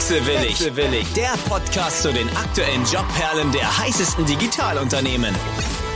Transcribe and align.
Wechselwillig. 0.00 0.58
Wechselwillig. 0.58 1.12
Der 1.12 1.34
Podcast 1.46 2.00
zu 2.00 2.10
den 2.10 2.26
aktuellen 2.30 2.84
Jobperlen 2.90 3.52
der 3.52 3.78
heißesten 3.78 4.24
Digitalunternehmen. 4.24 5.34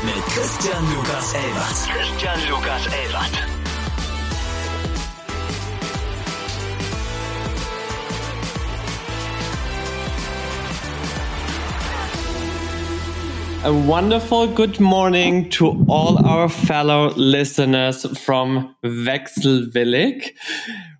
Mit 0.05 0.23
Christian 0.27 0.85
Lukas 0.95 1.33
Elbert. 1.33 1.89
Christian 1.89 2.39
Lukas 2.51 2.85
Elbert. 2.85 3.33
A 13.65 13.73
wonderful 13.89 14.47
good 14.49 14.79
morning 14.81 15.49
to 15.49 15.83
all 15.89 16.19
our 16.27 16.51
fellow 16.51 17.11
listeners 17.17 18.07
from 18.23 18.75
Wechselwillig. 18.83 20.35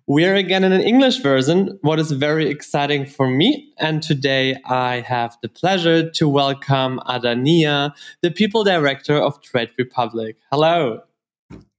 We 0.07 0.23
are 0.25 0.35
again 0.35 0.63
in 0.63 0.71
an 0.71 0.81
English 0.81 1.21
version, 1.21 1.79
what 1.81 1.97
is 1.97 2.11
very 2.11 2.47
exciting 2.47 3.07
for 3.07 3.27
me. 3.27 3.73
And 3.79 4.03
today 4.03 4.55
I 4.63 4.99
have 4.99 5.35
the 5.41 5.49
pleasure 5.49 6.11
to 6.11 6.29
welcome 6.29 6.99
Adanya, 7.07 7.91
the 8.21 8.29
people 8.29 8.63
director 8.63 9.15
of 9.15 9.41
Trade 9.41 9.71
Republic. 9.79 10.37
Hello. 10.51 11.01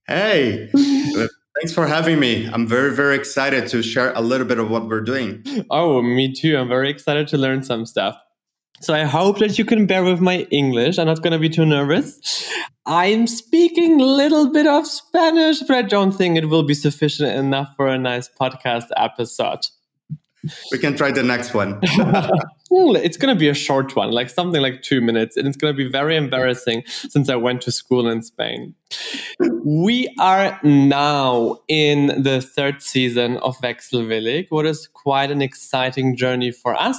Hey, 0.08 0.68
thanks 0.72 1.72
for 1.72 1.86
having 1.86 2.18
me. 2.18 2.50
I'm 2.52 2.66
very, 2.66 2.92
very 2.96 3.14
excited 3.14 3.68
to 3.68 3.80
share 3.80 4.12
a 4.14 4.22
little 4.22 4.46
bit 4.46 4.58
of 4.58 4.72
what 4.72 4.88
we're 4.88 5.02
doing. 5.02 5.44
Oh, 5.70 6.02
me 6.02 6.32
too. 6.32 6.56
I'm 6.56 6.68
very 6.68 6.90
excited 6.90 7.28
to 7.28 7.38
learn 7.38 7.62
some 7.62 7.86
stuff. 7.86 8.18
So 8.80 8.94
I 8.94 9.04
hope 9.04 9.38
that 9.38 9.58
you 9.58 9.64
can 9.64 9.86
bear 9.86 10.04
with 10.04 10.20
my 10.20 10.40
English. 10.50 10.98
I'm 10.98 11.06
not 11.06 11.22
going 11.22 11.32
to 11.32 11.38
be 11.38 11.48
too 11.48 11.64
nervous. 11.64 12.50
I'm 12.84 13.26
speaking 13.26 14.00
a 14.00 14.04
little 14.04 14.52
bit 14.52 14.66
of 14.66 14.86
Spanish, 14.86 15.60
but 15.60 15.76
I 15.76 15.82
don't 15.82 16.12
think 16.12 16.36
it 16.36 16.48
will 16.48 16.62
be 16.62 16.74
sufficient 16.74 17.30
enough 17.32 17.68
for 17.76 17.88
a 17.88 17.98
nice 17.98 18.28
podcast 18.28 18.88
episode. 18.96 19.60
We 20.72 20.78
can 20.78 20.96
try 20.96 21.10
the 21.10 21.22
next 21.22 21.54
one. 21.54 21.80
it's 21.82 23.16
going 23.16 23.34
to 23.34 23.38
be 23.38 23.48
a 23.48 23.54
short 23.54 23.94
one, 23.96 24.10
like 24.10 24.30
something 24.30 24.60
like 24.60 24.82
two 24.82 25.00
minutes. 25.00 25.36
And 25.36 25.46
it's 25.46 25.56
going 25.56 25.72
to 25.72 25.76
be 25.76 25.88
very 25.88 26.16
embarrassing 26.16 26.84
since 26.86 27.28
I 27.28 27.36
went 27.36 27.62
to 27.62 27.72
school 27.72 28.08
in 28.08 28.22
Spain. 28.22 28.74
We 29.64 30.14
are 30.18 30.58
now 30.62 31.58
in 31.68 32.22
the 32.22 32.40
third 32.40 32.82
season 32.82 33.38
of 33.38 33.58
Wechselwillig, 33.58 34.46
what 34.50 34.66
is 34.66 34.88
quite 34.88 35.30
an 35.30 35.42
exciting 35.42 36.16
journey 36.16 36.52
for 36.52 36.74
us, 36.74 36.96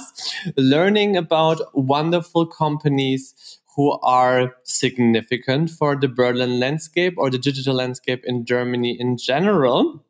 learning 0.56 1.16
about 1.16 1.60
wonderful 1.74 2.46
companies 2.46 3.58
who 3.78 3.92
are 4.02 4.56
significant 4.64 5.70
for 5.70 5.94
the 5.94 6.08
Berlin 6.08 6.58
landscape 6.58 7.14
or 7.16 7.30
the 7.30 7.38
digital 7.38 7.76
landscape 7.76 8.24
in 8.24 8.44
Germany 8.44 8.96
in 8.98 9.16
general. 9.16 10.04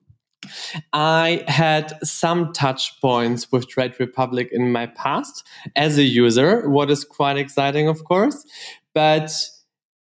I 0.93 1.45
had 1.49 1.93
some 2.03 2.53
touch 2.53 3.01
points 3.01 3.51
with 3.53 3.69
Trade 3.69 3.95
Republic 3.99 4.49
in 4.53 4.73
my 4.73 4.87
past 4.87 5.47
as 5.77 5.99
a 5.99 6.03
user, 6.03 6.69
what 6.69 6.91
is 6.91 7.05
quite 7.05 7.37
exciting, 7.37 7.89
of 7.89 8.05
course. 8.05 8.45
But 8.95 9.31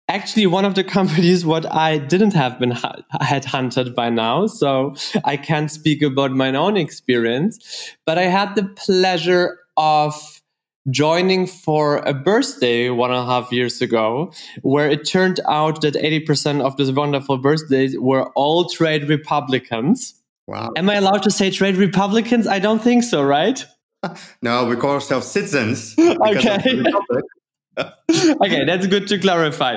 actually, 0.08 0.46
one 0.46 0.64
of 0.64 0.74
the 0.74 0.84
companies 0.98 1.44
what 1.44 1.66
I 1.72 1.98
didn't 1.98 2.34
have 2.34 2.58
been 2.58 2.72
had 3.20 3.44
hunted 3.44 3.94
by 3.94 4.10
now, 4.10 4.46
so 4.46 4.94
I 5.24 5.36
can't 5.36 5.70
speak 5.70 6.02
about 6.02 6.32
my 6.32 6.54
own 6.54 6.76
experience. 6.76 7.94
But 8.06 8.18
I 8.18 8.24
had 8.24 8.54
the 8.54 8.64
pleasure 8.64 9.58
of 9.76 10.38
joining 10.90 11.46
for 11.46 11.98
a 11.98 12.14
birthday 12.14 12.90
one 12.90 13.10
and 13.10 13.20
a 13.20 13.24
half 13.24 13.52
years 13.52 13.80
ago, 13.82 14.32
where 14.62 14.88
it 14.88 15.06
turned 15.06 15.40
out 15.48 15.80
that 15.82 15.94
80% 15.94 16.62
of 16.62 16.76
these 16.76 16.92
wonderful 16.92 17.38
birthdays 17.38 17.98
were 17.98 18.30
all 18.30 18.68
trade 18.68 19.08
Republicans. 19.08 20.14
Wow. 20.48 20.70
Am 20.76 20.88
I 20.88 20.94
allowed 20.94 21.24
to 21.24 21.30
say 21.30 21.50
trade 21.50 21.76
Republicans? 21.76 22.46
I 22.46 22.58
don't 22.58 22.82
think 22.82 23.02
so, 23.02 23.22
right? 23.22 23.62
no, 24.42 24.64
we 24.64 24.76
call 24.76 24.92
ourselves 24.92 25.26
citizens. 25.26 25.94
okay. 25.98 26.82
okay, 28.10 28.64
that's 28.64 28.86
good 28.86 29.06
to 29.08 29.18
clarify. 29.18 29.76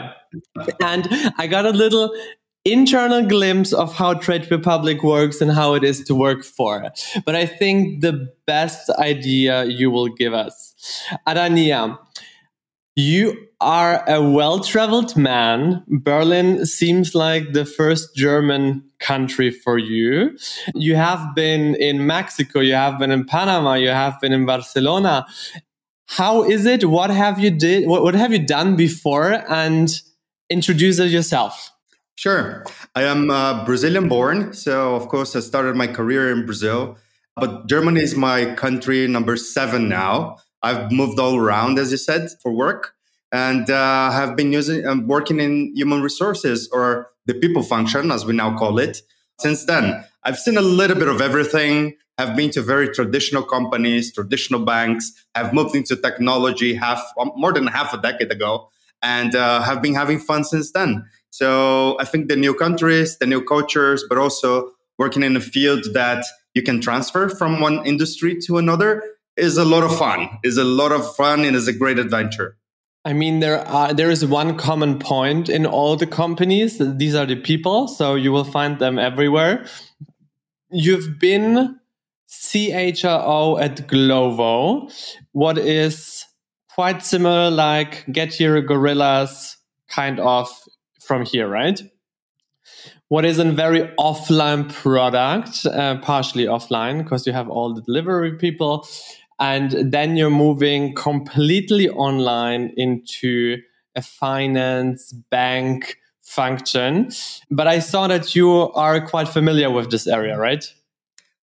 And 0.81 1.09
I 1.37 1.47
got 1.47 1.65
a 1.65 1.71
little 1.71 2.15
internal 2.63 3.27
glimpse 3.27 3.73
of 3.73 3.93
how 3.93 4.13
Trade 4.13 4.49
Republic 4.49 5.03
works 5.03 5.41
and 5.41 5.51
how 5.51 5.73
it 5.73 5.83
is 5.83 6.05
to 6.05 6.15
work 6.15 6.45
for. 6.45 6.89
But 7.25 7.35
I 7.35 7.47
think 7.47 7.99
the 7.99 8.31
best 8.47 8.89
idea 8.91 9.65
you 9.65 9.91
will 9.91 10.07
give 10.07 10.33
us. 10.33 10.73
Adanya, 11.27 11.99
you 12.95 13.47
are 13.61 14.03
a 14.07 14.21
well 14.21 14.59
traveled 14.59 15.15
man. 15.15 15.83
Berlin 15.87 16.65
seems 16.65 17.15
like 17.15 17.53
the 17.53 17.65
first 17.65 18.15
German 18.15 18.83
country 18.99 19.51
for 19.51 19.77
you. 19.77 20.37
You 20.73 20.95
have 20.95 21.35
been 21.35 21.75
in 21.75 22.05
Mexico, 22.05 22.59
you 22.59 22.73
have 22.73 22.99
been 22.99 23.11
in 23.11 23.25
Panama, 23.25 23.75
you 23.75 23.89
have 23.89 24.19
been 24.19 24.33
in 24.33 24.45
Barcelona. 24.45 25.25
How 26.07 26.43
is 26.43 26.65
it? 26.65 26.85
What 26.85 27.09
have 27.09 27.39
you 27.39 27.51
did? 27.51 27.87
What, 27.87 28.03
what 28.03 28.15
have 28.15 28.33
you 28.33 28.45
done 28.45 28.75
before? 28.75 29.43
And 29.49 29.89
introduce 30.49 30.99
yourself. 30.99 31.71
Sure. 32.15 32.65
I 32.93 33.03
am 33.03 33.31
uh, 33.31 33.65
Brazilian 33.65 34.09
born. 34.09 34.53
So, 34.53 34.95
of 34.95 35.07
course, 35.07 35.35
I 35.35 35.39
started 35.39 35.75
my 35.75 35.87
career 35.87 36.31
in 36.31 36.45
Brazil. 36.45 36.97
But 37.35 37.67
Germany 37.67 38.01
is 38.01 38.15
my 38.15 38.53
country 38.55 39.07
number 39.07 39.37
seven 39.37 39.87
now. 39.87 40.37
I've 40.61 40.91
moved 40.91 41.17
all 41.19 41.37
around, 41.37 41.79
as 41.79 41.91
you 41.91 41.97
said, 41.97 42.29
for 42.43 42.51
work, 42.51 42.93
and 43.31 43.69
uh, 43.69 44.11
have 44.11 44.35
been 44.35 44.51
using 44.51 44.85
um, 44.85 45.07
working 45.07 45.39
in 45.39 45.73
human 45.75 46.01
resources 46.01 46.69
or 46.71 47.07
the 47.25 47.33
people 47.33 47.63
function, 47.63 48.11
as 48.11 48.25
we 48.25 48.33
now 48.33 48.57
call 48.57 48.79
it. 48.79 49.01
Since 49.39 49.65
then, 49.65 50.03
I've 50.23 50.37
seen 50.37 50.57
a 50.57 50.61
little 50.61 50.97
bit 50.97 51.07
of 51.07 51.21
everything. 51.21 51.95
Have 52.17 52.35
been 52.35 52.51
to 52.51 52.61
very 52.61 52.89
traditional 52.89 53.41
companies, 53.41 54.13
traditional 54.13 54.63
banks. 54.63 55.11
Have 55.33 55.53
moved 55.53 55.75
into 55.75 55.95
technology 55.95 56.75
half 56.75 57.01
um, 57.19 57.31
more 57.35 57.53
than 57.53 57.67
half 57.67 57.93
a 57.93 58.01
decade 58.01 58.31
ago, 58.31 58.69
and 59.01 59.35
uh, 59.35 59.61
have 59.61 59.81
been 59.81 59.95
having 59.95 60.19
fun 60.19 60.43
since 60.43 60.71
then. 60.71 61.05
So 61.31 61.97
I 61.99 62.05
think 62.05 62.27
the 62.27 62.35
new 62.35 62.53
countries, 62.53 63.17
the 63.17 63.25
new 63.25 63.43
cultures, 63.43 64.03
but 64.07 64.17
also 64.17 64.71
working 64.99 65.23
in 65.23 65.35
a 65.35 65.41
field 65.41 65.85
that 65.93 66.25
you 66.53 66.61
can 66.61 66.81
transfer 66.81 67.29
from 67.29 67.61
one 67.61 67.85
industry 67.85 68.37
to 68.41 68.57
another 68.57 69.01
is 69.37 69.57
a 69.57 69.65
lot 69.65 69.83
of 69.83 69.97
fun. 69.97 70.29
Is 70.43 70.57
a 70.57 70.65
lot 70.65 70.91
of 70.91 71.15
fun 71.15 71.45
and 71.45 71.55
is 71.55 71.67
a 71.67 71.73
great 71.73 71.97
adventure. 71.97 72.57
I 73.03 73.13
mean, 73.13 73.39
there 73.39 73.67
are 73.67 73.93
there 73.93 74.11
is 74.11 74.25
one 74.25 74.57
common 74.57 74.99
point 74.99 75.49
in 75.49 75.65
all 75.65 75.95
the 75.95 76.05
companies. 76.05 76.77
These 76.79 77.15
are 77.15 77.25
the 77.25 77.35
people, 77.35 77.87
so 77.87 78.15
you 78.15 78.31
will 78.31 78.43
find 78.43 78.77
them 78.79 78.99
everywhere. 78.99 79.65
You've 80.69 81.19
been 81.19 81.79
CHRO 82.29 83.61
at 83.61 83.87
Glovo, 83.87 84.91
what 85.31 85.57
is 85.57 86.25
quite 86.73 87.03
similar, 87.03 87.49
like 87.49 88.05
Getir 88.05 88.65
Gorillas, 88.65 89.57
kind 89.89 90.19
of 90.19 90.47
from 91.01 91.25
here, 91.25 91.47
right? 91.47 91.81
what 93.11 93.25
is 93.25 93.39
a 93.39 93.51
very 93.51 93.81
offline 93.99 94.71
product, 94.71 95.65
uh, 95.65 95.97
partially 95.97 96.45
offline, 96.45 97.03
because 97.03 97.27
you 97.27 97.33
have 97.33 97.49
all 97.49 97.73
the 97.73 97.81
delivery 97.81 98.37
people 98.37 98.87
and 99.41 99.91
then 99.91 100.15
you're 100.15 100.29
moving 100.29 100.93
completely 100.93 101.89
online 101.89 102.71
into 102.77 103.57
a 103.95 104.01
finance 104.01 105.11
bank 105.11 105.97
function. 106.21 107.09
But 107.49 107.67
I 107.67 107.79
saw 107.79 108.07
that 108.07 108.35
you 108.35 108.71
are 108.73 109.05
quite 109.05 109.27
familiar 109.27 109.71
with 109.71 109.89
this 109.89 110.07
area, 110.07 110.37
right? 110.37 110.63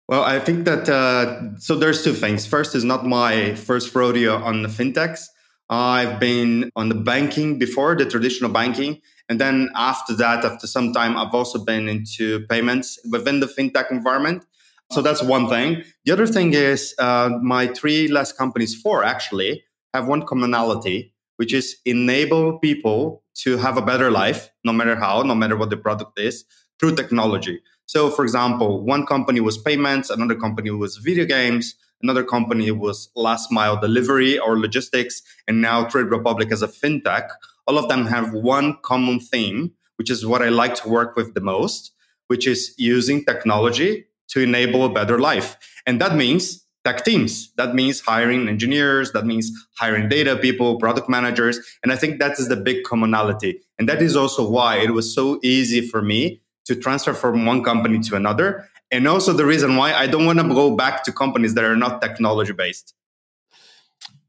Well, 0.08 0.22
I 0.22 0.38
think 0.38 0.66
that 0.66 0.88
uh, 0.88 1.58
so 1.58 1.74
there's 1.74 2.04
two 2.04 2.12
things. 2.12 2.46
First 2.46 2.76
is 2.76 2.84
not 2.84 3.04
my 3.04 3.54
first 3.54 3.92
rodeo 3.94 4.36
on 4.36 4.62
the 4.62 4.68
fintechs. 4.68 5.24
I've 5.68 6.20
been 6.20 6.70
on 6.76 6.88
the 6.90 6.94
banking 6.94 7.58
before, 7.58 7.96
the 7.96 8.06
traditional 8.06 8.50
banking. 8.50 9.00
And 9.28 9.40
then 9.40 9.70
after 9.74 10.14
that, 10.14 10.44
after 10.44 10.68
some 10.68 10.92
time, 10.92 11.16
I've 11.16 11.34
also 11.34 11.64
been 11.64 11.88
into 11.88 12.46
payments 12.46 13.00
within 13.10 13.40
the 13.40 13.46
fintech 13.46 13.90
environment. 13.90 14.44
So 14.92 15.02
that's 15.02 15.22
one 15.22 15.48
thing. 15.48 15.82
The 16.04 16.12
other 16.12 16.26
thing 16.26 16.54
is 16.54 16.94
uh, 16.98 17.30
my 17.42 17.66
three 17.66 18.08
last 18.08 18.38
companies, 18.38 18.74
four 18.74 19.04
actually, 19.04 19.64
have 19.92 20.06
one 20.06 20.24
commonality, 20.24 21.12
which 21.36 21.52
is 21.52 21.76
enable 21.84 22.58
people 22.58 23.22
to 23.42 23.56
have 23.58 23.76
a 23.76 23.82
better 23.82 24.10
life, 24.10 24.50
no 24.64 24.72
matter 24.72 24.96
how, 24.96 25.22
no 25.22 25.34
matter 25.34 25.56
what 25.56 25.70
the 25.70 25.76
product 25.76 26.18
is, 26.18 26.44
through 26.78 26.94
technology. 26.94 27.60
So, 27.86 28.10
for 28.10 28.22
example, 28.24 28.84
one 28.84 29.06
company 29.06 29.40
was 29.40 29.58
payments, 29.58 30.10
another 30.10 30.34
company 30.34 30.70
was 30.70 30.96
video 30.96 31.24
games, 31.24 31.74
another 32.02 32.24
company 32.24 32.70
was 32.70 33.10
last 33.14 33.50
mile 33.50 33.80
delivery 33.80 34.38
or 34.38 34.58
logistics, 34.58 35.22
and 35.48 35.60
now 35.60 35.84
Trade 35.84 36.06
Republic 36.06 36.52
as 36.52 36.62
a 36.62 36.68
fintech. 36.68 37.28
All 37.66 37.78
of 37.78 37.88
them 37.88 38.06
have 38.06 38.32
one 38.32 38.78
common 38.82 39.20
theme, 39.20 39.72
which 39.96 40.10
is 40.10 40.24
what 40.24 40.42
I 40.42 40.48
like 40.48 40.74
to 40.76 40.88
work 40.88 41.16
with 41.16 41.34
the 41.34 41.40
most, 41.40 41.92
which 42.28 42.46
is 42.46 42.74
using 42.76 43.24
technology 43.24 44.06
to 44.28 44.40
enable 44.40 44.84
a 44.84 44.88
better 44.88 45.18
life. 45.18 45.56
And 45.86 46.00
that 46.00 46.16
means 46.16 46.64
tech 46.84 47.04
teams. 47.04 47.52
That 47.56 47.74
means 47.74 48.00
hiring 48.00 48.48
engineers. 48.48 49.12
That 49.12 49.26
means 49.26 49.50
hiring 49.76 50.08
data 50.08 50.36
people, 50.36 50.78
product 50.78 51.08
managers. 51.08 51.58
And 51.82 51.92
I 51.92 51.96
think 51.96 52.20
that 52.20 52.38
is 52.38 52.48
the 52.48 52.56
big 52.56 52.84
commonality. 52.84 53.60
And 53.78 53.88
that 53.88 54.00
is 54.00 54.16
also 54.16 54.48
why 54.48 54.76
it 54.76 54.90
was 54.90 55.12
so 55.12 55.40
easy 55.42 55.80
for 55.80 56.00
me 56.00 56.40
to 56.66 56.74
transfer 56.74 57.14
from 57.14 57.46
one 57.46 57.62
company 57.62 57.98
to 58.00 58.16
another 58.16 58.68
And 58.90 59.08
also 59.08 59.32
the 59.32 59.44
reason 59.44 59.76
why 59.76 59.92
I 59.92 60.06
don't 60.06 60.26
want 60.26 60.38
to 60.38 60.48
go 60.48 60.76
back 60.76 61.02
to 61.04 61.12
companies 61.12 61.54
that 61.54 61.64
are 61.64 61.76
not 61.76 62.00
technology 62.00 62.52
based. 62.52 62.94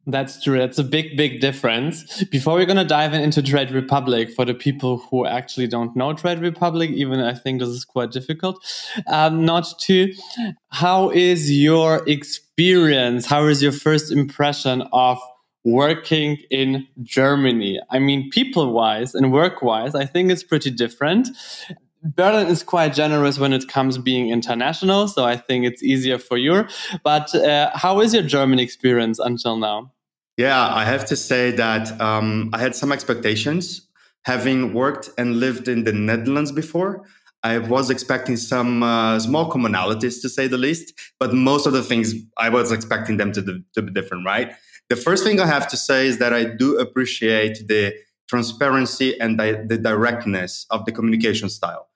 That's 0.10 0.42
true. 0.42 0.58
That's 0.58 0.80
a 0.80 0.86
big, 0.86 1.18
big 1.18 1.42
difference. 1.42 2.24
Before 2.32 2.54
we're 2.54 2.66
going 2.66 2.78
to 2.78 2.86
dive 2.86 3.14
in 3.14 3.20
into 3.20 3.44
Trade 3.44 3.72
Republic, 3.72 4.32
for 4.32 4.46
the 4.46 4.54
people 4.54 5.00
who 5.00 5.26
actually 5.26 5.68
don't 5.68 5.94
know 5.98 6.14
Trade 6.14 6.40
Republic, 6.40 6.92
even 6.92 7.20
I 7.20 7.34
think 7.34 7.60
this 7.60 7.68
is 7.68 7.84
quite 7.84 8.12
difficult 8.12 8.66
um, 9.08 9.44
not 9.46 9.68
to. 9.82 10.14
How 10.70 11.10
is 11.10 11.52
your 11.52 12.08
experience? 12.08 13.26
How 13.26 13.48
is 13.48 13.62
your 13.62 13.74
first 13.74 14.10
impression 14.10 14.84
of 14.94 15.20
working 15.66 16.38
in 16.50 16.88
Germany? 17.04 17.82
I 17.90 18.00
mean, 18.00 18.30
people 18.30 18.72
wise 18.72 19.14
and 19.14 19.34
work 19.34 19.62
wise, 19.62 19.94
I 19.94 20.06
think 20.06 20.32
it's 20.32 20.44
pretty 20.44 20.72
different. 20.72 21.28
Berlin 22.02 22.48
is 22.48 22.64
quite 22.64 22.94
generous 22.94 23.38
when 23.40 23.52
it 23.52 23.68
comes 23.68 23.98
being 23.98 24.30
international, 24.30 25.10
so 25.10 25.26
I 25.26 25.36
think 25.36 25.66
it's 25.66 25.84
easier 25.84 26.18
for 26.18 26.38
you. 26.38 26.66
But 27.04 27.36
uh, 27.36 27.72
how 27.74 28.00
is 28.00 28.14
your 28.14 28.24
German 28.24 28.60
experience 28.60 29.20
until 29.20 29.58
now? 29.58 29.92
Yeah, 30.38 30.68
I 30.72 30.86
have 30.86 31.06
to 31.08 31.16
say 31.16 31.50
that 31.52 32.00
um, 32.00 32.52
I 32.54 32.60
had 32.60 32.76
some 32.76 32.92
expectations. 32.92 33.88
Having 34.26 34.74
worked 34.74 35.10
and 35.18 35.40
lived 35.40 35.68
in 35.68 35.84
the 35.84 35.94
Netherlands 35.94 36.52
before, 36.52 37.06
I 37.44 37.58
was 37.58 37.90
expecting 37.90 38.38
some 38.38 38.84
uh, 38.84 39.20
small 39.20 39.50
commonalities, 39.50 40.22
to 40.22 40.30
say 40.30 40.48
the 40.48 40.58
least. 40.58 40.94
But 41.20 41.34
most 41.34 41.66
of 41.66 41.74
the 41.74 41.82
things 41.82 42.14
I 42.38 42.50
was 42.50 42.72
expecting 42.72 43.18
them 43.18 43.32
to, 43.32 43.64
to 43.74 43.82
be 43.82 43.92
different, 43.92 44.26
right? 44.26 44.54
The 44.90 44.96
first 44.96 45.24
thing 45.24 45.40
I 45.40 45.48
have 45.48 45.68
to 45.70 45.78
say 45.78 46.08
is 46.08 46.20
that 46.20 46.34
I 46.34 46.44
do 46.44 46.78
appreciate 46.78 47.68
the 47.68 47.96
transparency 48.30 49.20
and 49.20 49.40
the, 49.40 49.66
the 49.68 49.78
directness 49.78 50.66
of 50.70 50.86
the 50.86 50.92
communication 50.92 51.50
style. 51.50 51.87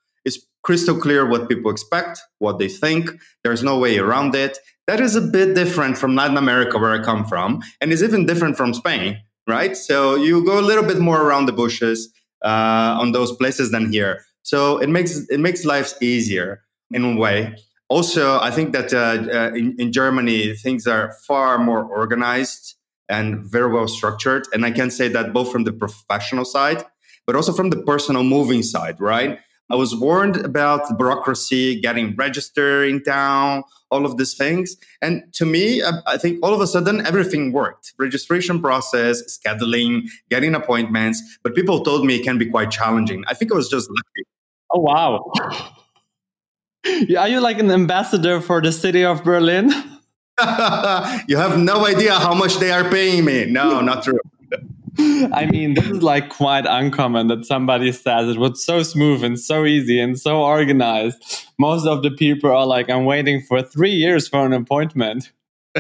Crystal 0.63 0.96
clear 0.96 1.28
what 1.28 1.50
people 1.50 1.72
expect, 1.72 2.22
what 2.40 2.60
they 2.60 2.68
think. 2.68 3.10
There's 3.44 3.63
no 3.63 3.80
way 3.80 3.98
around 3.98 4.36
it. 4.36 4.58
That 4.88 5.00
is 5.00 5.16
a 5.16 5.22
bit 5.22 5.56
different 5.56 5.98
from 5.98 6.16
Latin 6.16 6.38
America, 6.38 6.78
where 6.78 6.92
I 6.92 7.04
come 7.04 7.25
from, 7.25 7.62
and 7.80 7.92
is 7.92 8.04
even 8.04 8.25
different 8.25 8.58
from 8.58 8.74
Spain, 8.74 9.19
right? 9.48 9.75
So 9.75 10.16
you 10.16 10.46
go 10.46 10.60
a 10.60 10.62
little 10.62 10.84
bit 10.84 11.00
more 11.00 11.22
around 11.22 11.46
the 11.46 11.54
bushes 11.54 12.12
uh, 12.44 12.98
on 13.00 13.12
those 13.12 13.36
places 13.36 13.72
than 13.72 13.92
here. 13.92 14.24
So 14.44 14.78
it 14.80 14.90
makes 14.90 15.18
it 15.30 15.40
makes 15.40 15.66
life 15.66 15.94
easier 16.02 16.63
in 16.92 17.06
a 17.06 17.16
way. 17.16 17.56
Also, 17.90 18.40
I 18.40 18.52
think 18.52 18.74
that 18.74 18.94
uh, 18.94 19.31
uh, 19.31 19.54
in, 19.54 19.75
in 19.78 19.92
Germany 19.92 20.56
things 20.56 20.88
are 20.88 21.13
far 21.28 21.58
more 21.58 21.84
organized 21.84 22.75
and 23.10 23.44
very 23.44 23.72
well 23.72 23.88
structured, 23.88 24.48
and 24.54 24.66
I 24.66 24.72
can 24.72 24.90
say 24.90 25.10
that 25.10 25.34
both 25.34 25.52
from 25.52 25.66
the 25.66 25.74
professional 25.74 26.46
side, 26.46 26.86
but 27.28 27.36
also 27.36 27.52
from 27.52 27.69
the 27.69 27.81
personal 27.84 28.24
moving 28.24 28.63
side, 28.63 29.00
right? 29.00 29.40
I 29.71 29.75
was 29.75 29.95
warned 29.95 30.38
about 30.38 30.97
bureaucracy, 30.97 31.79
getting 31.79 32.15
registered 32.15 32.89
in 32.89 33.03
town, 33.03 33.63
all 33.89 34.06
of 34.06 34.18
these 34.18 34.33
things. 34.33 34.75
And 35.01 35.23
to 35.33 35.45
me, 35.45 35.81
I 36.06 36.18
think 36.18 36.39
all 36.44 36.53
of 36.53 36.59
a 36.59 36.68
sudden 36.68 37.06
everything 37.06 37.53
worked. 37.53 37.94
Registration 37.97 38.62
process, 38.62 39.21
scheduling, 39.38 40.09
getting 40.29 40.56
appointments. 40.56 41.39
But 41.44 41.56
people 41.56 41.83
told 41.83 42.06
me 42.06 42.15
it 42.15 42.23
can 42.23 42.38
be 42.38 42.47
quite 42.47 42.69
challenging. 42.69 43.23
I 43.27 43.33
think 43.33 43.51
I 43.51 43.56
was 43.56 43.69
just 43.69 43.89
lucky. 43.89 44.23
Oh, 44.73 44.79
wow. 44.81 45.31
Are 47.17 47.29
you 47.29 47.39
like 47.39 47.59
an 47.59 47.71
ambassador 47.71 48.41
for 48.41 48.62
the 48.62 48.71
city 48.71 49.06
of 49.06 49.24
Berlin? 49.24 49.69
you 51.27 51.38
have 51.38 51.57
no 51.57 51.85
idea 51.85 52.13
how 52.13 52.33
much 52.33 52.57
they 52.57 52.71
are 52.71 52.89
paying 52.89 53.24
me. 53.24 53.45
No, 53.45 53.79
not 53.79 54.03
true. 54.03 54.19
I 54.97 55.47
mean, 55.49 55.75
this 55.75 55.85
is 55.85 56.03
like 56.03 56.29
quite 56.29 56.65
uncommon 56.65 57.27
that 57.27 57.45
somebody 57.45 57.91
says 57.91 58.29
it 58.29 58.38
was 58.38 58.63
so 58.63 58.83
smooth 58.83 59.23
and 59.23 59.39
so 59.39 59.65
easy 59.65 59.99
and 59.99 60.19
so 60.19 60.41
organized. 60.41 61.45
Most 61.57 61.85
of 61.85 62.03
the 62.03 62.11
people 62.11 62.51
are 62.51 62.65
like, 62.65 62.89
I'm 62.89 63.05
waiting 63.05 63.41
for 63.41 63.61
three 63.61 63.91
years 63.91 64.27
for 64.27 64.45
an 64.45 64.53
appointment. 64.53 65.31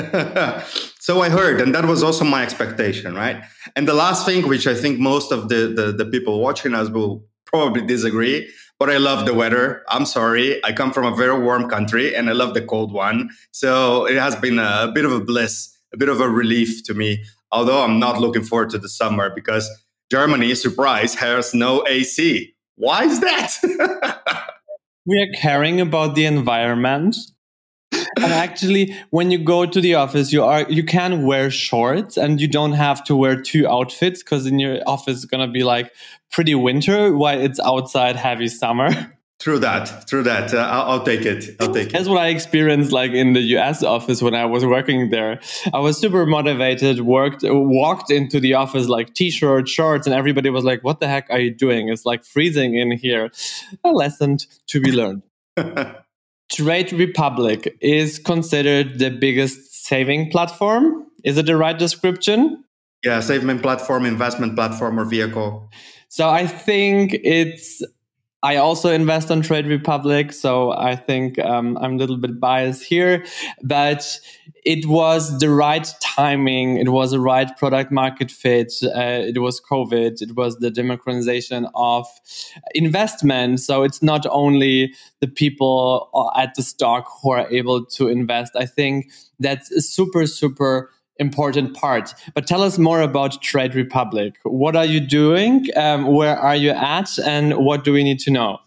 so 0.99 1.21
I 1.21 1.29
heard, 1.29 1.59
and 1.59 1.75
that 1.75 1.85
was 1.85 2.03
also 2.03 2.23
my 2.23 2.43
expectation, 2.43 3.13
right? 3.13 3.43
And 3.75 3.87
the 3.87 3.93
last 3.93 4.25
thing, 4.25 4.47
which 4.47 4.65
I 4.65 4.75
think 4.75 4.99
most 4.99 5.33
of 5.33 5.49
the, 5.49 5.73
the, 5.75 5.91
the 5.91 6.05
people 6.05 6.39
watching 6.39 6.73
us 6.73 6.89
will 6.89 7.25
probably 7.45 7.85
disagree, 7.85 8.49
but 8.79 8.89
I 8.89 8.97
love 8.97 9.25
the 9.25 9.33
weather. 9.33 9.83
I'm 9.89 10.05
sorry. 10.05 10.63
I 10.63 10.71
come 10.71 10.93
from 10.93 11.05
a 11.05 11.15
very 11.15 11.37
warm 11.37 11.69
country 11.69 12.15
and 12.15 12.29
I 12.29 12.33
love 12.33 12.53
the 12.53 12.61
cold 12.61 12.93
one. 12.93 13.29
So 13.51 14.05
it 14.05 14.15
has 14.15 14.37
been 14.37 14.57
a, 14.57 14.87
a 14.87 14.91
bit 14.93 15.03
of 15.03 15.11
a 15.11 15.19
bliss, 15.19 15.77
a 15.93 15.97
bit 15.97 16.07
of 16.07 16.21
a 16.21 16.29
relief 16.29 16.83
to 16.85 16.93
me 16.93 17.25
although 17.51 17.83
I'm 17.83 17.99
not 17.99 18.19
looking 18.19 18.43
forward 18.43 18.69
to 18.71 18.77
the 18.77 18.89
summer 18.89 19.31
because 19.33 19.69
Germany, 20.11 20.55
surprise, 20.55 21.15
has 21.15 21.53
no 21.53 21.85
AC. 21.87 22.53
Why 22.75 23.05
is 23.05 23.19
that? 23.21 23.57
we 25.05 25.21
are 25.21 25.39
caring 25.39 25.79
about 25.79 26.15
the 26.15 26.25
environment. 26.25 27.15
and 27.93 28.31
actually, 28.31 28.95
when 29.09 29.31
you 29.31 29.37
go 29.37 29.65
to 29.65 29.81
the 29.81 29.95
office, 29.95 30.31
you 30.31 30.43
are 30.43 30.69
you 30.69 30.83
can 30.83 31.25
wear 31.25 31.49
shorts 31.49 32.17
and 32.17 32.41
you 32.41 32.47
don't 32.47 32.73
have 32.73 33.03
to 33.05 33.15
wear 33.15 33.41
two 33.41 33.67
outfits 33.67 34.23
because 34.23 34.45
in 34.45 34.59
your 34.59 34.79
office 34.87 35.17
it's 35.17 35.25
gonna 35.25 35.47
be 35.47 35.63
like 35.63 35.91
pretty 36.31 36.55
winter 36.55 37.15
while 37.15 37.39
it's 37.39 37.59
outside 37.59 38.15
heavy 38.15 38.47
summer. 38.47 38.89
Through 39.41 39.59
that, 39.59 40.07
through 40.07 40.21
that, 40.23 40.53
uh, 40.53 40.59
I'll, 40.59 40.91
I'll, 40.91 41.03
take 41.03 41.25
it. 41.25 41.55
I'll 41.59 41.73
take 41.73 41.87
it. 41.87 41.93
That's 41.93 42.07
what 42.07 42.19
I 42.19 42.27
experienced, 42.27 42.91
like 42.91 43.09
in 43.11 43.33
the 43.33 43.41
US 43.57 43.81
office 43.81 44.21
when 44.21 44.35
I 44.35 44.45
was 44.45 44.63
working 44.63 45.09
there. 45.09 45.39
I 45.73 45.79
was 45.79 45.97
super 45.97 46.27
motivated. 46.27 47.01
Worked, 47.01 47.41
walked 47.43 48.11
into 48.11 48.39
the 48.39 48.53
office 48.53 48.87
like 48.87 49.15
t-shirt, 49.15 49.67
shorts, 49.67 50.05
and 50.05 50.13
everybody 50.13 50.51
was 50.51 50.63
like, 50.63 50.83
"What 50.83 50.99
the 50.99 51.07
heck 51.07 51.27
are 51.31 51.39
you 51.39 51.49
doing? 51.49 51.89
It's 51.89 52.05
like 52.05 52.23
freezing 52.23 52.75
in 52.75 52.91
here." 52.91 53.31
A 53.83 53.89
lesson 53.89 54.37
to 54.67 54.79
be 54.79 54.91
learned. 54.91 55.23
Trade 56.51 56.93
Republic 56.93 57.75
is 57.81 58.19
considered 58.19 58.99
the 58.99 59.09
biggest 59.09 59.85
saving 59.85 60.29
platform. 60.29 61.07
Is 61.23 61.39
it 61.39 61.47
the 61.47 61.57
right 61.57 61.79
description? 61.79 62.63
Yeah, 63.03 63.21
saving 63.21 63.57
platform, 63.59 64.05
investment 64.05 64.55
platform, 64.55 64.99
or 64.99 65.05
vehicle. 65.05 65.67
So 66.09 66.29
I 66.29 66.45
think 66.45 67.15
it's 67.23 67.81
I 68.43 68.55
also 68.55 68.91
invest 68.91 69.29
on 69.29 69.41
Trade 69.41 69.67
Republic, 69.67 70.33
so 70.33 70.71
I 70.71 70.95
think 70.95 71.37
um, 71.37 71.77
I'm 71.77 71.93
a 71.93 71.97
little 71.97 72.17
bit 72.17 72.39
biased 72.39 72.83
here, 72.83 73.23
but 73.61 74.19
it 74.65 74.87
was 74.87 75.37
the 75.37 75.49
right 75.49 75.87
timing. 76.01 76.77
It 76.77 76.89
was 76.89 77.11
the 77.11 77.19
right 77.19 77.55
product 77.55 77.91
market 77.91 78.31
fit. 78.31 78.73
Uh, 78.83 79.21
it 79.27 79.39
was 79.39 79.61
COVID. 79.61 80.21
It 80.23 80.35
was 80.35 80.57
the 80.57 80.71
democratization 80.71 81.67
of 81.75 82.07
investment. 82.73 83.59
So 83.59 83.83
it's 83.83 84.01
not 84.01 84.25
only 84.29 84.95
the 85.19 85.27
people 85.27 86.09
at 86.35 86.55
the 86.55 86.63
stock 86.63 87.07
who 87.21 87.31
are 87.31 87.47
able 87.51 87.85
to 87.85 88.07
invest. 88.07 88.53
I 88.55 88.65
think 88.65 89.11
that's 89.39 89.69
super, 89.85 90.25
super 90.25 90.89
important 91.21 91.73
part. 91.73 92.13
But 92.33 92.47
tell 92.47 92.63
us 92.63 92.77
more 92.77 93.01
about 93.01 93.41
Trade 93.41 93.75
Republic. 93.75 94.33
What 94.43 94.75
are 94.75 94.85
you 94.85 94.99
doing? 94.99 95.67
Um, 95.77 96.07
where 96.07 96.37
are 96.37 96.55
you 96.55 96.71
at? 96.71 97.09
And 97.19 97.53
what 97.65 97.83
do 97.85 97.93
we 97.93 98.03
need 98.03 98.19
to 98.27 98.31
know? 98.31 98.59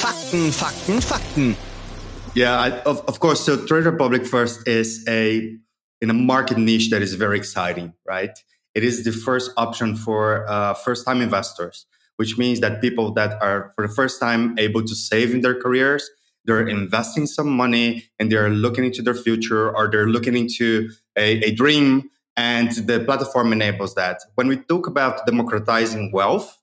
Fakten, 0.00 0.50
Fakten, 0.60 1.00
Fakten. 1.00 1.56
Yeah, 2.34 2.58
I, 2.58 2.70
of, 2.82 3.00
of 3.08 3.20
course. 3.20 3.40
So 3.44 3.66
Trade 3.66 3.84
Republic 3.84 4.26
first 4.26 4.68
is 4.68 5.04
a 5.08 5.56
in 6.00 6.10
a 6.10 6.14
market 6.14 6.58
niche 6.58 6.90
that 6.90 7.02
is 7.02 7.14
very 7.14 7.36
exciting, 7.36 7.92
right? 8.06 8.36
It 8.74 8.82
is 8.84 9.04
the 9.04 9.12
first 9.12 9.52
option 9.56 9.94
for 9.94 10.48
uh, 10.48 10.74
first-time 10.74 11.20
investors, 11.22 11.86
which 12.16 12.38
means 12.38 12.58
that 12.60 12.80
people 12.80 13.12
that 13.14 13.40
are 13.40 13.70
for 13.74 13.86
the 13.86 13.94
first 13.94 14.18
time 14.18 14.58
able 14.58 14.82
to 14.82 14.94
save 14.94 15.34
in 15.34 15.42
their 15.42 15.54
careers, 15.54 16.02
they're 16.44 16.66
investing 16.66 17.26
some 17.26 17.48
money 17.48 18.04
and 18.18 18.30
they're 18.30 18.50
looking 18.50 18.84
into 18.84 19.02
their 19.02 19.14
future 19.14 19.74
or 19.74 19.90
they're 19.90 20.08
looking 20.08 20.36
into 20.36 20.90
a, 21.16 21.38
a 21.44 21.54
dream 21.54 22.10
and 22.36 22.70
the 22.72 23.00
platform 23.00 23.52
enables 23.52 23.94
that. 23.94 24.20
When 24.34 24.48
we 24.48 24.56
talk 24.56 24.86
about 24.86 25.26
democratizing 25.26 26.12
wealth, 26.12 26.58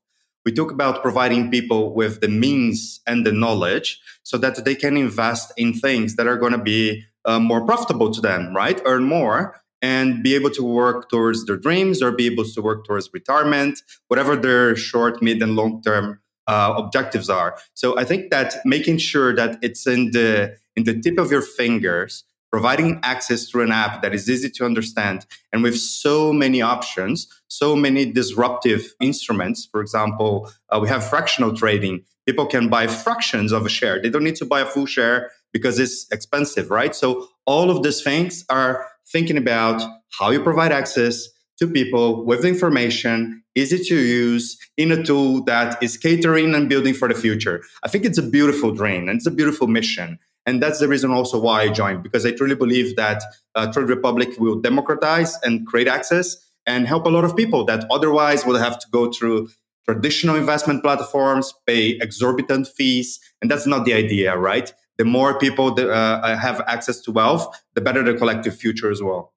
we 0.45 0.51
talk 0.51 0.71
about 0.71 1.01
providing 1.01 1.51
people 1.51 1.93
with 1.93 2.21
the 2.21 2.27
means 2.27 3.01
and 3.05 3.25
the 3.25 3.31
knowledge 3.31 3.99
so 4.23 4.37
that 4.37 4.63
they 4.65 4.73
can 4.75 4.97
invest 4.97 5.51
in 5.57 5.73
things 5.73 6.15
that 6.15 6.27
are 6.27 6.37
going 6.37 6.53
to 6.53 6.57
be 6.57 7.03
uh, 7.25 7.39
more 7.39 7.65
profitable 7.65 8.11
to 8.11 8.21
them, 8.21 8.55
right? 8.55 8.81
Earn 8.85 9.03
more 9.03 9.61
and 9.81 10.23
be 10.23 10.35
able 10.35 10.49
to 10.51 10.63
work 10.63 11.09
towards 11.09 11.45
their 11.45 11.57
dreams 11.57 12.01
or 12.01 12.11
be 12.11 12.25
able 12.25 12.43
to 12.43 12.61
work 12.61 12.85
towards 12.85 13.09
retirement, 13.13 13.81
whatever 14.07 14.35
their 14.35 14.75
short, 14.75 15.21
mid, 15.21 15.41
and 15.41 15.55
long 15.55 15.81
term 15.81 16.19
uh, 16.49 16.73
objectives 16.75 17.29
are. 17.29 17.57
So 17.75 17.97
I 17.97 18.03
think 18.03 18.31
that 18.31 18.55
making 18.65 18.97
sure 18.97 19.35
that 19.35 19.59
it's 19.61 19.85
in 19.85 20.11
the 20.11 20.57
in 20.75 20.83
the 20.83 20.99
tip 20.99 21.17
of 21.19 21.31
your 21.31 21.43
fingers 21.43 22.23
providing 22.51 22.99
access 23.03 23.47
through 23.47 23.63
an 23.63 23.71
app 23.71 24.01
that 24.01 24.11
is 24.11 24.27
easy 24.27 24.49
to 24.49 24.65
understand 24.65 25.27
and 25.53 25.61
with 25.61 25.77
so 25.77 26.33
many 26.33 26.59
options, 26.63 27.27
so 27.47 27.75
many 27.75 28.11
disruptive 28.11 28.81
instruments. 28.99 29.67
For 29.71 29.81
example, 29.81 30.51
uh, 30.71 30.79
we 30.81 30.87
have 30.87 31.07
fractional 31.07 31.55
trading. 31.55 32.03
People 32.25 32.47
can 32.47 32.67
buy 32.67 32.87
fractions 32.87 33.51
of 33.51 33.67
a 33.67 33.69
share. 33.69 34.01
They 34.01 34.09
don't 34.09 34.23
need 34.23 34.37
to 34.37 34.45
buy 34.45 34.61
a 34.61 34.65
full 34.65 34.87
share 34.87 35.29
because 35.53 35.77
it's 35.77 36.07
expensive, 36.11 36.71
right? 36.71 36.95
So 36.95 37.27
all 37.45 37.69
of 37.69 37.83
these 37.83 38.01
things 38.01 38.43
are 38.49 38.87
thinking 39.11 39.37
about 39.37 39.83
how 40.17 40.31
you 40.31 40.41
provide 40.41 40.71
access 40.71 41.29
to 41.59 41.67
people 41.67 42.25
with 42.25 42.45
information, 42.45 43.43
easy 43.55 43.83
to 43.83 43.95
use, 43.95 44.57
in 44.77 44.91
a 44.91 45.03
tool 45.03 45.43
that 45.43 45.81
is 45.83 45.97
catering 45.97 46.55
and 46.55 46.69
building 46.69 46.93
for 46.93 47.07
the 47.07 47.15
future. 47.15 47.61
I 47.83 47.89
think 47.89 48.05
it's 48.05 48.17
a 48.17 48.23
beautiful 48.23 48.71
dream 48.71 49.07
and 49.09 49.17
it's 49.17 49.27
a 49.27 49.31
beautiful 49.31 49.67
mission. 49.67 50.17
And 50.45 50.63
that's 50.63 50.79
the 50.79 50.87
reason 50.87 51.11
also 51.11 51.39
why 51.39 51.61
I 51.61 51.69
joined, 51.69 52.01
because 52.01 52.25
I 52.25 52.31
truly 52.31 52.55
believe 52.55 52.95
that 52.95 53.21
uh, 53.55 53.71
Trade 53.71 53.89
Republic 53.89 54.29
will 54.39 54.59
democratize 54.59 55.37
and 55.43 55.67
create 55.67 55.87
access 55.87 56.37
and 56.65 56.87
help 56.87 57.05
a 57.05 57.09
lot 57.09 57.23
of 57.23 57.35
people 57.35 57.65
that 57.65 57.85
otherwise 57.91 58.45
would 58.45 58.59
have 58.59 58.79
to 58.79 58.87
go 58.91 59.11
through 59.11 59.49
traditional 59.85 60.35
investment 60.35 60.81
platforms, 60.83 61.53
pay 61.67 61.97
exorbitant 62.01 62.67
fees. 62.67 63.19
And 63.41 63.49
that's 63.49 63.65
not 63.65 63.85
the 63.85 63.93
idea, 63.93 64.37
right? 64.37 64.71
The 64.97 65.05
more 65.05 65.37
people 65.37 65.73
that, 65.75 65.89
uh, 65.89 66.37
have 66.37 66.61
access 66.67 66.99
to 67.01 67.11
wealth, 67.11 67.47
the 67.73 67.81
better 67.81 68.03
the 68.03 68.13
collective 68.13 68.55
future 68.55 68.91
as 68.91 69.01
well. 69.01 69.33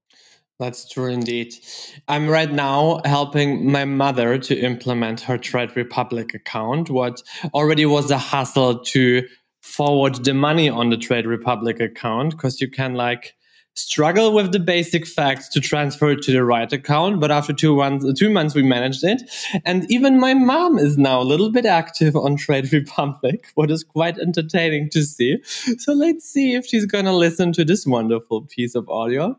That's 0.58 0.88
true 0.88 1.06
indeed. 1.06 1.54
I'm 2.08 2.28
right 2.28 2.50
now 2.50 3.00
helping 3.04 3.70
my 3.70 3.84
mother 3.84 4.38
to 4.38 4.56
implement 4.58 5.20
her 5.22 5.36
Trade 5.36 5.76
Republic 5.76 6.34
account, 6.34 6.88
what 6.90 7.22
already 7.52 7.86
was 7.86 8.10
a 8.10 8.18
hassle 8.18 8.78
to 8.80 9.26
forward 9.60 10.24
the 10.24 10.34
money 10.34 10.68
on 10.68 10.90
the 10.90 10.96
Trade 10.96 11.26
Republic 11.26 11.80
account 11.80 12.32
because 12.32 12.60
you 12.60 12.68
can 12.68 12.94
like 12.94 13.34
struggle 13.74 14.34
with 14.34 14.52
the 14.52 14.58
basic 14.58 15.06
facts 15.06 15.48
to 15.48 15.60
transfer 15.60 16.10
it 16.10 16.22
to 16.22 16.32
the 16.32 16.44
right 16.44 16.72
account. 16.72 17.20
But 17.20 17.30
after 17.30 17.52
two 17.52 17.76
months, 17.76 18.06
two 18.18 18.30
months, 18.30 18.54
we 18.54 18.62
managed 18.62 19.04
it. 19.04 19.22
And 19.64 19.90
even 19.90 20.20
my 20.20 20.34
mom 20.34 20.78
is 20.78 20.98
now 20.98 21.20
a 21.20 21.24
little 21.24 21.50
bit 21.50 21.64
active 21.64 22.14
on 22.14 22.36
Trade 22.36 22.72
Republic, 22.72 23.46
what 23.54 23.70
is 23.70 23.82
quite 23.84 24.18
entertaining 24.18 24.90
to 24.90 25.02
see. 25.02 25.42
So 25.78 25.92
let's 25.92 26.24
see 26.24 26.54
if 26.54 26.66
she's 26.66 26.86
going 26.86 27.06
to 27.06 27.14
listen 27.14 27.52
to 27.52 27.64
this 27.64 27.86
wonderful 27.86 28.42
piece 28.42 28.74
of 28.74 28.88
audio. 28.88 29.36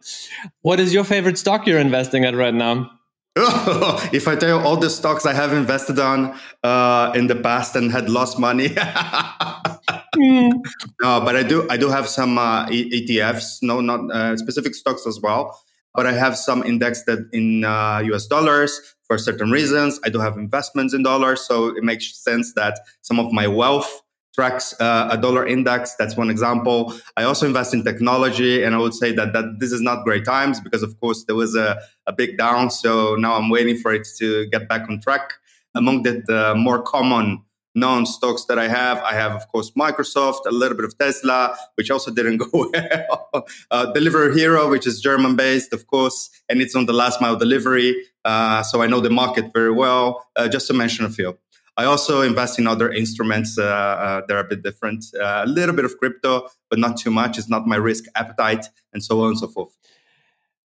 What 0.61 0.79
is 0.79 0.93
your 0.93 1.03
favorite 1.03 1.37
stock 1.37 1.67
you're 1.67 1.79
investing 1.79 2.25
at 2.25 2.35
right 2.35 2.53
now? 2.53 2.89
if 3.35 4.27
I 4.27 4.35
tell 4.35 4.59
you 4.59 4.63
all 4.63 4.77
the 4.77 4.91
stocks 4.91 5.25
I 5.25 5.33
have 5.33 5.53
invested 5.53 5.97
on 5.97 6.37
uh, 6.61 7.11
in 7.15 7.25
the 7.25 7.35
past 7.35 7.75
and 7.75 7.91
had 7.91 8.07
lost 8.07 8.37
money, 8.37 8.67
no, 10.15 11.21
but 11.21 11.35
I 11.35 11.43
do. 11.43 11.67
I 11.69 11.77
do 11.77 11.89
have 11.89 12.07
some 12.07 12.37
uh, 12.37 12.67
ETFs, 12.67 13.59
no, 13.61 13.81
not 13.81 14.11
uh, 14.11 14.37
specific 14.37 14.75
stocks 14.75 15.05
as 15.07 15.19
well. 15.19 15.59
But 15.95 16.07
I 16.07 16.13
have 16.13 16.35
some 16.37 16.63
indexed 16.63 17.05
that 17.05 17.29
in 17.33 17.63
US 17.63 18.25
uh, 18.25 18.27
dollars 18.29 18.95
for 19.03 19.17
certain 19.17 19.51
reasons. 19.51 19.99
I 20.03 20.09
do 20.09 20.19
have 20.19 20.37
investments 20.37 20.93
in 20.93 21.03
dollars, 21.03 21.41
so 21.41 21.67
it 21.67 21.83
makes 21.83 22.15
sense 22.17 22.53
that 22.55 22.79
some 23.01 23.19
of 23.19 23.31
my 23.31 23.47
wealth 23.47 24.01
tracks 24.33 24.73
uh, 24.79 25.09
a 25.11 25.17
dollar 25.17 25.45
index. 25.45 25.95
That's 25.95 26.17
one 26.17 26.29
example. 26.29 26.93
I 27.15 27.23
also 27.23 27.45
invest 27.45 27.73
in 27.73 27.83
technology, 27.83 28.63
and 28.63 28.75
I 28.75 28.79
would 28.79 28.93
say 28.93 29.11
that 29.13 29.33
that 29.33 29.59
this 29.59 29.71
is 29.71 29.81
not 29.81 30.03
great 30.03 30.25
times 30.25 30.59
because, 30.59 30.83
of 30.83 30.99
course, 30.99 31.23
there 31.25 31.35
was 31.35 31.55
a, 31.55 31.79
a 32.07 32.13
big 32.13 32.37
down. 32.37 32.71
So 32.71 33.15
now 33.15 33.35
I'm 33.35 33.49
waiting 33.49 33.77
for 33.77 33.93
it 33.93 34.07
to 34.17 34.47
get 34.47 34.67
back 34.67 34.89
on 34.89 34.99
track. 34.99 35.33
Among 35.75 36.03
the, 36.03 36.23
the 36.27 36.53
more 36.55 36.83
common 36.83 37.43
known 37.75 38.05
stocks 38.05 38.45
that 38.45 38.59
I 38.59 38.67
have, 38.67 38.99
I 38.99 39.13
have, 39.13 39.33
of 39.33 39.47
course, 39.47 39.71
Microsoft, 39.71 40.45
a 40.45 40.51
little 40.51 40.75
bit 40.77 40.85
of 40.85 40.97
Tesla, 40.97 41.57
which 41.75 41.89
also 41.89 42.11
didn't 42.11 42.37
go 42.51 42.71
well. 42.71 43.47
uh, 43.71 43.91
Delivery 43.93 44.33
Hero, 44.37 44.69
which 44.69 44.85
is 44.85 45.01
German 45.01 45.35
based, 45.35 45.73
of 45.73 45.87
course, 45.87 46.29
and 46.49 46.61
it's 46.61 46.75
on 46.75 46.85
the 46.85 46.93
last 46.93 47.21
mile 47.21 47.35
delivery. 47.35 47.95
Uh, 48.25 48.63
so 48.63 48.81
I 48.81 48.87
know 48.87 48.99
the 48.99 49.09
market 49.09 49.51
very 49.53 49.71
well. 49.71 50.25
Uh, 50.35 50.47
just 50.47 50.67
to 50.67 50.73
mention 50.73 51.05
a 51.05 51.09
few. 51.09 51.37
I 51.75 51.85
also 51.85 52.21
invest 52.21 52.59
in 52.59 52.67
other 52.67 52.91
instruments 52.91 53.57
uh, 53.57 53.63
uh, 53.63 54.21
that 54.27 54.35
are 54.35 54.41
a 54.41 54.43
bit 54.43 54.61
different. 54.61 55.05
Uh, 55.19 55.41
a 55.43 55.47
little 55.47 55.75
bit 55.75 55.85
of 55.85 55.97
crypto, 55.97 56.47
but 56.69 56.77
not 56.77 56.97
too 56.97 57.09
much. 57.09 57.39
It's 57.39 57.49
not 57.49 57.65
my 57.65 57.77
risk 57.77 58.05
appetite, 58.15 58.67
and 58.93 59.03
so 59.03 59.21
on 59.21 59.29
and 59.29 59.39
so 59.39 59.47
forth. 59.47 59.75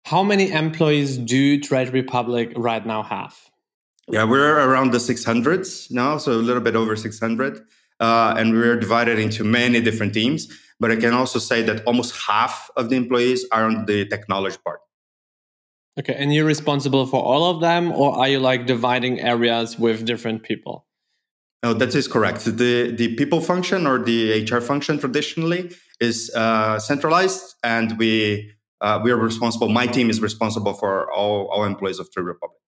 How 0.06 0.22
many 0.22 0.50
employees 0.50 1.18
do 1.18 1.60
Trade 1.60 1.90
Republic 1.90 2.52
right 2.56 2.84
now 2.84 3.02
have? 3.02 3.36
Yeah, 4.08 4.24
we're 4.24 4.58
around 4.68 4.92
the 4.92 4.98
600s 4.98 5.90
now, 5.90 6.18
so 6.18 6.32
a 6.32 6.34
little 6.34 6.62
bit 6.62 6.76
over 6.76 6.94
600. 6.96 7.62
Uh, 8.00 8.34
and 8.36 8.52
we're 8.52 8.78
divided 8.78 9.18
into 9.18 9.44
many 9.44 9.80
different 9.80 10.12
teams. 10.12 10.48
But 10.80 10.90
I 10.90 10.96
can 10.96 11.14
also 11.14 11.38
say 11.38 11.62
that 11.62 11.84
almost 11.84 12.14
half 12.16 12.70
of 12.76 12.90
the 12.90 12.96
employees 12.96 13.46
are 13.52 13.64
on 13.64 13.86
the 13.86 14.06
technology 14.06 14.56
part. 14.64 14.80
Okay, 15.98 16.14
and 16.14 16.34
you're 16.34 16.44
responsible 16.44 17.06
for 17.06 17.22
all 17.22 17.48
of 17.50 17.60
them, 17.60 17.92
or 17.92 18.18
are 18.18 18.28
you 18.28 18.40
like 18.40 18.66
dividing 18.66 19.20
areas 19.20 19.78
with 19.78 20.04
different 20.04 20.42
people? 20.42 20.86
No, 21.62 21.72
that 21.72 21.94
is 21.94 22.08
correct. 22.08 22.44
The 22.44 22.90
the 22.90 23.14
people 23.14 23.40
function 23.40 23.86
or 23.86 23.98
the 23.98 24.42
HR 24.42 24.60
function 24.60 24.98
traditionally 24.98 25.70
is 26.00 26.30
uh, 26.34 26.80
centralized, 26.80 27.54
and 27.62 27.96
we 27.96 28.50
uh, 28.80 29.00
we 29.04 29.12
are 29.12 29.16
responsible. 29.16 29.68
My 29.68 29.86
team 29.86 30.10
is 30.10 30.20
responsible 30.20 30.74
for 30.74 31.10
all 31.12 31.46
all 31.46 31.64
employees 31.64 32.00
of 32.00 32.10
Trade 32.10 32.26
Republic. 32.26 32.60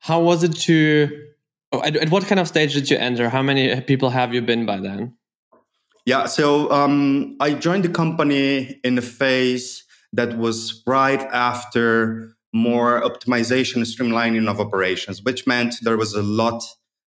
How 0.00 0.20
was 0.20 0.42
it 0.42 0.56
to? 0.60 1.26
Oh, 1.72 1.82
at, 1.82 1.96
at, 1.96 2.10
what 2.10 2.24
kind 2.26 2.38
of 2.38 2.48
stage 2.48 2.74
did 2.74 2.90
you 2.90 2.96
enter? 2.96 3.28
How 3.28 3.42
many 3.42 3.80
people 3.82 4.10
have 4.10 4.32
you 4.32 4.40
been 4.40 4.64
by 4.64 4.78
then? 4.78 5.14
Yeah, 6.06 6.26
so 6.26 6.70
um, 6.70 7.36
I 7.40 7.52
joined 7.52 7.84
the 7.84 7.90
company 7.90 8.80
in 8.82 8.96
a 8.96 9.02
phase 9.02 9.84
that 10.14 10.38
was 10.38 10.82
right 10.86 11.20
after 11.20 12.34
more 12.54 13.02
optimization, 13.02 13.76
and 13.76 13.84
streamlining 13.84 14.48
of 14.48 14.60
operations, 14.60 15.22
which 15.22 15.46
meant 15.46 15.74
there 15.82 15.98
was 15.98 16.14
a 16.14 16.22
lot 16.22 16.62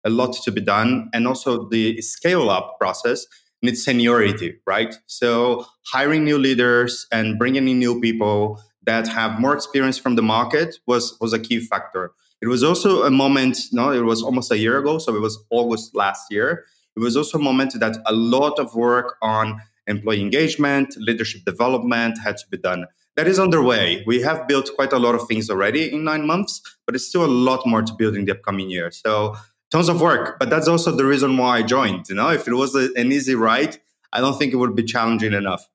a 0.05 0.11
lot 0.11 0.33
to 0.45 0.51
be 0.51 0.61
done. 0.61 1.11
And 1.13 1.27
also 1.27 1.69
the 1.69 2.01
scale 2.01 2.51
up 2.51 2.79
process 2.79 3.27
needs 3.63 3.85
seniority, 3.85 4.57
right? 4.67 4.95
So 5.07 5.67
hiring 5.87 6.25
new 6.25 6.39
leaders 6.39 7.07
and 7.13 7.39
bringing 7.39 7.69
in 7.69 7.79
new 7.79 8.01
people 8.01 8.63
that 8.85 9.07
have 9.09 9.39
more 9.39 9.55
experience 9.55 9.99
from 9.99 10.17
the 10.17 10.23
market 10.23 10.79
was, 10.87 11.17
was 11.21 11.35
a 11.35 11.39
key 11.39 11.61
factor. 11.61 12.13
It 12.43 12.49
was 12.49 12.63
also 12.63 13.03
a 13.03 13.11
moment, 13.11 13.59
no, 13.73 13.93
it 13.93 14.01
was 14.01 14.23
almost 14.23 14.51
a 14.51 14.59
year 14.59 14.79
ago. 14.79 14.99
So 14.99 15.15
it 15.15 15.21
was 15.21 15.45
August 15.51 15.95
last 15.95 16.31
year. 16.31 16.65
It 16.97 17.01
was 17.01 17.17
also 17.17 17.39
a 17.39 17.43
moment 17.43 17.79
that 17.79 17.97
a 18.07 18.13
lot 18.13 18.59
of 18.59 18.75
work 18.75 19.17
on 19.23 19.61
employee 19.87 20.21
engagement, 20.21 20.95
leadership 20.97 21.45
development 21.45 22.19
had 22.19 22.37
to 22.39 22.45
be 22.51 22.57
done. 22.57 22.87
That 23.17 23.27
is 23.27 23.39
underway. 23.39 24.03
We 24.07 24.23
have 24.23 24.49
built 24.49 24.71
quite 24.75 24.93
a 24.93 24.99
lot 24.99 25.15
of 25.15 25.27
things 25.29 25.51
already 25.51 25.93
in 25.93 26.05
nine 26.05 26.27
months, 26.27 26.63
but 26.87 26.95
it's 26.95 27.07
still 27.07 27.25
a 27.25 27.27
lot 27.27 27.67
more 27.67 27.83
to 27.83 27.93
build 27.95 28.17
in 28.17 28.25
the 28.25 28.33
upcoming 28.33 28.71
year. 28.71 28.91
So 28.91 29.37
tons 29.71 29.89
of 29.89 30.01
work 30.01 30.39
but 30.39 30.51
that's 30.51 30.69
also 30.69 30.91
the 30.91 31.05
reason 31.05 31.37
why 31.37 31.59
i 31.59 31.63
joined 31.63 32.09
you 32.09 32.15
know 32.15 32.31
if 32.31 32.47
it 32.49 32.55
was 32.55 32.75
a, 32.75 32.91
an 32.97 33.13
easy 33.13 33.35
ride 33.35 33.77
i 34.13 34.21
don't 34.21 34.39
think 34.39 34.53
it 34.53 34.57
would 34.57 34.75
be 34.75 34.83
challenging 34.83 35.33
enough 35.33 35.69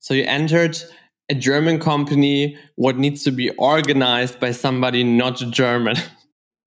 so 0.00 0.14
you 0.14 0.24
entered 0.24 0.76
a 1.30 1.34
german 1.34 1.78
company 1.78 2.56
what 2.76 2.96
needs 2.96 3.22
to 3.24 3.30
be 3.30 3.50
organized 3.50 4.38
by 4.40 4.50
somebody 4.50 5.04
not 5.04 5.36
german 5.50 5.96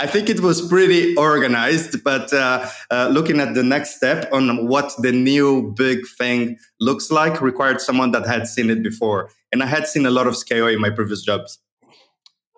I 0.00 0.06
think 0.06 0.30
it 0.30 0.40
was 0.40 0.66
pretty 0.66 1.14
organized, 1.16 2.02
but 2.02 2.32
uh, 2.32 2.66
uh, 2.90 3.08
looking 3.12 3.38
at 3.38 3.52
the 3.52 3.62
next 3.62 3.96
step 3.96 4.32
on 4.32 4.66
what 4.66 4.94
the 5.02 5.12
new 5.12 5.74
big 5.76 6.06
thing 6.16 6.56
looks 6.80 7.10
like 7.10 7.42
required 7.42 7.82
someone 7.82 8.12
that 8.12 8.26
had 8.26 8.48
seen 8.48 8.70
it 8.70 8.82
before. 8.82 9.30
And 9.52 9.62
I 9.62 9.66
had 9.66 9.86
seen 9.86 10.06
a 10.06 10.10
lot 10.10 10.26
of 10.26 10.36
scale 10.36 10.68
in 10.68 10.80
my 10.80 10.88
previous 10.88 11.20
jobs. 11.22 11.58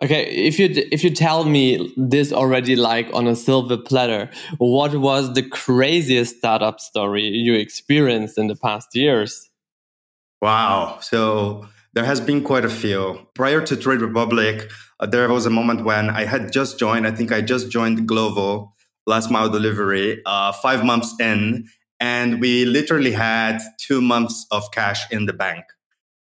Okay, 0.04 0.24
if 0.30 0.56
you 0.58 0.68
if 0.92 1.02
you 1.02 1.10
tell 1.10 1.44
me 1.44 1.92
this 1.96 2.32
already 2.32 2.76
like 2.76 3.08
on 3.12 3.26
a 3.26 3.34
silver 3.34 3.76
platter, 3.76 4.30
what 4.58 4.94
was 4.96 5.32
the 5.34 5.42
craziest 5.42 6.38
startup 6.38 6.78
story 6.80 7.24
you 7.24 7.54
experienced 7.54 8.38
in 8.38 8.46
the 8.46 8.56
past 8.56 8.94
years? 8.94 9.50
Wow, 10.42 10.98
so 11.00 11.68
there 11.94 12.04
has 12.04 12.20
been 12.20 12.42
quite 12.42 12.64
a 12.64 12.68
few. 12.68 13.26
Prior 13.34 13.60
to 13.64 13.76
Trade 13.76 14.00
Republic, 14.00 14.70
uh, 15.00 15.06
there 15.06 15.28
was 15.28 15.46
a 15.46 15.50
moment 15.50 15.84
when 15.84 16.10
I 16.10 16.24
had 16.24 16.52
just 16.52 16.78
joined. 16.78 17.06
I 17.06 17.12
think 17.12 17.32
I 17.32 17.40
just 17.40 17.70
joined 17.70 18.08
Glovo, 18.08 18.72
last 19.06 19.30
mile 19.30 19.48
delivery, 19.48 20.20
uh, 20.26 20.52
five 20.52 20.84
months 20.84 21.14
in, 21.20 21.68
and 22.00 22.40
we 22.40 22.64
literally 22.64 23.12
had 23.12 23.60
two 23.78 24.00
months 24.00 24.46
of 24.50 24.68
cash 24.72 25.10
in 25.10 25.26
the 25.26 25.32
bank. 25.32 25.64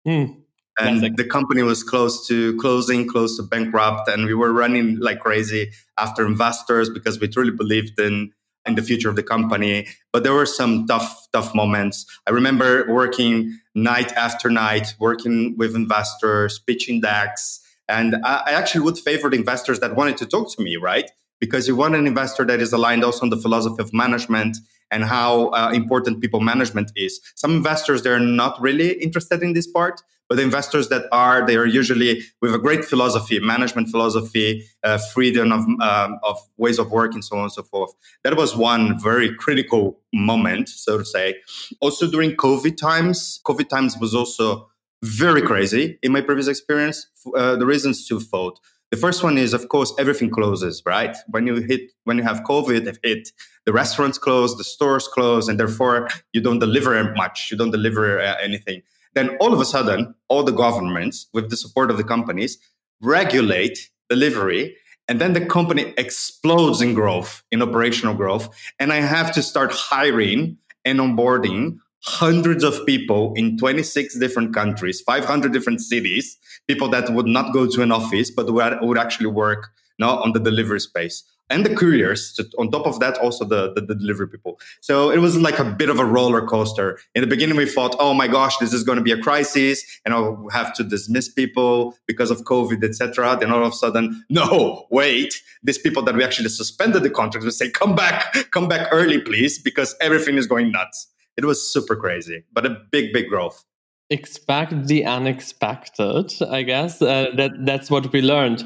Hmm 0.05 0.41
and 0.79 1.01
Classic. 1.01 1.17
the 1.17 1.25
company 1.25 1.63
was 1.63 1.83
close 1.83 2.27
to 2.29 2.57
closing, 2.57 3.09
close 3.09 3.37
to 3.37 3.43
bankrupt, 3.43 4.09
and 4.09 4.27
we 4.27 4.35
were 4.35 4.53
running 4.53 4.99
like 5.01 5.21
crazy 5.21 5.73
after 5.99 6.25
investors 6.25 6.89
because 6.89 7.19
we 7.21 7.29
truly 7.29 7.51
believed 7.51 7.99
in 7.99 8.33
in 8.69 8.75
the 8.75 8.83
future 8.83 9.09
of 9.09 9.17
the 9.17 9.23
company. 9.23 9.89
But 10.13 10.23
there 10.23 10.35
were 10.35 10.47
some 10.47 10.87
tough, 10.87 11.27
tough 11.33 11.55
moments. 11.55 12.07
I 12.27 12.31
remember 12.31 12.87
working 12.89 13.59
night 13.75 14.13
after 14.13 14.51
night, 14.51 14.95
working 15.01 15.57
with 15.57 15.75
investors, 15.75 16.59
pitching 16.59 17.01
decks, 17.01 17.61
and 17.89 18.17
I, 18.25 18.43
I 18.47 18.51
actually 18.53 18.83
would 18.83 18.99
favor 18.99 19.31
the 19.31 19.37
investors 19.37 19.81
that 19.81 19.97
wanted 19.97 20.19
to 20.19 20.27
talk 20.27 20.55
to 20.57 20.63
me, 20.63 20.77
right? 20.77 21.11
Because 21.41 21.69
you 21.69 21.77
want 21.77 21.95
an 21.95 22.07
investor 22.07 22.45
that 22.47 22.61
is 22.61 22.73
aligned 22.73 23.05
also 23.05 23.23
on 23.23 23.31
the 23.31 23.37
philosophy 23.37 23.81
of 23.81 23.93
management 23.93 24.57
and 24.91 25.05
how 25.05 25.49
uh, 25.49 25.71
important 25.73 26.21
people 26.21 26.41
management 26.41 26.91
is. 26.97 27.21
Some 27.35 27.53
investors 27.53 28.03
they're 28.03 28.19
not 28.19 28.61
really 28.61 28.93
interested 28.93 29.43
in 29.43 29.53
this 29.53 29.67
part, 29.67 30.03
but 30.29 30.37
the 30.37 30.43
investors 30.43 30.89
that 30.91 31.07
are, 31.11 31.47
they 31.47 31.57
are 31.57 31.67
usually 31.67 32.23
with 32.43 32.55
a 32.55 32.59
great 32.59 32.85
philosophy, 32.85 33.39
management 33.41 33.89
philosophy, 33.89 34.67
uh, 34.85 34.99
freedom 34.99 35.53
of, 35.53 35.61
um, 35.81 36.19
of 36.23 36.39
ways 36.59 36.79
of 36.79 36.91
working, 36.91 37.23
so 37.23 37.37
on 37.37 37.45
and 37.45 37.53
so 37.53 37.63
forth. 37.63 37.93
That 38.25 38.37
was 38.37 38.55
one 38.55 39.01
very 39.01 39.35
critical 39.35 39.99
moment, 40.13 40.69
so 40.69 40.99
to 40.99 41.05
say. 41.05 41.37
Also 41.81 42.11
during 42.11 42.33
COVID 42.33 42.77
times, 42.77 43.41
COVID 43.47 43.69
times 43.69 43.97
was 43.99 44.15
also 44.15 44.69
very 45.03 45.41
crazy 45.41 45.99
in 46.03 46.13
my 46.13 46.21
previous 46.21 46.49
experience. 46.49 47.07
Uh, 47.35 47.57
the 47.57 47.67
reasons 47.67 48.07
twofold. 48.07 48.59
The 48.91 48.97
first 48.97 49.23
one 49.23 49.37
is, 49.37 49.53
of 49.53 49.69
course, 49.69 49.93
everything 49.99 50.31
closes, 50.31 50.83
right? 50.87 51.15
When 51.29 51.47
you 51.47 51.57
hit, 51.57 51.93
when 52.05 52.17
you 52.17 52.23
have 52.25 52.41
COVID 52.41 52.97
hit, 53.03 53.31
the 53.67 53.73
restaurants 53.73 54.17
close, 54.17 54.57
the 54.57 54.65
stores 54.65 55.07
close, 55.07 55.47
and 55.47 55.61
therefore 55.61 56.09
you 56.33 56.41
don't 56.41 56.59
deliver 56.59 57.13
much. 57.15 57.49
You 57.51 57.59
don't 57.59 57.71
deliver 57.71 58.19
uh, 58.19 58.37
anything. 58.43 58.83
Then 59.15 59.37
all 59.41 59.53
of 59.53 59.61
a 59.61 59.65
sudden, 59.65 60.15
all 60.29 60.43
the 60.43 60.53
governments, 60.53 61.27
with 61.35 61.51
the 61.51 61.57
support 61.57 61.91
of 61.91 61.99
the 61.99 62.05
companies, 62.05 62.59
regulate 63.01 63.91
delivery. 64.09 64.77
And 65.07 65.21
then 65.21 65.33
the 65.33 65.45
company 65.45 65.95
explodes 65.99 66.81
in 66.81 66.95
growth, 66.95 67.43
in 67.51 67.63
operational 67.63 68.15
growth. 68.15 68.49
And 68.79 68.93
I 68.93 69.01
have 69.01 69.33
to 69.33 69.43
start 69.43 69.73
hiring 69.73 70.59
and 70.85 70.99
onboarding 70.99 71.79
hundreds 72.05 72.65
of 72.65 72.85
people 72.87 73.33
in 73.35 73.59
26 73.59 74.19
different 74.19 74.55
countries, 74.55 75.01
500 75.01 75.53
different 75.53 75.81
cities, 75.81 76.37
people 76.67 76.89
that 76.89 77.11
would 77.11 77.27
not 77.27 77.53
go 77.53 77.67
to 77.67 77.83
an 77.83 77.93
office, 77.93 78.31
but 78.31 78.53
would, 78.53 78.79
would 78.81 78.99
actually 78.99 79.27
work 79.27 79.71
now 79.99 80.19
on 80.19 80.33
the 80.33 80.41
delivery 80.41 80.81
space 80.81 81.25
and 81.51 81.65
the 81.65 81.75
couriers. 81.75 82.37
So 82.37 82.45
on 82.59 82.71
top 82.71 82.87
of 82.87 83.01
that, 83.01 83.19
also 83.19 83.45
the, 83.45 83.73
the, 83.73 83.81
the, 83.81 83.95
delivery 83.95 84.29
people. 84.29 84.61
So 84.81 85.11
it 85.11 85.19
was 85.19 85.37
like 85.37 85.59
a 85.59 85.65
bit 85.65 85.89
of 85.89 85.99
a 85.99 86.05
roller 86.05 86.47
coaster. 86.47 86.99
In 87.15 87.23
the 87.23 87.27
beginning, 87.27 87.57
we 87.57 87.67
thought, 87.67 87.97
oh 87.99 88.15
my 88.15 88.29
gosh, 88.29 88.57
this 88.59 88.73
is 88.73 88.85
going 88.85 88.97
to 88.97 89.03
be 89.03 89.13
a 89.13 89.19
crisis, 89.19 89.83
and 90.05 90.15
I'll 90.15 90.49
have 90.53 90.75
to 90.75 90.85
dismiss 90.85 91.29
people 91.29 91.97
because 92.07 92.31
of 92.31 92.43
COVID, 92.43 92.85
etc. 92.85 93.37
Then 93.41 93.51
all 93.51 93.65
of 93.65 93.73
a 93.73 93.77
sudden, 93.77 94.25
no, 94.29 94.87
wait, 94.91 95.43
these 95.63 95.79
people 95.79 96.03
that 96.03 96.15
we 96.15 96.25
actually 96.25 96.51
suspended 96.51 97.03
the 97.03 97.11
contracts 97.11 97.45
will 97.45 97.53
say, 97.53 97.71
come 97.71 97.95
back, 97.95 98.33
come 98.51 98.69
back 98.69 98.89
early, 98.93 99.21
please, 99.21 99.59
because 99.59 99.95
everything 100.01 100.37
is 100.37 100.47
going 100.47 100.71
nuts. 100.71 101.09
It 101.39 101.45
was 101.45 101.63
super 101.63 101.95
crazy, 101.95 102.43
but 102.53 102.67
a 102.67 102.71
big, 102.91 103.13
big 103.13 103.29
growth. 103.29 103.65
Expect 104.11 104.89
the 104.89 105.05
unexpected 105.05 106.33
i 106.51 106.63
guess. 106.63 107.01
Uh, 107.01 107.31
that 107.37 107.53
that's 107.65 107.91
what 107.91 108.13
we 108.13 108.23
learned. 108.23 108.65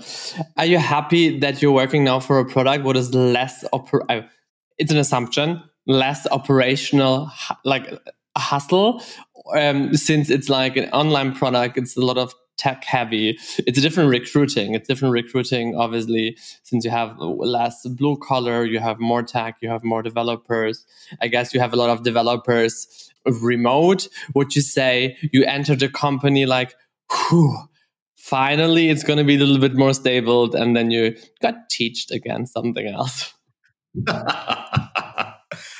Are 0.56 0.64
you 0.64 0.78
happy 0.78 1.38
that 1.40 1.60
you're 1.60 1.72
working 1.72 2.02
now 2.02 2.18
for 2.18 2.38
a 2.38 2.46
product 2.46 2.84
what 2.84 2.96
is 2.96 3.12
less 3.12 3.62
oper- 3.74 4.06
uh, 4.08 4.22
it's 4.78 4.90
an 4.90 4.98
assumption 4.98 5.62
less 5.86 6.26
operational 6.30 7.30
like 7.64 7.92
hustle? 8.38 9.02
Um, 9.54 9.94
since 9.94 10.30
it's 10.30 10.48
like 10.48 10.76
an 10.76 10.88
online 10.92 11.34
product 11.34 11.76
it's 11.76 11.96
a 11.96 12.00
lot 12.00 12.16
of 12.16 12.32
tech 12.56 12.84
heavy 12.84 13.38
it's 13.66 13.78
a 13.78 13.80
different 13.80 14.10
recruiting. 14.10 14.74
It's 14.74 14.86
different 14.86 15.12
recruiting 15.12 15.74
obviously 15.76 16.36
since 16.62 16.84
you 16.84 16.90
have 16.90 17.16
less 17.18 17.86
blue 17.86 18.16
collar 18.16 18.64
you 18.64 18.78
have 18.78 19.00
more 19.00 19.22
tech 19.22 19.56
you 19.60 19.68
have 19.68 19.84
more 19.84 20.02
developers. 20.02 20.84
I 21.20 21.28
guess 21.28 21.54
you 21.54 21.60
have 21.60 21.72
a 21.72 21.76
lot 21.76 21.90
of 21.90 22.02
developers 22.02 23.10
remote. 23.40 24.08
Would 24.34 24.54
you 24.54 24.62
say 24.62 25.16
you 25.32 25.44
enter 25.44 25.76
the 25.76 25.88
company 25.88 26.46
like 26.46 26.74
whew, 27.10 27.56
finally 28.16 28.90
it's 28.90 29.04
going 29.04 29.18
to 29.18 29.24
be 29.24 29.36
a 29.36 29.38
little 29.38 29.60
bit 29.60 29.74
more 29.74 29.94
stable 29.94 30.54
and 30.54 30.76
then 30.76 30.90
you 30.90 31.16
got 31.40 31.70
teached 31.70 32.10
again 32.10 32.46
something 32.46 32.86
else? 32.86 33.34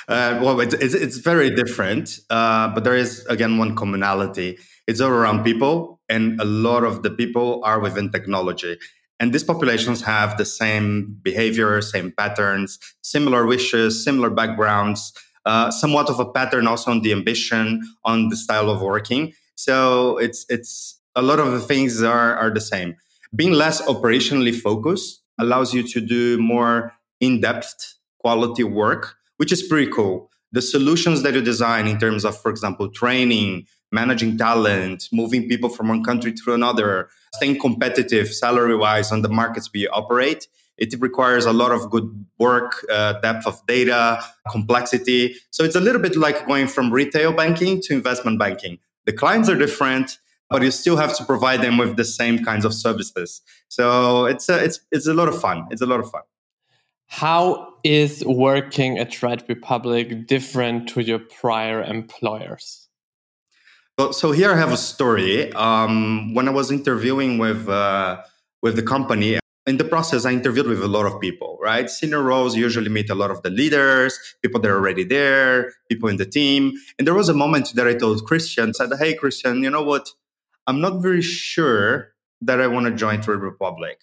Uh, 0.07 0.37
well 0.43 0.59
it's, 0.59 0.73
it's, 0.73 1.17
very 1.17 1.49
different 1.49 2.19
uh, 2.29 2.67
but 2.67 2.83
there 2.83 2.95
is 2.95 3.25
again 3.27 3.57
one 3.57 3.73
commonality. 3.73 4.59
It's 4.85 4.99
all 4.99 5.09
around 5.09 5.45
people 5.45 6.01
and 6.09 6.39
a 6.39 6.45
lot 6.45 6.83
of 6.83 7.03
the 7.03 7.11
people 7.11 7.61
are 7.63 7.79
within 7.79 8.11
technology 8.11 8.77
and 9.19 9.31
these 9.31 9.43
populations 9.43 10.01
have 10.01 10.37
the 10.37 10.45
same 10.45 11.17
behavior 11.21 11.81
same 11.81 12.11
patterns 12.11 12.79
similar 13.01 13.45
wishes 13.45 14.03
similar 14.03 14.29
backgrounds 14.29 15.13
uh, 15.45 15.69
somewhat 15.71 16.09
of 16.09 16.19
a 16.19 16.25
pattern 16.25 16.67
also 16.67 16.91
on 16.91 17.01
the 17.01 17.11
ambition, 17.11 17.81
on 18.03 18.29
the 18.29 18.35
style 18.35 18.69
of 18.69 18.81
working. 18.81 19.33
So 19.55 20.17
it's 20.17 20.45
it's 20.49 20.99
a 21.15 21.21
lot 21.21 21.39
of 21.39 21.51
the 21.51 21.59
things 21.59 22.01
are 22.01 22.35
are 22.35 22.49
the 22.49 22.61
same. 22.61 22.95
Being 23.35 23.53
less 23.53 23.81
operationally 23.81 24.57
focused 24.57 25.21
allows 25.39 25.73
you 25.73 25.83
to 25.87 25.99
do 25.99 26.37
more 26.37 26.93
in-depth 27.19 27.95
quality 28.19 28.63
work, 28.63 29.15
which 29.37 29.51
is 29.51 29.63
pretty 29.63 29.91
cool. 29.91 30.29
The 30.51 30.61
solutions 30.61 31.23
that 31.23 31.33
you 31.33 31.41
design 31.41 31.87
in 31.87 31.97
terms 31.97 32.25
of, 32.25 32.39
for 32.39 32.51
example, 32.51 32.89
training, 32.89 33.65
managing 33.93 34.37
talent, 34.37 35.07
moving 35.11 35.47
people 35.47 35.69
from 35.69 35.87
one 35.87 36.03
country 36.03 36.33
to 36.33 36.53
another, 36.53 37.09
staying 37.35 37.59
competitive 37.59 38.27
salary 38.33 38.75
wise 38.75 39.11
on 39.11 39.21
the 39.21 39.29
markets 39.29 39.69
we 39.73 39.87
operate 39.87 40.47
it 40.77 40.95
requires 40.99 41.45
a 41.45 41.53
lot 41.53 41.71
of 41.71 41.89
good 41.89 42.25
work, 42.39 42.85
uh, 42.91 43.13
depth 43.21 43.45
of 43.45 43.65
data, 43.67 44.23
complexity. 44.51 45.35
So 45.51 45.63
it's 45.63 45.75
a 45.75 45.79
little 45.79 46.01
bit 46.01 46.15
like 46.15 46.47
going 46.47 46.67
from 46.67 46.91
retail 46.91 47.31
banking 47.31 47.81
to 47.83 47.93
investment 47.93 48.39
banking. 48.39 48.79
The 49.05 49.13
clients 49.13 49.49
are 49.49 49.55
different, 49.55 50.17
but 50.49 50.61
you 50.61 50.71
still 50.71 50.97
have 50.97 51.15
to 51.17 51.25
provide 51.25 51.61
them 51.61 51.77
with 51.77 51.95
the 51.95 52.05
same 52.05 52.43
kinds 52.43 52.65
of 52.65 52.73
services. 52.73 53.41
So 53.67 54.25
it's 54.25 54.49
a, 54.49 54.63
it's 54.63 54.79
it's 54.91 55.07
a 55.07 55.13
lot 55.13 55.27
of 55.27 55.39
fun. 55.39 55.67
It's 55.69 55.81
a 55.81 55.85
lot 55.85 55.99
of 55.99 56.09
fun. 56.09 56.23
How 57.07 57.73
is 57.83 58.23
working 58.25 58.97
at 58.97 59.11
Trade 59.11 59.43
Republic 59.47 60.25
different 60.25 60.89
to 60.89 61.03
your 61.03 61.19
prior 61.19 61.83
employers? 61.83 62.82
So 63.99 64.31
here 64.31 64.51
I 64.51 64.57
have 64.57 64.71
a 64.71 64.77
story. 64.77 65.53
Um, 65.53 66.33
when 66.33 66.47
I 66.47 66.51
was 66.51 66.71
interviewing 66.71 67.37
with 67.37 67.69
uh, 67.69 68.23
with 68.63 68.75
the 68.75 68.81
company, 68.81 69.37
in 69.67 69.77
the 69.77 69.83
process, 69.83 70.25
I 70.25 70.31
interviewed 70.31 70.65
with 70.65 70.81
a 70.81 70.87
lot 70.87 71.05
of 71.05 71.21
people, 71.21 71.59
right? 71.61 71.87
Senior 71.87 72.23
roles 72.23 72.55
usually 72.55 72.89
meet 72.89 73.11
a 73.11 73.15
lot 73.15 73.29
of 73.29 73.43
the 73.43 73.51
leaders, 73.51 74.17
people 74.41 74.59
that 74.61 74.71
are 74.71 74.77
already 74.77 75.03
there, 75.03 75.73
people 75.89 76.09
in 76.09 76.17
the 76.17 76.25
team. 76.25 76.73
And 76.97 77.07
there 77.07 77.13
was 77.13 77.29
a 77.29 77.35
moment 77.35 77.73
that 77.75 77.87
I 77.87 77.93
told 77.93 78.25
Christian, 78.25 78.73
said, 78.73 78.89
Hey, 78.97 79.13
Christian, 79.13 79.61
you 79.61 79.69
know 79.69 79.83
what? 79.83 80.09
I'm 80.65 80.81
not 80.81 81.03
very 81.03 81.21
sure 81.21 82.13
that 82.41 82.59
I 82.59 82.67
want 82.67 82.87
to 82.87 82.91
join 82.93 83.21
Trade 83.21 83.41
Republic 83.41 84.01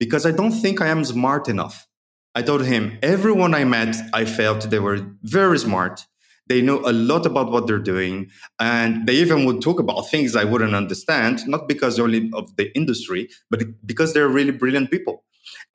because 0.00 0.26
I 0.26 0.32
don't 0.32 0.52
think 0.52 0.80
I 0.80 0.88
am 0.88 1.04
smart 1.04 1.48
enough. 1.48 1.86
I 2.34 2.42
told 2.42 2.64
him, 2.64 2.98
everyone 3.02 3.54
I 3.54 3.64
met, 3.64 3.96
I 4.12 4.24
felt 4.24 4.68
they 4.68 4.80
were 4.80 4.98
very 5.22 5.58
smart. 5.58 6.06
They 6.48 6.62
know 6.62 6.80
a 6.84 6.92
lot 6.92 7.26
about 7.26 7.50
what 7.50 7.66
they're 7.66 7.78
doing. 7.78 8.30
And 8.58 9.06
they 9.06 9.14
even 9.14 9.44
would 9.44 9.60
talk 9.60 9.80
about 9.80 10.08
things 10.10 10.34
I 10.34 10.44
wouldn't 10.44 10.74
understand, 10.74 11.46
not 11.46 11.68
because 11.68 11.98
only 11.98 12.30
of 12.34 12.56
the 12.56 12.74
industry, 12.76 13.28
but 13.50 13.62
because 13.86 14.14
they're 14.14 14.28
really 14.28 14.52
brilliant 14.52 14.90
people. 14.90 15.24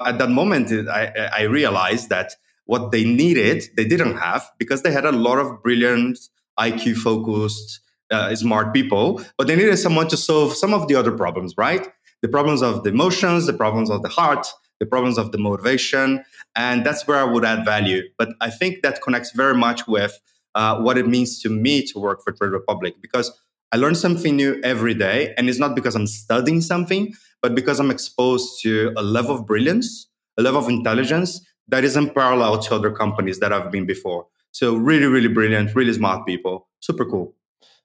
At 0.05 0.17
that 0.17 0.29
moment, 0.29 0.71
I, 0.89 1.29
I 1.35 1.41
realized 1.43 2.09
that 2.09 2.33
what 2.65 2.91
they 2.91 3.03
needed, 3.03 3.63
they 3.75 3.85
didn't 3.85 4.17
have 4.17 4.49
because 4.57 4.83
they 4.83 4.91
had 4.91 5.05
a 5.05 5.11
lot 5.11 5.37
of 5.37 5.61
brilliant, 5.61 6.17
IQ 6.59 6.97
focused, 6.97 7.81
uh, 8.11 8.33
smart 8.35 8.73
people, 8.73 9.21
but 9.37 9.47
they 9.47 9.55
needed 9.55 9.77
someone 9.77 10.07
to 10.07 10.17
solve 10.17 10.53
some 10.53 10.73
of 10.73 10.87
the 10.87 10.95
other 10.95 11.11
problems, 11.11 11.55
right? 11.57 11.87
The 12.21 12.27
problems 12.27 12.61
of 12.61 12.83
the 12.83 12.89
emotions, 12.89 13.47
the 13.47 13.53
problems 13.53 13.89
of 13.89 14.01
the 14.01 14.09
heart, 14.09 14.47
the 14.79 14.85
problems 14.85 15.17
of 15.17 15.31
the 15.31 15.37
motivation. 15.37 16.23
And 16.55 16.85
that's 16.85 17.07
where 17.07 17.17
I 17.17 17.23
would 17.23 17.45
add 17.45 17.65
value. 17.65 18.03
But 18.17 18.29
I 18.41 18.49
think 18.49 18.81
that 18.83 19.01
connects 19.01 19.31
very 19.31 19.55
much 19.55 19.87
with 19.87 20.19
uh, 20.55 20.79
what 20.79 20.97
it 20.97 21.07
means 21.07 21.41
to 21.41 21.49
me 21.49 21.85
to 21.87 21.99
work 21.99 22.23
for 22.23 22.31
Trade 22.31 22.51
Republic 22.51 22.95
because 23.01 23.31
I 23.71 23.77
learn 23.77 23.95
something 23.95 24.35
new 24.35 24.61
every 24.63 24.93
day. 24.93 25.33
And 25.35 25.49
it's 25.49 25.59
not 25.59 25.75
because 25.75 25.95
I'm 25.95 26.07
studying 26.07 26.61
something, 26.61 27.13
but 27.41 27.55
because 27.55 27.79
I'm 27.79 27.89
exposed 27.89 28.61
to 28.61 28.93
a 28.95 29.01
level 29.01 29.35
of 29.35 29.45
brilliance, 29.47 30.07
a 30.37 30.43
level 30.43 30.61
of 30.61 30.69
intelligence 30.69 31.43
that 31.69 31.83
isn't 31.83 32.13
parallel 32.13 32.59
to 32.59 32.75
other 32.75 32.91
companies 32.91 33.39
that 33.39 33.51
I've 33.51 33.71
been 33.71 33.85
before. 33.85 34.27
So 34.51 34.75
really, 34.75 35.07
really 35.07 35.27
brilliant, 35.27 35.75
really 35.75 35.93
smart 35.93 36.27
people. 36.27 36.67
Super 36.81 37.05
cool. 37.05 37.33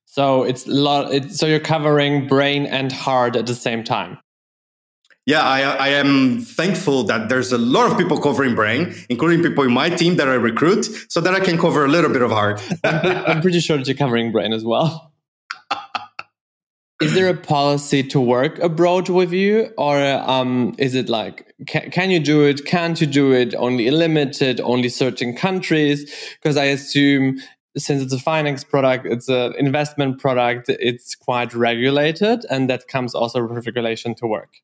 So 0.05 0.43
it's 0.43 0.67
lot. 0.67 1.13
It, 1.13 1.33
so 1.33 1.47
you're 1.47 1.61
covering 1.61 2.27
brain 2.27 2.67
and 2.67 2.93
heart 2.93 3.37
at 3.37 3.47
the 3.47 3.55
same 3.55 3.85
time 3.85 4.19
yeah, 5.29 5.43
I, 5.43 5.61
I, 5.61 5.89
am 5.89 6.41
thankful 6.41 7.03
that 7.05 7.29
there's 7.29 7.53
a 7.53 7.59
lot 7.59 7.93
of 7.93 7.99
people 7.99 8.19
covering 8.19 8.55
brain, 8.55 8.95
including 9.11 9.43
people 9.43 9.63
in 9.63 9.73
my 9.73 9.91
team 9.91 10.17
that 10.17 10.27
I 10.27 10.33
recruit, 10.33 10.87
so 11.11 11.21
that 11.21 11.35
I 11.35 11.41
can 11.41 11.59
cover 11.59 11.85
a 11.85 11.89
little 11.89 12.11
bit 12.11 12.23
of 12.23 12.31
heart. 12.31 12.63
I'm 12.83 13.43
pretty 13.43 13.61
sure 13.61 13.77
that 13.77 13.87
you're 13.87 13.95
covering 13.95 14.33
brain 14.33 14.55
as 14.55 14.65
well. 14.65 15.13
is 17.03 17.13
there 17.13 17.29
a 17.29 17.37
policy 17.37 18.03
to 18.05 18.19
work 18.19 18.59
abroad 18.61 19.11
with 19.11 19.31
you, 19.35 19.71
or 19.77 20.03
um, 20.03 20.75
is 20.79 20.95
it 20.95 21.11
like 21.11 21.55
can, 21.67 21.91
can 21.91 22.11
you 22.11 22.21
do 22.21 22.47
it? 22.47 22.65
Can't 22.65 22.99
you 22.99 23.07
do 23.07 23.35
it? 23.35 23.55
Only 23.55 23.91
limited, 23.91 24.63
only 24.63 24.89
certain 24.89 25.37
countries? 25.37 26.11
Because 26.41 26.57
I 26.57 26.65
assume 26.65 27.39
since 27.77 28.03
it's 28.03 28.15
a 28.15 28.19
finance 28.19 28.65
product, 28.65 29.05
it's 29.05 29.29
an 29.29 29.53
investment 29.59 30.21
product, 30.21 30.71
it's 30.71 31.15
quite 31.15 31.53
regulated, 31.53 32.47
and 32.49 32.71
that 32.71 32.89
comes 32.89 33.15
also 33.15 33.47
with 33.47 33.67
regulation 33.67 34.15
to 34.15 34.27
work. 34.27 34.55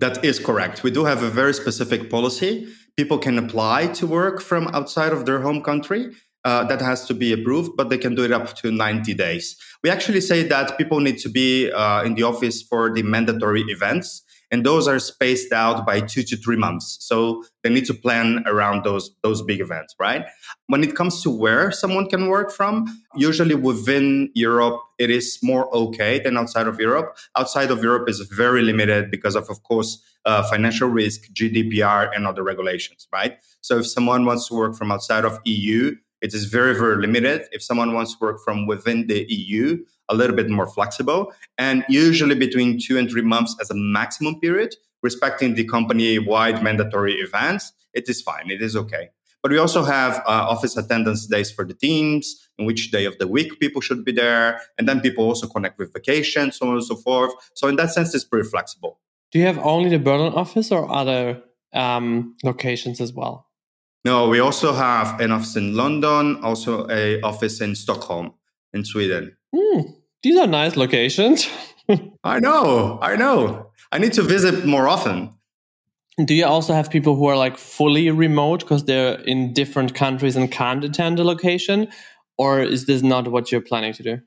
That 0.00 0.24
is 0.24 0.38
correct. 0.38 0.82
We 0.82 0.90
do 0.90 1.04
have 1.04 1.22
a 1.22 1.28
very 1.28 1.52
specific 1.52 2.08
policy. 2.08 2.66
People 2.96 3.18
can 3.18 3.36
apply 3.38 3.88
to 3.98 4.06
work 4.06 4.40
from 4.40 4.68
outside 4.68 5.12
of 5.12 5.26
their 5.26 5.40
home 5.40 5.62
country. 5.62 6.16
Uh, 6.42 6.64
that 6.64 6.80
has 6.80 7.04
to 7.04 7.12
be 7.12 7.34
approved, 7.34 7.72
but 7.76 7.90
they 7.90 7.98
can 7.98 8.14
do 8.14 8.24
it 8.24 8.32
up 8.32 8.56
to 8.56 8.72
90 8.72 9.12
days. 9.12 9.56
We 9.84 9.90
actually 9.90 10.22
say 10.22 10.42
that 10.44 10.78
people 10.78 11.00
need 11.00 11.18
to 11.18 11.28
be 11.28 11.70
uh, 11.70 12.02
in 12.02 12.14
the 12.14 12.22
office 12.22 12.62
for 12.62 12.90
the 12.94 13.02
mandatory 13.02 13.60
events. 13.68 14.22
And 14.50 14.66
those 14.66 14.88
are 14.88 14.98
spaced 14.98 15.52
out 15.52 15.86
by 15.86 16.00
two 16.00 16.22
to 16.24 16.36
three 16.36 16.56
months. 16.56 16.98
So 17.00 17.44
they 17.62 17.70
need 17.70 17.84
to 17.86 17.94
plan 17.94 18.42
around 18.46 18.84
those, 18.84 19.10
those 19.22 19.42
big 19.42 19.60
events, 19.60 19.94
right? 19.98 20.26
When 20.66 20.82
it 20.82 20.96
comes 20.96 21.22
to 21.22 21.30
where 21.30 21.70
someone 21.70 22.08
can 22.08 22.26
work 22.28 22.50
from, 22.50 22.86
usually 23.14 23.54
within 23.54 24.30
Europe, 24.34 24.80
it 24.98 25.10
is 25.10 25.38
more 25.42 25.72
okay 25.74 26.18
than 26.18 26.36
outside 26.36 26.66
of 26.66 26.80
Europe. 26.80 27.16
Outside 27.36 27.70
of 27.70 27.82
Europe 27.82 28.08
is 28.08 28.20
very 28.20 28.62
limited 28.62 29.10
because 29.10 29.36
of, 29.36 29.48
of 29.48 29.62
course, 29.62 30.02
uh, 30.24 30.42
financial 30.50 30.88
risk, 30.88 31.32
GDPR, 31.32 32.10
and 32.14 32.26
other 32.26 32.42
regulations, 32.42 33.06
right? 33.12 33.38
So 33.60 33.78
if 33.78 33.86
someone 33.86 34.24
wants 34.26 34.48
to 34.48 34.54
work 34.54 34.74
from 34.74 34.90
outside 34.90 35.24
of 35.24 35.38
EU, 35.44 35.96
it 36.20 36.34
is 36.34 36.44
very, 36.44 36.74
very 36.74 37.00
limited. 37.00 37.46
If 37.52 37.62
someone 37.62 37.94
wants 37.94 38.12
to 38.12 38.18
work 38.20 38.40
from 38.44 38.66
within 38.66 39.06
the 39.06 39.24
EU, 39.28 39.84
a 40.10 40.14
little 40.14 40.36
bit 40.36 40.50
more 40.50 40.66
flexible, 40.66 41.32
and 41.56 41.84
usually 41.88 42.34
between 42.34 42.78
two 42.78 42.98
and 42.98 43.10
three 43.10 43.22
months 43.22 43.56
as 43.60 43.70
a 43.70 43.74
maximum 43.74 44.38
period, 44.40 44.74
respecting 45.02 45.54
the 45.54 45.64
company 45.64 46.18
wide 46.18 46.62
mandatory 46.62 47.14
events, 47.14 47.72
it 47.94 48.08
is 48.08 48.20
fine. 48.20 48.50
It 48.50 48.60
is 48.60 48.76
okay. 48.76 49.10
But 49.42 49.52
we 49.52 49.58
also 49.58 49.84
have 49.84 50.18
uh, 50.18 50.46
office 50.54 50.76
attendance 50.76 51.26
days 51.26 51.50
for 51.50 51.64
the 51.64 51.74
teams, 51.74 52.48
in 52.58 52.66
which 52.66 52.90
day 52.90 53.06
of 53.06 53.16
the 53.18 53.26
week 53.26 53.58
people 53.58 53.80
should 53.80 54.04
be 54.04 54.12
there. 54.12 54.60
And 54.76 54.86
then 54.86 55.00
people 55.00 55.24
also 55.24 55.46
connect 55.46 55.78
with 55.78 55.92
vacation, 55.94 56.52
so 56.52 56.68
on 56.68 56.74
and 56.74 56.84
so 56.84 56.96
forth. 56.96 57.32
So, 57.54 57.66
in 57.68 57.76
that 57.76 57.90
sense, 57.90 58.14
it's 58.14 58.24
pretty 58.24 58.48
flexible. 58.48 59.00
Do 59.32 59.38
you 59.38 59.46
have 59.46 59.58
only 59.58 59.88
the 59.88 59.98
Berlin 59.98 60.34
office 60.34 60.70
or 60.70 60.90
other 60.92 61.42
um, 61.72 62.36
locations 62.44 63.00
as 63.00 63.12
well? 63.12 63.46
No, 64.04 64.28
we 64.28 64.40
also 64.40 64.72
have 64.72 65.20
an 65.20 65.30
office 65.30 65.56
in 65.56 65.76
London, 65.76 66.42
also 66.42 66.88
a 66.88 67.20
office 67.20 67.60
in 67.60 67.74
Stockholm, 67.74 68.32
in 68.72 68.84
Sweden. 68.84 69.36
Mm, 69.54 69.94
these 70.22 70.38
are 70.38 70.46
nice 70.46 70.76
locations. 70.76 71.48
I 72.24 72.40
know, 72.40 72.98
I 73.02 73.16
know. 73.16 73.70
I 73.92 73.98
need 73.98 74.12
to 74.14 74.22
visit 74.22 74.64
more 74.64 74.88
often. 74.88 75.34
Do 76.24 76.34
you 76.34 76.44
also 76.44 76.74
have 76.74 76.90
people 76.90 77.16
who 77.16 77.26
are 77.26 77.36
like 77.36 77.56
fully 77.56 78.10
remote 78.10 78.60
because 78.60 78.84
they're 78.84 79.20
in 79.20 79.54
different 79.54 79.94
countries 79.94 80.36
and 80.36 80.50
can't 80.50 80.84
attend 80.84 81.18
a 81.18 81.24
location? 81.24 81.88
Or 82.36 82.60
is 82.60 82.86
this 82.86 83.02
not 83.02 83.28
what 83.28 83.50
you're 83.50 83.60
planning 83.60 83.92
to 83.94 84.02
do? 84.02 84.18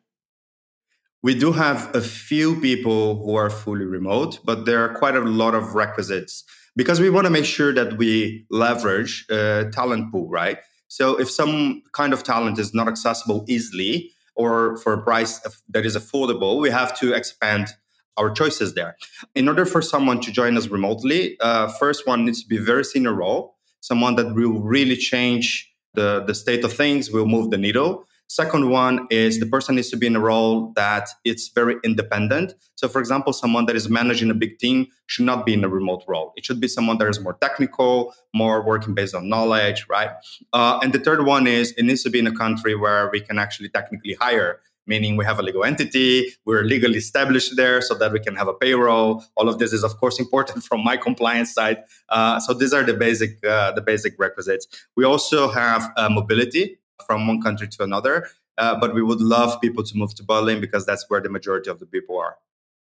We 1.21 1.35
do 1.35 1.51
have 1.53 1.95
a 1.95 2.01
few 2.01 2.59
people 2.59 3.23
who 3.23 3.35
are 3.35 3.49
fully 3.49 3.85
remote, 3.85 4.39
but 4.43 4.65
there 4.65 4.83
are 4.83 4.93
quite 4.93 5.15
a 5.15 5.21
lot 5.21 5.55
of 5.55 5.73
requisites 5.73 6.43
because 6.75 6.99
we 6.99 7.09
want 7.09 7.25
to 7.25 7.31
make 7.31 7.45
sure 7.45 7.73
that 7.73 7.97
we 7.97 8.45
leverage 8.49 9.25
a 9.29 9.69
talent 9.71 10.11
pool, 10.11 10.29
right? 10.29 10.57
So 10.87 11.19
if 11.19 11.29
some 11.29 11.81
kind 11.93 12.11
of 12.13 12.23
talent 12.23 12.59
is 12.59 12.73
not 12.73 12.87
accessible 12.87 13.45
easily 13.47 14.12
or 14.35 14.77
for 14.77 14.93
a 14.93 15.01
price 15.01 15.39
that 15.69 15.85
is 15.85 15.95
affordable, 15.95 16.59
we 16.59 16.69
have 16.69 16.97
to 16.99 17.13
expand 17.13 17.69
our 18.17 18.29
choices 18.31 18.73
there. 18.73 18.95
In 19.35 19.47
order 19.47 19.65
for 19.65 19.81
someone 19.81 20.21
to 20.21 20.31
join 20.31 20.57
us 20.57 20.67
remotely, 20.67 21.37
uh, 21.39 21.67
first 21.67 22.07
one 22.07 22.25
needs 22.25 22.41
to 22.43 22.47
be 22.47 22.57
very 22.57 22.83
senior 22.83 23.13
role, 23.13 23.55
someone 23.79 24.15
that 24.15 24.33
will 24.35 24.61
really 24.61 24.95
change 24.95 25.71
the, 25.93 26.23
the 26.25 26.33
state 26.33 26.63
of 26.63 26.73
things, 26.73 27.11
will 27.11 27.25
move 27.25 27.49
the 27.49 27.57
needle. 27.57 28.05
Second 28.33 28.71
one 28.71 29.05
is 29.11 29.39
the 29.39 29.45
person 29.45 29.75
needs 29.75 29.91
to 29.91 29.95
be 29.95 30.07
in 30.07 30.15
a 30.15 30.19
role 30.19 30.73
that 30.75 31.07
it's 31.23 31.49
very 31.49 31.75
independent. 31.83 32.55
So, 32.73 32.87
for 32.87 32.99
example, 32.99 33.31
someone 33.31 33.67
that 33.67 33.75
is 33.75 33.89
managing 33.89 34.31
a 34.31 34.33
big 34.33 34.57
team 34.57 34.87
should 35.05 35.25
not 35.25 35.45
be 35.45 35.53
in 35.53 35.63
a 35.63 35.69
remote 35.69 36.03
role. 36.07 36.33
It 36.35 36.43
should 36.43 36.59
be 36.59 36.67
someone 36.67 36.97
that 36.97 37.07
is 37.07 37.19
more 37.19 37.35
technical, 37.35 38.15
more 38.33 38.65
working 38.65 38.95
based 38.95 39.13
on 39.13 39.29
knowledge, 39.29 39.85
right? 39.87 40.09
Uh, 40.51 40.79
and 40.81 40.91
the 40.91 40.97
third 40.97 41.27
one 41.27 41.45
is 41.45 41.73
it 41.73 41.83
needs 41.83 42.01
to 42.01 42.09
be 42.09 42.17
in 42.17 42.25
a 42.25 42.35
country 42.35 42.73
where 42.73 43.07
we 43.11 43.21
can 43.21 43.37
actually 43.37 43.69
technically 43.69 44.15
hire 44.15 44.61
meaning 44.85 45.15
we 45.15 45.23
have 45.23 45.39
a 45.39 45.41
legal 45.41 45.63
entity, 45.63 46.33
we're 46.43 46.63
legally 46.63 46.97
established 46.97 47.55
there 47.55 47.81
so 47.81 47.95
that 47.95 48.11
we 48.11 48.19
can 48.19 48.35
have 48.35 48.49
a 48.49 48.53
payroll. 48.53 49.23
All 49.37 49.47
of 49.47 49.57
this 49.57 49.71
is, 49.71 49.81
of 49.81 49.95
course, 49.97 50.19
important 50.19 50.61
from 50.69 50.83
my 50.83 50.97
compliance 50.97 51.53
side. 51.53 51.83
Uh, 52.09 52.37
so 52.41 52.53
these 52.53 52.73
are 52.73 52.83
the 52.83 52.93
basic 52.93 53.41
uh, 53.45 53.71
the 53.71 53.81
basic 53.81 54.19
requisites. 54.19 54.67
We 54.97 55.05
also 55.05 55.47
have 55.49 55.89
uh, 55.95 56.09
mobility 56.09 56.79
from 57.05 57.27
one 57.27 57.41
country 57.41 57.67
to 57.67 57.83
another. 57.83 58.27
Uh, 58.57 58.79
but 58.79 58.93
we 58.93 59.01
would 59.01 59.21
love 59.21 59.59
people 59.61 59.83
to 59.83 59.97
move 59.97 60.13
to 60.15 60.23
Berlin 60.23 60.61
because 60.61 60.85
that's 60.85 61.09
where 61.09 61.21
the 61.21 61.29
majority 61.29 61.69
of 61.69 61.79
the 61.79 61.85
people 61.85 62.19
are. 62.19 62.37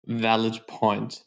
Valid 0.05 0.65
point. 0.67 1.23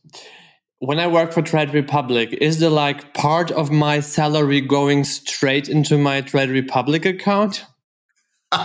When 0.78 0.98
I 0.98 1.08
work 1.08 1.32
for 1.32 1.42
Trade 1.42 1.74
Republic, 1.74 2.32
is 2.40 2.58
there 2.58 2.70
like 2.70 3.12
part 3.12 3.50
of 3.50 3.70
my 3.70 4.00
salary 4.00 4.60
going 4.60 5.04
straight 5.04 5.68
into 5.68 5.98
my 5.98 6.22
Trade 6.22 6.48
Republic 6.48 7.04
account? 7.04 7.66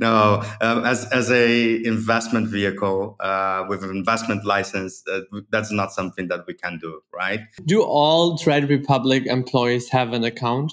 no, 0.00 0.42
um, 0.60 0.84
as 0.84 1.04
as 1.12 1.30
a 1.30 1.84
investment 1.84 2.48
vehicle 2.48 3.16
uh, 3.20 3.64
with 3.68 3.84
an 3.84 3.90
investment 3.90 4.44
license, 4.44 5.04
uh, 5.12 5.20
that's 5.50 5.70
not 5.70 5.92
something 5.92 6.26
that 6.28 6.40
we 6.48 6.54
can 6.54 6.78
do, 6.78 7.00
right? 7.14 7.40
Do 7.64 7.82
all 7.82 8.36
Trade 8.36 8.68
Republic 8.68 9.26
employees 9.26 9.88
have 9.90 10.12
an 10.12 10.24
account? 10.24 10.72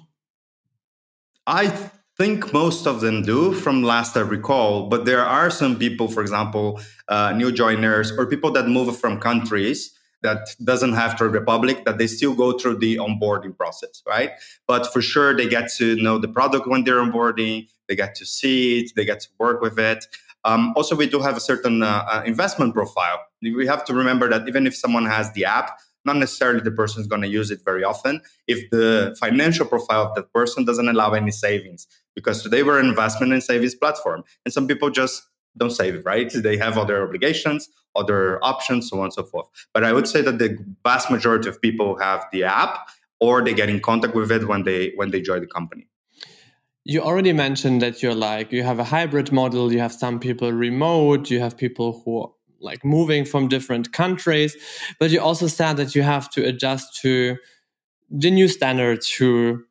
I 1.45 1.91
think 2.19 2.51
most 2.51 2.85
of 2.85 2.99
them 2.99 3.21
do 3.21 3.53
from 3.53 3.81
last 3.81 4.17
I 4.17 4.19
recall, 4.19 4.89
but 4.89 5.05
there 5.05 5.25
are 5.25 5.49
some 5.49 5.79
people, 5.79 6.09
for 6.09 6.21
example, 6.21 6.81
uh, 7.07 7.31
new 7.31 7.49
joiners 7.49 8.11
or 8.11 8.25
people 8.25 8.51
that 8.51 8.67
move 8.67 8.99
from 8.99 9.21
countries 9.21 9.97
that 10.21 10.39
doesn't 10.61 10.93
have 10.93 11.15
Trade 11.15 11.31
Republic 11.31 11.85
that 11.85 11.97
they 11.97 12.07
still 12.07 12.35
go 12.35 12.57
through 12.57 12.79
the 12.79 12.97
onboarding 12.97 13.55
process, 13.57 14.03
right? 14.05 14.31
But 14.67 14.91
for 14.91 15.01
sure, 15.01 15.33
they 15.33 15.47
get 15.47 15.71
to 15.77 15.95
know 15.95 16.17
the 16.17 16.27
product 16.27 16.67
when 16.67 16.83
they're 16.83 17.01
onboarding, 17.01 17.69
they 17.87 17.95
get 17.95 18.15
to 18.15 18.25
see 18.25 18.81
it, 18.81 18.91
they 18.97 19.05
get 19.05 19.21
to 19.21 19.29
work 19.37 19.61
with 19.61 19.79
it. 19.79 20.03
Um, 20.43 20.73
also, 20.75 20.97
we 20.97 21.07
do 21.07 21.21
have 21.21 21.37
a 21.37 21.39
certain 21.39 21.83
uh, 21.83 22.03
uh 22.11 22.23
investment 22.25 22.73
profile. 22.73 23.19
We 23.41 23.65
have 23.67 23.85
to 23.85 23.93
remember 23.93 24.29
that 24.29 24.45
even 24.45 24.67
if 24.67 24.75
someone 24.75 25.05
has 25.05 25.31
the 25.31 25.45
app, 25.45 25.79
not 26.09 26.17
necessarily 26.17 26.61
the 26.61 26.77
person 26.81 27.01
is 27.01 27.07
going 27.07 27.21
to 27.27 27.27
use 27.39 27.49
it 27.55 27.59
very 27.63 27.83
often. 27.83 28.21
If 28.47 28.69
the 28.69 29.15
financial 29.19 29.65
profile 29.65 30.03
of 30.07 30.15
that 30.15 30.27
person 30.33 30.65
doesn't 30.65 30.89
allow 30.95 31.11
any 31.13 31.31
savings 31.31 31.87
because 32.15 32.43
today 32.43 32.61
we're 32.63 32.79
an 32.79 32.87
investment 32.93 33.33
and 33.33 33.43
savings 33.51 33.75
platform 33.75 34.23
and 34.43 34.53
some 34.53 34.67
people 34.67 34.89
just 35.01 35.15
don't 35.57 35.71
save 35.71 36.05
right? 36.05 36.31
They 36.47 36.57
have 36.57 36.77
other 36.77 36.97
obligations 37.07 37.69
other 37.95 38.43
options 38.43 38.89
so 38.89 38.97
on 38.99 39.05
and 39.05 39.13
so 39.13 39.23
forth. 39.23 39.47
But 39.73 39.83
i 39.83 39.91
would 39.93 40.07
say 40.07 40.21
that 40.21 40.37
the 40.39 40.57
vast 40.83 41.09
majority 41.11 41.49
of 41.49 41.61
people 41.61 41.97
have 41.99 42.25
the 42.31 42.43
app 42.43 42.73
or 43.19 43.43
they 43.43 43.53
get 43.53 43.69
in 43.69 43.79
contact 43.79 44.15
with 44.15 44.31
it 44.31 44.47
when 44.47 44.63
they 44.63 44.93
when 44.95 45.11
they 45.11 45.21
join 45.21 45.41
the 45.41 45.47
company. 45.47 45.87
You 46.85 47.01
already 47.01 47.33
mentioned 47.33 47.81
that 47.81 48.01
you're 48.01 48.15
like 48.15 48.51
you 48.51 48.63
have 48.63 48.79
a 48.79 48.83
hybrid 48.83 49.31
model. 49.31 49.71
You 49.73 49.79
have 49.79 49.93
some 49.93 50.19
people 50.19 50.51
remote 50.51 51.29
you 51.29 51.39
have 51.39 51.57
people 51.57 52.01
who 52.03 52.33
like 52.61 52.83
moving 52.83 53.25
from 53.25 53.47
different 53.47 53.91
countries 53.93 54.55
but 54.99 55.11
you 55.11 55.19
also 55.19 55.47
said 55.47 55.77
that 55.77 55.95
you 55.95 56.01
have 56.01 56.29
to 56.29 56.45
adjust 56.45 56.99
to 57.01 57.37
the 58.09 58.31
new 58.31 58.47
standards 58.47 59.11
who 59.11 59.63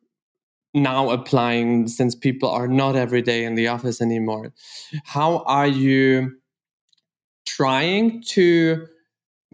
now 0.73 1.09
applying 1.09 1.87
since 1.87 2.15
people 2.15 2.49
are 2.49 2.67
not 2.67 2.95
every 2.95 3.21
day 3.21 3.43
in 3.43 3.55
the 3.55 3.67
office 3.67 4.01
anymore. 4.01 4.53
How 5.03 5.39
are 5.45 5.67
you 5.67 6.37
trying 7.47 8.21
to 8.29 8.85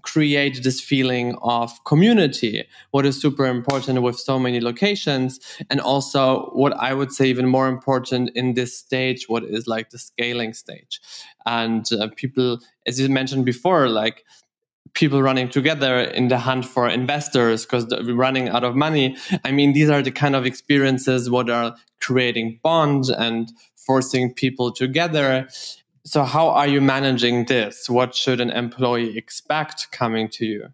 create 0.05 0.63
this 0.63 0.79
feeling 0.79 1.35
of 1.41 1.83
community, 1.83 2.63
what 2.91 3.05
is 3.05 3.19
super 3.19 3.45
important 3.45 4.01
with 4.03 4.17
so 4.17 4.37
many 4.37 4.61
locations. 4.61 5.39
And 5.69 5.81
also, 5.81 6.51
what 6.53 6.73
I 6.73 6.93
would 6.93 7.11
say, 7.11 7.25
even 7.27 7.47
more 7.47 7.67
important 7.67 8.29
in 8.35 8.53
this 8.53 8.77
stage, 8.77 9.25
what 9.27 9.43
is 9.43 9.67
like 9.67 9.89
the 9.89 9.97
scaling 9.97 10.53
stage. 10.53 11.01
And 11.45 11.85
uh, 11.91 12.09
people, 12.15 12.59
as 12.85 12.99
you 12.99 13.09
mentioned 13.09 13.45
before, 13.45 13.89
like 13.89 14.23
people 14.93 15.21
running 15.21 15.49
together 15.49 15.99
in 15.99 16.27
the 16.29 16.37
hunt 16.37 16.65
for 16.65 16.87
investors 16.87 17.65
because 17.65 17.85
we're 17.87 18.15
running 18.15 18.47
out 18.47 18.63
of 18.63 18.75
money. 18.75 19.17
I 19.43 19.51
mean, 19.51 19.73
these 19.73 19.89
are 19.89 20.01
the 20.01 20.11
kind 20.11 20.35
of 20.35 20.45
experiences 20.45 21.29
what 21.29 21.49
are 21.49 21.75
creating 21.99 22.59
bonds 22.63 23.09
and 23.09 23.51
forcing 23.75 24.33
people 24.33 24.71
together. 24.71 25.47
So, 26.07 26.23
how 26.23 26.49
are 26.49 26.67
you 26.67 26.81
managing 26.81 27.45
this? 27.45 27.89
What 27.89 28.13
should 28.13 28.39
an 28.39 28.51
employee 28.51 29.17
expect 29.17 29.91
coming 29.91 30.29
to 30.33 30.45
you? 30.45 30.67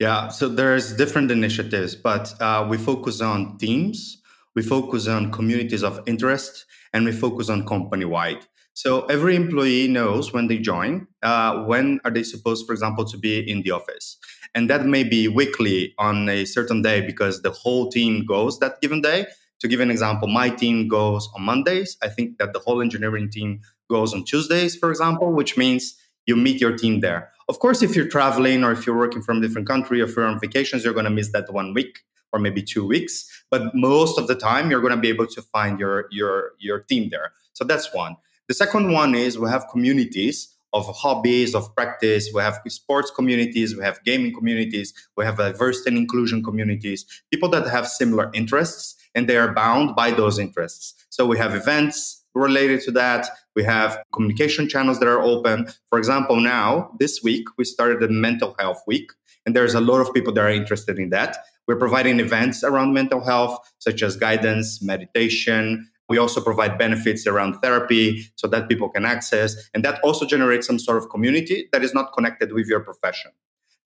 Yeah, 0.00 0.26
so 0.28 0.48
there's 0.48 0.96
different 0.96 1.30
initiatives, 1.30 1.94
but 1.94 2.34
uh, 2.40 2.66
we 2.68 2.76
focus 2.76 3.20
on 3.20 3.56
teams, 3.58 4.20
we 4.56 4.62
focus 4.62 5.06
on 5.06 5.30
communities 5.30 5.84
of 5.84 6.00
interest, 6.06 6.66
and 6.92 7.04
we 7.04 7.12
focus 7.12 7.48
on 7.48 7.64
company 7.64 8.04
wide. 8.04 8.46
So 8.72 9.04
every 9.06 9.36
employee 9.36 9.86
knows 9.86 10.32
when 10.32 10.48
they 10.48 10.58
join, 10.58 11.06
uh, 11.22 11.62
when 11.62 12.00
are 12.04 12.10
they 12.10 12.24
supposed, 12.24 12.66
for 12.66 12.72
example, 12.72 13.04
to 13.04 13.16
be 13.16 13.48
in 13.48 13.62
the 13.62 13.70
office. 13.70 14.18
And 14.56 14.68
that 14.70 14.84
may 14.86 15.04
be 15.04 15.28
weekly 15.28 15.94
on 15.98 16.28
a 16.28 16.44
certain 16.44 16.82
day 16.82 17.00
because 17.00 17.42
the 17.42 17.52
whole 17.52 17.90
team 17.92 18.26
goes 18.26 18.58
that 18.58 18.80
given 18.80 19.02
day. 19.02 19.26
To 19.60 19.68
give 19.68 19.80
an 19.80 19.90
example, 19.90 20.26
my 20.26 20.50
team 20.50 20.88
goes 20.88 21.28
on 21.34 21.42
Mondays. 21.42 21.96
I 22.02 22.08
think 22.08 22.38
that 22.38 22.52
the 22.52 22.58
whole 22.58 22.82
engineering 22.82 23.30
team 23.30 23.60
goes 23.88 24.14
on 24.14 24.24
Tuesdays, 24.24 24.76
for 24.76 24.90
example, 24.90 25.32
which 25.32 25.56
means 25.56 25.96
you 26.26 26.36
meet 26.36 26.60
your 26.60 26.76
team 26.76 27.00
there. 27.00 27.30
Of 27.48 27.58
course, 27.58 27.82
if 27.82 27.94
you're 27.94 28.08
traveling 28.08 28.64
or 28.64 28.72
if 28.72 28.86
you're 28.86 28.96
working 28.96 29.22
from 29.22 29.38
a 29.38 29.40
different 29.40 29.68
country 29.68 30.00
or 30.00 30.04
if 30.04 30.16
you're 30.16 30.26
on 30.26 30.40
vacations, 30.40 30.84
you're 30.84 30.94
going 30.94 31.04
to 31.04 31.10
miss 31.10 31.32
that 31.32 31.52
one 31.52 31.74
week 31.74 32.00
or 32.32 32.38
maybe 32.38 32.62
two 32.62 32.86
weeks. 32.86 33.44
But 33.50 33.74
most 33.74 34.18
of 34.18 34.26
the 34.26 34.34
time, 34.34 34.70
you're 34.70 34.80
going 34.80 34.94
to 34.94 35.00
be 35.00 35.08
able 35.08 35.26
to 35.26 35.42
find 35.42 35.78
your 35.78 36.06
your 36.10 36.52
your 36.58 36.80
team 36.80 37.10
there. 37.10 37.32
So 37.52 37.64
that's 37.64 37.92
one. 37.94 38.16
The 38.48 38.54
second 38.54 38.92
one 38.92 39.14
is 39.14 39.38
we 39.38 39.48
have 39.48 39.66
communities 39.70 40.54
of 40.74 40.92
hobbies, 40.96 41.54
of 41.54 41.72
practice. 41.74 42.30
We 42.34 42.42
have 42.42 42.60
sports 42.66 43.10
communities, 43.10 43.76
we 43.76 43.84
have 43.84 44.02
gaming 44.04 44.34
communities, 44.34 44.92
we 45.16 45.24
have 45.24 45.36
diversity 45.36 45.90
and 45.90 45.98
inclusion 45.98 46.42
communities, 46.42 47.06
people 47.30 47.48
that 47.50 47.68
have 47.68 47.86
similar 47.86 48.28
interests 48.34 48.96
and 49.14 49.28
they 49.28 49.36
are 49.36 49.54
bound 49.54 49.94
by 49.94 50.10
those 50.10 50.38
interests. 50.38 51.06
So 51.10 51.26
we 51.26 51.38
have 51.38 51.54
events 51.54 52.23
related 52.40 52.80
to 52.82 52.90
that. 52.92 53.26
We 53.54 53.64
have 53.64 54.02
communication 54.12 54.68
channels 54.68 54.98
that 55.00 55.08
are 55.08 55.20
open. 55.20 55.68
For 55.88 55.98
example, 55.98 56.36
now, 56.36 56.90
this 56.98 57.22
week, 57.22 57.46
we 57.56 57.64
started 57.64 58.00
the 58.00 58.08
mental 58.08 58.54
health 58.58 58.82
week, 58.86 59.10
and 59.46 59.54
there's 59.54 59.74
a 59.74 59.80
lot 59.80 60.00
of 60.00 60.12
people 60.12 60.32
that 60.34 60.44
are 60.44 60.50
interested 60.50 60.98
in 60.98 61.10
that. 61.10 61.36
We're 61.66 61.76
providing 61.76 62.20
events 62.20 62.62
around 62.62 62.92
mental 62.92 63.24
health, 63.24 63.58
such 63.78 64.02
as 64.02 64.16
guidance, 64.16 64.82
meditation, 64.82 65.88
we 66.08 66.18
also 66.18 66.40
provide 66.40 66.78
benefits 66.78 67.26
around 67.26 67.60
therapy 67.60 68.28
so 68.36 68.46
that 68.48 68.68
people 68.68 68.88
can 68.88 69.04
access. 69.04 69.56
And 69.72 69.84
that 69.84 70.00
also 70.02 70.26
generates 70.26 70.66
some 70.66 70.78
sort 70.78 70.98
of 70.98 71.08
community 71.08 71.68
that 71.72 71.82
is 71.82 71.94
not 71.94 72.12
connected 72.12 72.52
with 72.52 72.66
your 72.66 72.80
profession. 72.80 73.30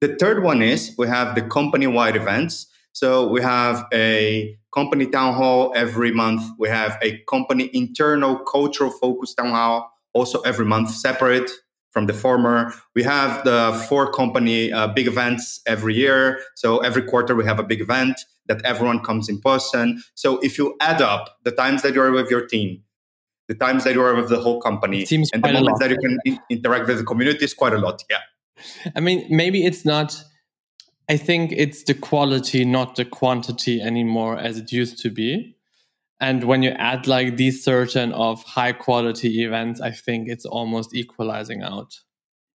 The 0.00 0.16
third 0.16 0.42
one 0.42 0.62
is 0.62 0.94
we 0.98 1.06
have 1.08 1.34
the 1.34 1.42
company 1.42 1.86
wide 1.86 2.16
events. 2.16 2.66
So 2.92 3.28
we 3.28 3.40
have 3.42 3.86
a 3.92 4.57
company 4.72 5.06
town 5.06 5.34
hall 5.34 5.72
every 5.74 6.12
month. 6.12 6.42
We 6.58 6.68
have 6.68 6.98
a 7.02 7.18
company 7.28 7.70
internal 7.72 8.38
cultural 8.38 8.90
focus 8.90 9.34
town 9.34 9.50
hall 9.50 9.90
also 10.12 10.40
every 10.40 10.66
month, 10.66 10.90
separate 10.90 11.50
from 11.90 12.06
the 12.06 12.12
former. 12.12 12.72
We 12.94 13.02
have 13.02 13.44
the 13.44 13.84
four 13.88 14.12
company 14.12 14.72
uh, 14.72 14.88
big 14.88 15.06
events 15.06 15.60
every 15.66 15.94
year. 15.94 16.40
So 16.54 16.78
every 16.78 17.02
quarter 17.02 17.34
we 17.34 17.44
have 17.44 17.58
a 17.58 17.62
big 17.62 17.80
event 17.80 18.20
that 18.46 18.64
everyone 18.64 19.00
comes 19.00 19.28
in 19.28 19.40
person. 19.40 20.02
So 20.14 20.38
if 20.38 20.58
you 20.58 20.76
add 20.80 21.00
up 21.02 21.38
the 21.44 21.52
times 21.52 21.82
that 21.82 21.94
you 21.94 22.02
are 22.02 22.10
with 22.10 22.30
your 22.30 22.46
team, 22.46 22.82
the 23.46 23.54
times 23.54 23.84
that 23.84 23.94
you 23.94 24.02
are 24.02 24.14
with 24.14 24.28
the 24.28 24.40
whole 24.40 24.60
company, 24.60 25.06
and 25.10 25.42
the 25.42 25.52
moments 25.52 25.80
that 25.80 25.90
you 25.90 25.96
can 25.96 26.18
in- 26.24 26.38
interact 26.50 26.86
with 26.86 26.98
the 26.98 27.04
community 27.04 27.44
is 27.44 27.54
quite 27.54 27.72
a 27.72 27.78
lot. 27.78 28.04
Yeah. 28.10 28.18
I 28.94 29.00
mean, 29.00 29.26
maybe 29.30 29.64
it's 29.64 29.84
not. 29.84 30.22
I 31.08 31.16
think 31.16 31.52
it's 31.52 31.84
the 31.84 31.94
quality, 31.94 32.64
not 32.64 32.96
the 32.96 33.04
quantity 33.04 33.80
anymore 33.80 34.36
as 34.36 34.58
it 34.58 34.72
used 34.72 34.98
to 35.02 35.10
be. 35.10 35.56
And 36.20 36.44
when 36.44 36.62
you 36.62 36.70
add 36.70 37.06
like 37.06 37.36
these 37.36 37.64
certain 37.64 38.12
of 38.12 38.42
high 38.42 38.72
quality 38.72 39.44
events, 39.44 39.80
I 39.80 39.92
think 39.92 40.28
it's 40.28 40.44
almost 40.44 40.94
equalizing 40.94 41.62
out. 41.62 42.00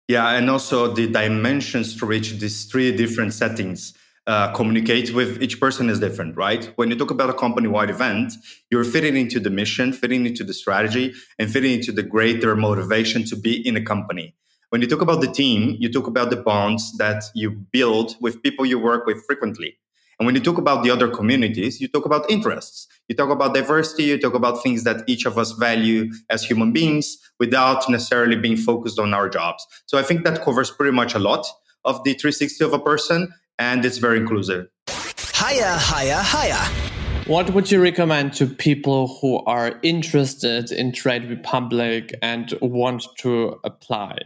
Yeah, 0.07 0.31
and 0.31 0.49
also 0.49 0.93
the 0.93 1.07
dimensions 1.07 1.97
to 1.99 2.05
reach 2.05 2.33
these 2.39 2.65
three 2.65 2.95
different 2.95 3.33
settings 3.33 3.93
uh, 4.27 4.53
communicate 4.53 5.13
with 5.13 5.41
each 5.41 5.59
person 5.59 5.89
is 5.89 5.99
different, 5.99 6.37
right? 6.37 6.71
When 6.75 6.89
you 6.89 6.95
talk 6.95 7.11
about 7.11 7.29
a 7.29 7.33
company 7.33 7.67
wide 7.67 7.89
event, 7.89 8.33
you're 8.69 8.83
fitting 8.83 9.17
into 9.17 9.39
the 9.39 9.49
mission, 9.49 9.93
fitting 9.93 10.25
into 10.25 10.43
the 10.43 10.53
strategy, 10.53 11.13
and 11.39 11.51
fitting 11.51 11.73
into 11.73 11.91
the 11.91 12.03
greater 12.03 12.55
motivation 12.55 13.23
to 13.25 13.35
be 13.35 13.67
in 13.67 13.75
a 13.75 13.83
company. 13.83 14.35
When 14.71 14.81
you 14.81 14.87
talk 14.87 15.01
about 15.01 15.19
the 15.19 15.27
team, 15.27 15.75
you 15.81 15.91
talk 15.91 16.07
about 16.07 16.29
the 16.29 16.37
bonds 16.37 16.97
that 16.97 17.25
you 17.35 17.51
build 17.51 18.15
with 18.21 18.41
people 18.41 18.65
you 18.65 18.79
work 18.79 19.05
with 19.05 19.21
frequently. 19.25 19.77
And 20.17 20.25
when 20.25 20.33
you 20.33 20.39
talk 20.39 20.57
about 20.57 20.81
the 20.81 20.89
other 20.89 21.09
communities, 21.09 21.81
you 21.81 21.89
talk 21.89 22.05
about 22.05 22.31
interests. 22.31 22.87
You 23.09 23.15
talk 23.17 23.31
about 23.31 23.53
diversity, 23.53 24.03
you 24.03 24.17
talk 24.17 24.33
about 24.33 24.63
things 24.63 24.85
that 24.85 25.03
each 25.07 25.25
of 25.25 25.37
us 25.37 25.51
value 25.51 26.09
as 26.29 26.45
human 26.45 26.71
beings 26.71 27.17
without 27.37 27.89
necessarily 27.89 28.37
being 28.37 28.55
focused 28.55 28.97
on 28.97 29.13
our 29.13 29.27
jobs. 29.27 29.67
So 29.87 29.97
I 29.97 30.03
think 30.03 30.23
that 30.23 30.41
covers 30.41 30.71
pretty 30.71 30.95
much 30.95 31.15
a 31.15 31.19
lot 31.19 31.45
of 31.83 32.01
the 32.05 32.13
360 32.13 32.63
of 32.63 32.71
a 32.71 32.79
person 32.79 33.33
and 33.59 33.83
it's 33.83 33.97
very 33.97 34.19
inclusive. 34.19 34.67
Higher, 34.87 35.75
higher, 35.77 36.21
higher. 36.23 36.90
What 37.31 37.51
would 37.51 37.71
you 37.71 37.81
recommend 37.81 38.33
to 38.33 38.45
people 38.45 39.07
who 39.07 39.37
are 39.45 39.79
interested 39.83 40.69
in 40.69 40.91
Trade 40.91 41.29
Republic 41.29 42.13
and 42.21 42.53
want 42.61 43.07
to 43.19 43.57
apply? 43.63 44.17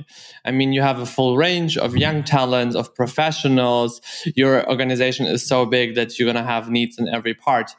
I 0.44 0.50
mean, 0.50 0.74
you 0.74 0.82
have 0.82 0.98
a 0.98 1.06
full 1.06 1.38
range 1.38 1.78
of 1.78 1.96
young 1.96 2.24
talents, 2.24 2.76
of 2.76 2.96
professionals. 2.96 4.02
Your 4.36 4.68
organization 4.68 5.28
is 5.28 5.48
so 5.48 5.68
big 5.68 5.94
that 5.94 6.18
you're 6.18 6.26
going 6.26 6.44
to 6.44 6.52
have 6.52 6.72
needs 6.72 6.98
in 6.98 7.08
every 7.08 7.36
part. 7.36 7.76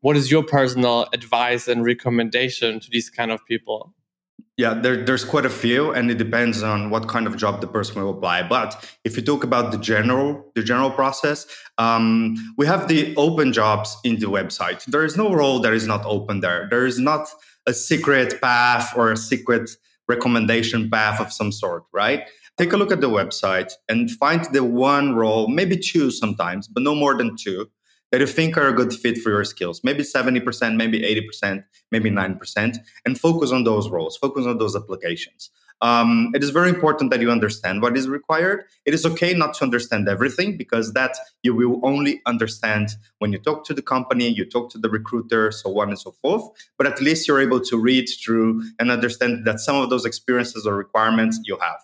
What 0.00 0.16
is 0.16 0.30
your 0.30 0.42
personal 0.42 1.08
advice 1.12 1.68
and 1.68 1.84
recommendation 1.84 2.80
to 2.80 2.88
these 2.88 3.10
kind 3.10 3.30
of 3.30 3.44
people? 3.44 3.92
Yeah, 4.60 4.74
there, 4.74 5.02
there's 5.02 5.24
quite 5.24 5.46
a 5.46 5.56
few, 5.64 5.90
and 5.90 6.10
it 6.10 6.18
depends 6.18 6.62
on 6.62 6.90
what 6.90 7.08
kind 7.08 7.26
of 7.26 7.34
job 7.38 7.62
the 7.62 7.66
person 7.66 8.02
will 8.02 8.10
apply. 8.10 8.42
But 8.42 8.76
if 9.04 9.16
you 9.16 9.22
talk 9.22 9.42
about 9.42 9.72
the 9.72 9.78
general, 9.78 10.52
the 10.54 10.62
general 10.62 10.90
process, 10.90 11.46
um, 11.78 12.36
we 12.58 12.66
have 12.66 12.86
the 12.86 13.16
open 13.16 13.54
jobs 13.54 13.96
in 14.04 14.18
the 14.18 14.26
website. 14.26 14.84
There 14.84 15.02
is 15.02 15.16
no 15.16 15.32
role 15.32 15.60
that 15.60 15.72
is 15.72 15.86
not 15.86 16.04
open 16.04 16.40
there. 16.40 16.68
There 16.68 16.84
is 16.84 16.98
not 16.98 17.30
a 17.66 17.72
secret 17.72 18.38
path 18.42 18.92
or 18.94 19.10
a 19.10 19.16
secret 19.16 19.70
recommendation 20.10 20.90
path 20.90 21.22
of 21.22 21.32
some 21.32 21.52
sort, 21.52 21.84
right? 21.94 22.28
Take 22.58 22.74
a 22.74 22.76
look 22.76 22.92
at 22.92 23.00
the 23.00 23.08
website 23.08 23.72
and 23.88 24.10
find 24.10 24.44
the 24.52 24.62
one 24.62 25.14
role, 25.14 25.48
maybe 25.48 25.78
two 25.78 26.10
sometimes, 26.10 26.68
but 26.68 26.82
no 26.82 26.94
more 26.94 27.16
than 27.16 27.34
two 27.34 27.70
that 28.10 28.20
you 28.20 28.26
think 28.26 28.56
are 28.56 28.68
a 28.68 28.72
good 28.72 28.92
fit 28.92 29.18
for 29.18 29.30
your 29.30 29.44
skills. 29.44 29.82
Maybe 29.84 30.02
70%, 30.02 30.76
maybe 30.76 31.00
80%, 31.00 31.64
maybe 31.90 32.10
9%, 32.10 32.78
and 33.04 33.18
focus 33.18 33.52
on 33.52 33.64
those 33.64 33.88
roles, 33.88 34.16
focus 34.16 34.46
on 34.46 34.58
those 34.58 34.76
applications. 34.76 35.50
Um, 35.82 36.30
it 36.34 36.42
is 36.42 36.50
very 36.50 36.68
important 36.68 37.10
that 37.10 37.20
you 37.20 37.30
understand 37.30 37.80
what 37.80 37.96
is 37.96 38.06
required. 38.06 38.64
It 38.84 38.92
is 38.92 39.06
okay 39.06 39.32
not 39.32 39.54
to 39.54 39.64
understand 39.64 40.08
everything 40.08 40.58
because 40.58 40.92
that 40.92 41.16
you 41.42 41.54
will 41.54 41.80
only 41.82 42.20
understand 42.26 42.90
when 43.18 43.32
you 43.32 43.38
talk 43.38 43.64
to 43.64 43.74
the 43.74 43.80
company, 43.80 44.28
you 44.28 44.44
talk 44.44 44.70
to 44.72 44.78
the 44.78 44.90
recruiter, 44.90 45.50
so 45.50 45.80
on 45.80 45.88
and 45.88 45.98
so 45.98 46.10
forth. 46.22 46.42
But 46.76 46.86
at 46.86 47.00
least 47.00 47.26
you're 47.26 47.40
able 47.40 47.60
to 47.60 47.78
read 47.78 48.10
through 48.22 48.62
and 48.78 48.90
understand 48.90 49.46
that 49.46 49.60
some 49.60 49.76
of 49.76 49.88
those 49.88 50.04
experiences 50.04 50.66
or 50.66 50.76
requirements 50.76 51.40
you 51.44 51.56
have. 51.58 51.78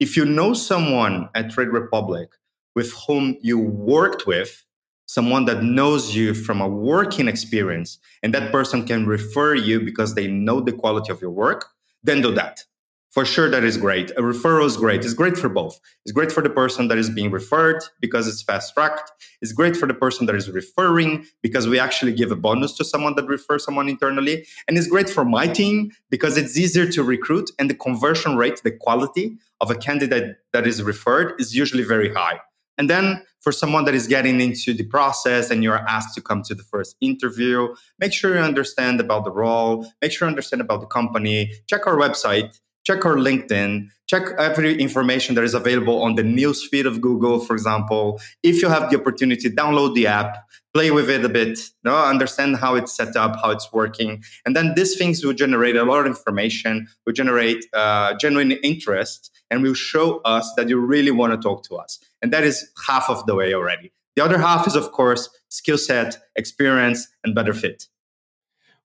If 0.00 0.16
you 0.16 0.24
know 0.24 0.52
someone 0.52 1.28
at 1.34 1.50
Trade 1.50 1.68
Republic 1.68 2.30
with 2.74 2.92
whom 3.06 3.36
you 3.40 3.58
worked 3.58 4.26
with 4.26 4.64
someone 5.08 5.46
that 5.46 5.62
knows 5.62 6.14
you 6.14 6.34
from 6.34 6.60
a 6.60 6.68
working 6.68 7.28
experience 7.28 7.98
and 8.22 8.32
that 8.34 8.52
person 8.52 8.86
can 8.86 9.06
refer 9.06 9.54
you 9.54 9.80
because 9.80 10.14
they 10.14 10.28
know 10.28 10.60
the 10.60 10.72
quality 10.72 11.10
of 11.10 11.20
your 11.20 11.30
work, 11.30 11.64
then 12.04 12.20
do 12.20 12.32
that. 12.34 12.64
For 13.10 13.24
sure, 13.24 13.48
that 13.48 13.64
is 13.64 13.78
great. 13.78 14.10
A 14.12 14.20
referral 14.20 14.66
is 14.66 14.76
great. 14.76 15.02
It's 15.02 15.14
great 15.14 15.38
for 15.38 15.48
both. 15.48 15.80
It's 16.04 16.12
great 16.12 16.30
for 16.30 16.42
the 16.42 16.50
person 16.50 16.88
that 16.88 16.98
is 16.98 17.08
being 17.08 17.30
referred 17.30 17.82
because 18.00 18.28
it's 18.28 18.42
fast 18.42 18.74
tracked. 18.74 19.10
It's 19.40 19.52
great 19.52 19.78
for 19.78 19.86
the 19.86 19.94
person 19.94 20.26
that 20.26 20.36
is 20.36 20.50
referring 20.50 21.24
because 21.42 21.66
we 21.66 21.78
actually 21.78 22.12
give 22.12 22.30
a 22.30 22.36
bonus 22.36 22.74
to 22.74 22.84
someone 22.84 23.14
that 23.14 23.26
refers 23.26 23.64
someone 23.64 23.88
internally. 23.88 24.46
And 24.68 24.76
it's 24.76 24.88
great 24.88 25.08
for 25.08 25.24
my 25.24 25.46
team 25.46 25.90
because 26.10 26.36
it's 26.36 26.56
easier 26.58 26.86
to 26.92 27.02
recruit 27.02 27.50
and 27.58 27.70
the 27.70 27.74
conversion 27.74 28.36
rate, 28.36 28.60
the 28.62 28.72
quality 28.72 29.38
of 29.62 29.70
a 29.70 29.74
candidate 29.74 30.36
that 30.52 30.66
is 30.66 30.82
referred 30.82 31.40
is 31.40 31.56
usually 31.56 31.84
very 31.84 32.12
high. 32.12 32.38
And 32.78 32.88
then 32.88 33.22
for 33.40 33.52
someone 33.52 33.84
that 33.84 33.94
is 33.94 34.06
getting 34.06 34.40
into 34.40 34.72
the 34.72 34.84
process 34.84 35.50
and 35.50 35.62
you're 35.62 35.76
asked 35.88 36.14
to 36.14 36.20
come 36.20 36.42
to 36.44 36.54
the 36.54 36.62
first 36.62 36.96
interview, 37.00 37.74
make 37.98 38.12
sure 38.12 38.34
you 38.34 38.40
understand 38.40 39.00
about 39.00 39.24
the 39.24 39.30
role, 39.30 39.86
make 40.00 40.12
sure 40.12 40.26
you 40.26 40.30
understand 40.30 40.62
about 40.62 40.80
the 40.80 40.86
company, 40.86 41.52
check 41.66 41.86
our 41.86 41.96
website, 41.96 42.58
check 42.84 43.04
our 43.04 43.16
LinkedIn, 43.16 43.88
check 44.06 44.22
every 44.38 44.80
information 44.80 45.34
that 45.34 45.44
is 45.44 45.54
available 45.54 46.02
on 46.02 46.14
the 46.14 46.22
news 46.22 46.66
feed 46.66 46.86
of 46.86 47.00
Google, 47.00 47.38
for 47.38 47.54
example. 47.54 48.20
If 48.42 48.62
you 48.62 48.68
have 48.68 48.90
the 48.90 48.98
opportunity, 48.98 49.50
download 49.50 49.94
the 49.94 50.06
app, 50.06 50.38
play 50.74 50.90
with 50.90 51.08
it 51.08 51.24
a 51.24 51.28
bit, 51.28 51.58
you 51.58 51.90
know, 51.90 51.96
understand 51.96 52.56
how 52.56 52.74
it's 52.74 52.94
set 52.94 53.16
up, 53.16 53.36
how 53.42 53.50
it's 53.50 53.72
working. 53.72 54.22
And 54.44 54.54
then 54.54 54.74
these 54.74 54.96
things 54.96 55.24
will 55.24 55.32
generate 55.32 55.76
a 55.76 55.84
lot 55.84 56.00
of 56.00 56.06
information, 56.06 56.88
will 57.06 57.12
generate 57.12 57.64
uh, 57.72 58.14
genuine 58.14 58.52
interest, 58.52 59.30
and 59.50 59.62
will 59.62 59.74
show 59.74 60.20
us 60.24 60.52
that 60.56 60.68
you 60.68 60.78
really 60.78 61.10
want 61.10 61.32
to 61.32 61.38
talk 61.38 61.64
to 61.64 61.76
us. 61.76 61.98
And 62.22 62.32
that 62.32 62.44
is 62.44 62.70
half 62.86 63.08
of 63.08 63.24
the 63.26 63.34
way 63.34 63.54
already. 63.54 63.92
The 64.16 64.24
other 64.24 64.38
half 64.38 64.66
is, 64.66 64.74
of 64.74 64.92
course, 64.92 65.28
skill 65.48 65.78
set, 65.78 66.18
experience, 66.36 67.08
and 67.24 67.34
better 67.34 67.54
fit. 67.54 67.86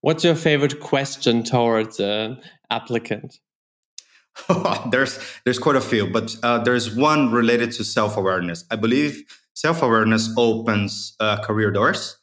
What's 0.01 0.23
your 0.23 0.35
favorite 0.35 0.79
question 0.79 1.43
towards 1.43 1.99
an 1.99 2.41
applicant? 2.69 3.39
there's 4.91 5.19
there's 5.45 5.59
quite 5.59 5.75
a 5.75 5.81
few, 5.81 6.07
but 6.07 6.35
uh, 6.43 6.57
there's 6.59 6.95
one 6.95 7.31
related 7.31 7.71
to 7.73 7.83
self 7.83 8.17
awareness. 8.17 8.65
I 8.71 8.75
believe 8.75 9.23
self 9.53 9.81
awareness 9.81 10.29
opens 10.37 11.15
uh, 11.19 11.41
career 11.41 11.71
doors, 11.71 12.17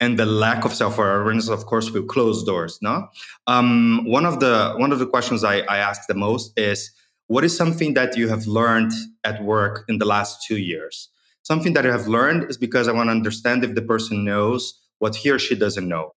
and 0.00 0.18
the 0.18 0.26
lack 0.26 0.64
of 0.64 0.74
self 0.74 0.98
awareness, 0.98 1.48
of 1.48 1.66
course, 1.66 1.90
will 1.90 2.04
close 2.04 2.44
doors. 2.44 2.78
No, 2.82 3.08
um, 3.46 4.04
one 4.06 4.24
of 4.24 4.40
the 4.40 4.74
one 4.76 4.92
of 4.92 4.98
the 4.98 5.06
questions 5.06 5.44
I, 5.44 5.58
I 5.60 5.78
ask 5.78 6.06
the 6.06 6.14
most 6.14 6.52
is 6.58 6.90
what 7.28 7.44
is 7.44 7.56
something 7.56 7.94
that 7.94 8.16
you 8.16 8.28
have 8.28 8.46
learned 8.46 8.92
at 9.24 9.42
work 9.42 9.84
in 9.88 9.98
the 9.98 10.04
last 10.06 10.46
two 10.46 10.58
years? 10.58 11.08
Something 11.42 11.72
that 11.74 11.86
I 11.86 11.90
have 11.90 12.08
learned 12.08 12.50
is 12.50 12.56
because 12.56 12.88
I 12.88 12.92
want 12.92 13.08
to 13.08 13.12
understand 13.12 13.64
if 13.64 13.74
the 13.74 13.82
person 13.82 14.24
knows 14.24 14.80
what 14.98 15.16
he 15.16 15.30
or 15.30 15.38
she 15.38 15.54
doesn't 15.54 15.88
know. 15.88 16.12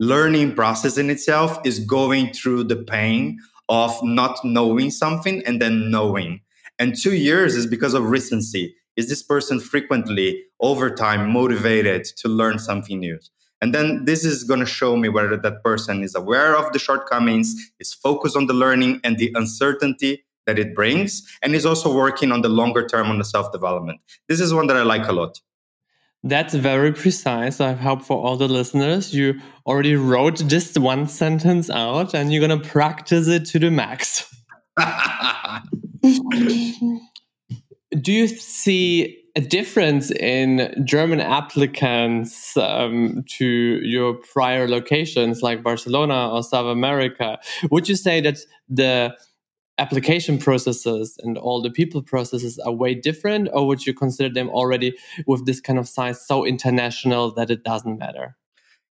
Learning 0.00 0.54
process 0.54 0.98
in 0.98 1.10
itself 1.10 1.58
is 1.64 1.78
going 1.80 2.32
through 2.32 2.64
the 2.64 2.76
pain 2.76 3.38
of 3.68 3.96
not 4.02 4.38
knowing 4.44 4.90
something 4.90 5.42
and 5.46 5.60
then 5.60 5.90
knowing. 5.90 6.40
And 6.78 6.96
two 6.96 7.14
years 7.14 7.54
is 7.54 7.66
because 7.66 7.94
of 7.94 8.04
recency. 8.04 8.74
Is 8.96 9.08
this 9.08 9.22
person 9.22 9.60
frequently, 9.60 10.44
over 10.60 10.90
time, 10.90 11.30
motivated 11.30 12.04
to 12.18 12.28
learn 12.28 12.58
something 12.58 13.00
new? 13.00 13.18
And 13.62 13.72
then 13.72 14.04
this 14.04 14.24
is 14.24 14.44
going 14.44 14.60
to 14.60 14.66
show 14.66 14.96
me 14.96 15.08
whether 15.08 15.36
that 15.36 15.62
person 15.62 16.02
is 16.02 16.14
aware 16.14 16.56
of 16.56 16.72
the 16.72 16.78
shortcomings, 16.78 17.54
is 17.78 17.94
focused 17.94 18.36
on 18.36 18.46
the 18.46 18.52
learning 18.52 19.00
and 19.04 19.18
the 19.18 19.32
uncertainty 19.36 20.24
that 20.46 20.58
it 20.58 20.74
brings. 20.74 21.22
And 21.42 21.54
is 21.54 21.64
also 21.64 21.94
working 21.94 22.32
on 22.32 22.42
the 22.42 22.48
longer 22.48 22.86
term 22.86 23.08
on 23.08 23.18
the 23.18 23.24
self 23.24 23.52
development. 23.52 24.00
This 24.28 24.40
is 24.40 24.52
one 24.52 24.66
that 24.66 24.76
I 24.76 24.82
like 24.82 25.06
a 25.06 25.12
lot. 25.12 25.40
That's 26.24 26.54
very 26.54 26.92
precise. 26.92 27.60
I 27.60 27.72
hope 27.72 28.02
for 28.02 28.16
all 28.16 28.36
the 28.36 28.48
listeners, 28.48 29.14
you 29.14 29.40
already 29.66 29.96
wrote 29.96 30.38
this 30.38 30.78
one 30.78 31.08
sentence 31.08 31.70
out 31.70 32.14
and 32.14 32.32
you're 32.32 32.46
going 32.46 32.60
to 32.60 32.68
practice 32.68 33.26
it 33.26 33.44
to 33.46 33.58
the 33.58 33.70
max. 33.70 34.28
Do 38.00 38.12
you 38.12 38.26
see 38.26 39.18
a 39.36 39.40
difference 39.40 40.10
in 40.10 40.82
German 40.84 41.20
applicants 41.20 42.56
um, 42.56 43.24
to 43.28 43.46
your 43.46 44.14
prior 44.14 44.68
locations 44.68 45.42
like 45.42 45.62
Barcelona 45.62 46.30
or 46.30 46.42
South 46.42 46.66
America? 46.66 47.38
Would 47.70 47.88
you 47.88 47.96
say 47.96 48.20
that 48.22 48.38
the 48.68 49.16
application 49.78 50.38
processes 50.38 51.18
and 51.22 51.38
all 51.38 51.62
the 51.62 51.70
people 51.70 52.02
processes 52.02 52.58
are 52.58 52.72
way 52.72 52.94
different, 52.94 53.48
or 53.52 53.66
would 53.66 53.86
you 53.86 53.94
consider 53.94 54.32
them 54.32 54.48
already 54.50 54.96
with 55.26 55.46
this 55.46 55.60
kind 55.60 55.78
of 55.78 55.88
size 55.88 56.24
so 56.26 56.44
international 56.44 57.32
that 57.34 57.50
it 57.50 57.64
doesn't 57.64 57.98
matter? 57.98 58.36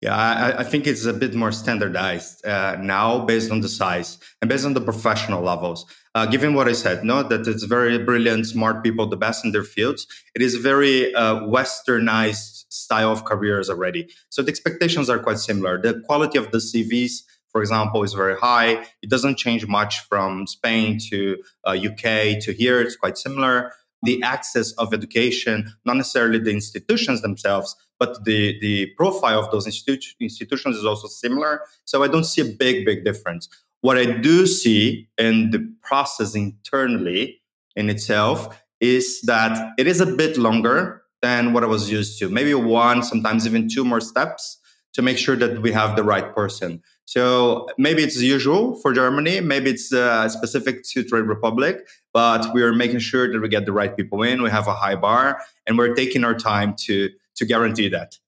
Yeah, 0.01 0.15
I, 0.15 0.59
I, 0.59 0.63
think 0.63 0.87
it's 0.87 1.03
a 1.03 1.11
bit 1.11 1.35
more 1.35 1.51
standardized 1.51 2.45
uh, 2.45 2.77
now 2.79 3.25
based 3.25 3.51
on 3.51 3.59
the 3.59 3.67
size 3.67 4.17
and 4.41 4.47
based 4.47 4.65
on 4.65 4.73
the 4.73 4.79
professional 4.79 5.41
levels. 5.41 5.85
Uh, 6.15 6.25
given 6.25 6.53
what 6.53 6.69
I 6.69 6.71
said, 6.71 7.03
no, 7.03 7.21
that 7.23 7.45
it's 7.45 7.63
very 7.63 7.97
brilliant, 7.97 8.47
smart 8.47 8.81
people, 8.81 9.07
the 9.07 9.17
best 9.17 9.43
in 9.43 9.51
their 9.51 9.63
fields. 9.63 10.07
It 10.33 10.41
is 10.41 10.55
very 10.55 11.13
uh, 11.13 11.41
westernized 11.41 12.71
style 12.71 13.11
of 13.11 13.25
careers 13.25 13.69
already. 13.69 14.09
So 14.29 14.41
the 14.41 14.49
expectations 14.49 15.09
are 15.09 15.19
quite 15.19 15.39
similar. 15.39 15.81
The 15.81 15.99
quality 16.05 16.37
of 16.37 16.51
the 16.51 16.59
CVs, 16.59 17.23
for 17.49 17.59
example, 17.59 18.01
is 18.03 18.13
very 18.13 18.37
high. 18.37 18.85
It 19.01 19.09
doesn't 19.09 19.37
change 19.37 19.67
much 19.67 19.99
from 20.07 20.47
Spain 20.47 20.97
to 21.09 21.43
UK 21.67 22.05
uh, 22.05 22.39
to 22.41 22.53
here. 22.57 22.79
It's 22.79 22.95
quite 22.95 23.17
similar 23.17 23.73
the 24.03 24.21
access 24.23 24.71
of 24.73 24.93
education, 24.93 25.73
not 25.85 25.97
necessarily 25.97 26.39
the 26.39 26.51
institutions 26.51 27.21
themselves, 27.21 27.75
but 27.99 28.23
the, 28.23 28.57
the 28.59 28.87
profile 28.97 29.39
of 29.39 29.51
those 29.51 29.67
institu- 29.67 30.15
institutions 30.21 30.77
is 30.77 30.85
also 30.85 31.07
similar. 31.07 31.61
So 31.85 32.03
I 32.03 32.07
don't 32.07 32.23
see 32.23 32.41
a 32.41 32.45
big, 32.45 32.85
big 32.85 33.03
difference. 33.03 33.49
What 33.81 33.97
I 33.97 34.05
do 34.05 34.45
see 34.45 35.09
in 35.17 35.51
the 35.51 35.73
process 35.81 36.35
internally 36.35 37.41
in 37.75 37.89
itself 37.89 38.61
is 38.79 39.21
that 39.21 39.73
it 39.77 39.87
is 39.87 39.99
a 39.99 40.05
bit 40.05 40.37
longer 40.37 41.03
than 41.21 41.53
what 41.53 41.63
I 41.63 41.67
was 41.67 41.91
used 41.91 42.19
to. 42.19 42.29
Maybe 42.29 42.53
one, 42.53 43.03
sometimes 43.03 43.45
even 43.45 43.67
two 43.69 43.83
more 43.83 44.01
steps 44.01 44.57
to 44.93 45.01
make 45.01 45.17
sure 45.17 45.35
that 45.35 45.61
we 45.61 45.71
have 45.71 45.95
the 45.95 46.03
right 46.03 46.33
person. 46.33 46.81
So 47.09 47.65
maybe 47.79 48.03
it's 48.03 48.21
usual 48.21 48.75
for 48.75 48.93
Germany, 48.93 49.39
maybe 49.39 49.71
it's 49.71 49.91
uh, 49.91 50.29
specific 50.29 50.83
to 50.91 51.03
Trade 51.03 51.21
Republic, 51.21 51.87
but 52.13 52.53
we 52.53 52.61
are 52.61 52.71
making 52.71 52.99
sure 52.99 53.27
that 53.33 53.41
we 53.41 53.49
get 53.49 53.65
the 53.65 53.71
right 53.71 53.97
people 53.97 54.21
in. 54.21 54.43
We 54.43 54.51
have 54.51 54.67
a 54.67 54.75
high 54.75 54.95
bar, 54.95 55.41
and 55.65 55.75
we're 55.75 55.95
taking 55.95 56.23
our 56.23 56.35
time 56.35 56.75
to 56.85 57.09
to 57.37 57.45
guarantee 57.47 57.89
that. 57.89 58.19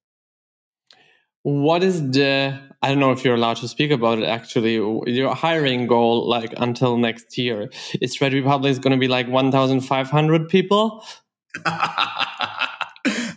What 1.43 1.83
is 1.83 2.01
the? 2.09 2.59
I 2.81 2.89
don't 2.89 2.97
know 2.97 3.11
if 3.11 3.23
you're 3.23 3.35
allowed 3.35 3.57
to 3.57 3.67
speak 3.67 3.91
about 3.91 4.17
it. 4.17 4.23
Actually, 4.23 4.73
your 5.05 5.35
hiring 5.35 5.85
goal, 5.85 6.27
like 6.27 6.51
until 6.57 6.97
next 6.97 7.37
year, 7.37 7.69
is 8.01 8.15
Trade 8.15 8.33
Republic 8.33 8.71
is 8.71 8.79
going 8.79 8.93
to 8.93 8.99
be 8.99 9.07
like 9.07 9.27
1,500 9.27 10.49
people. 10.49 11.05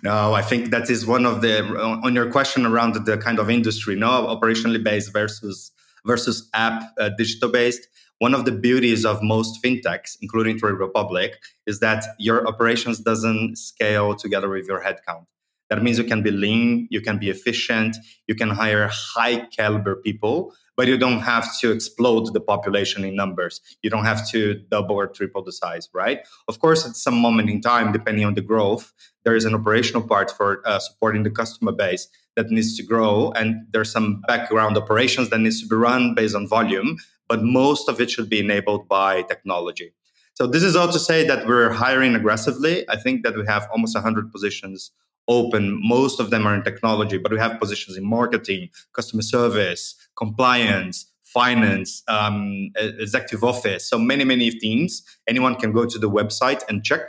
No, 0.04 0.34
I 0.34 0.42
think 0.42 0.70
that 0.70 0.90
is 0.90 1.06
one 1.06 1.24
of 1.24 1.40
the 1.40 1.64
on 1.64 2.14
your 2.14 2.30
question 2.30 2.66
around 2.66 2.94
the 3.06 3.16
kind 3.16 3.38
of 3.38 3.48
industry, 3.48 3.96
no, 3.96 4.26
operationally 4.26 4.84
based 4.84 5.10
versus 5.14 5.72
versus 6.04 6.46
app 6.52 6.92
uh, 7.00 7.08
digital 7.16 7.50
based. 7.50 7.88
One 8.18 8.34
of 8.34 8.44
the 8.44 8.52
beauties 8.52 9.06
of 9.06 9.22
most 9.22 9.62
fintechs, 9.64 10.18
including 10.20 10.58
Trade 10.58 10.72
Republic, 10.74 11.42
is 11.66 11.80
that 11.80 12.04
your 12.18 12.46
operations 12.46 13.00
doesn't 13.00 13.56
scale 13.56 14.14
together 14.14 14.50
with 14.50 14.66
your 14.68 14.82
headcount. 14.84 15.24
That 15.70 15.82
means 15.82 15.96
you 15.96 16.04
can 16.04 16.22
be 16.22 16.30
lean, 16.30 16.86
you 16.90 17.00
can 17.00 17.18
be 17.18 17.30
efficient, 17.30 17.96
you 18.28 18.34
can 18.34 18.50
hire 18.50 18.90
high 18.92 19.46
caliber 19.46 19.96
people, 19.96 20.54
but 20.76 20.86
you 20.86 20.98
don't 20.98 21.20
have 21.20 21.48
to 21.60 21.70
explode 21.70 22.32
the 22.34 22.40
population 22.40 23.04
in 23.04 23.16
numbers. 23.16 23.62
You 23.82 23.88
don't 23.88 24.04
have 24.04 24.28
to 24.30 24.54
double 24.70 24.96
or 24.96 25.06
triple 25.06 25.42
the 25.42 25.52
size, 25.52 25.88
right? 25.94 26.20
Of 26.46 26.58
course, 26.58 26.86
at 26.86 26.94
some 26.94 27.16
moment 27.16 27.48
in 27.48 27.62
time, 27.62 27.92
depending 27.92 28.26
on 28.26 28.34
the 28.34 28.42
growth, 28.42 28.92
there 29.24 29.34
is 29.34 29.44
an 29.44 29.54
operational 29.54 30.02
part 30.02 30.30
for 30.30 30.62
uh, 30.66 30.78
supporting 30.78 31.22
the 31.22 31.30
customer 31.30 31.72
base 31.72 32.08
that 32.36 32.50
needs 32.50 32.76
to 32.76 32.82
grow, 32.82 33.32
and 33.32 33.66
there's 33.72 33.90
some 33.90 34.22
background 34.26 34.76
operations 34.76 35.30
that 35.30 35.38
needs 35.38 35.60
to 35.60 35.68
be 35.68 35.76
run 35.76 36.14
based 36.14 36.34
on 36.34 36.48
volume, 36.48 36.96
but 37.28 37.42
most 37.42 37.88
of 37.88 38.00
it 38.00 38.10
should 38.10 38.28
be 38.28 38.40
enabled 38.40 38.88
by 38.88 39.22
technology. 39.22 39.92
So 40.34 40.46
this 40.46 40.62
is 40.62 40.74
all 40.74 40.90
to 40.90 40.98
say 40.98 41.26
that 41.26 41.46
we're 41.46 41.70
hiring 41.70 42.14
aggressively. 42.16 42.88
I 42.88 42.96
think 42.96 43.22
that 43.22 43.36
we 43.36 43.44
have 43.46 43.68
almost 43.72 43.94
100 43.94 44.32
positions 44.32 44.90
open. 45.28 45.78
Most 45.82 46.20
of 46.20 46.30
them 46.30 46.46
are 46.46 46.54
in 46.54 46.62
technology, 46.62 47.18
but 47.18 47.32
we 47.32 47.38
have 47.38 47.58
positions 47.60 47.96
in 47.96 48.04
marketing, 48.04 48.70
customer 48.92 49.22
service, 49.22 49.94
compliance, 50.16 51.06
finance, 51.22 52.02
um, 52.08 52.70
executive 52.76 53.42
office. 53.42 53.88
So 53.88 53.98
many, 53.98 54.24
many 54.24 54.50
teams. 54.50 55.02
Anyone 55.26 55.56
can 55.56 55.72
go 55.72 55.84
to 55.84 55.98
the 55.98 56.10
website 56.10 56.62
and 56.68 56.84
check. 56.84 57.02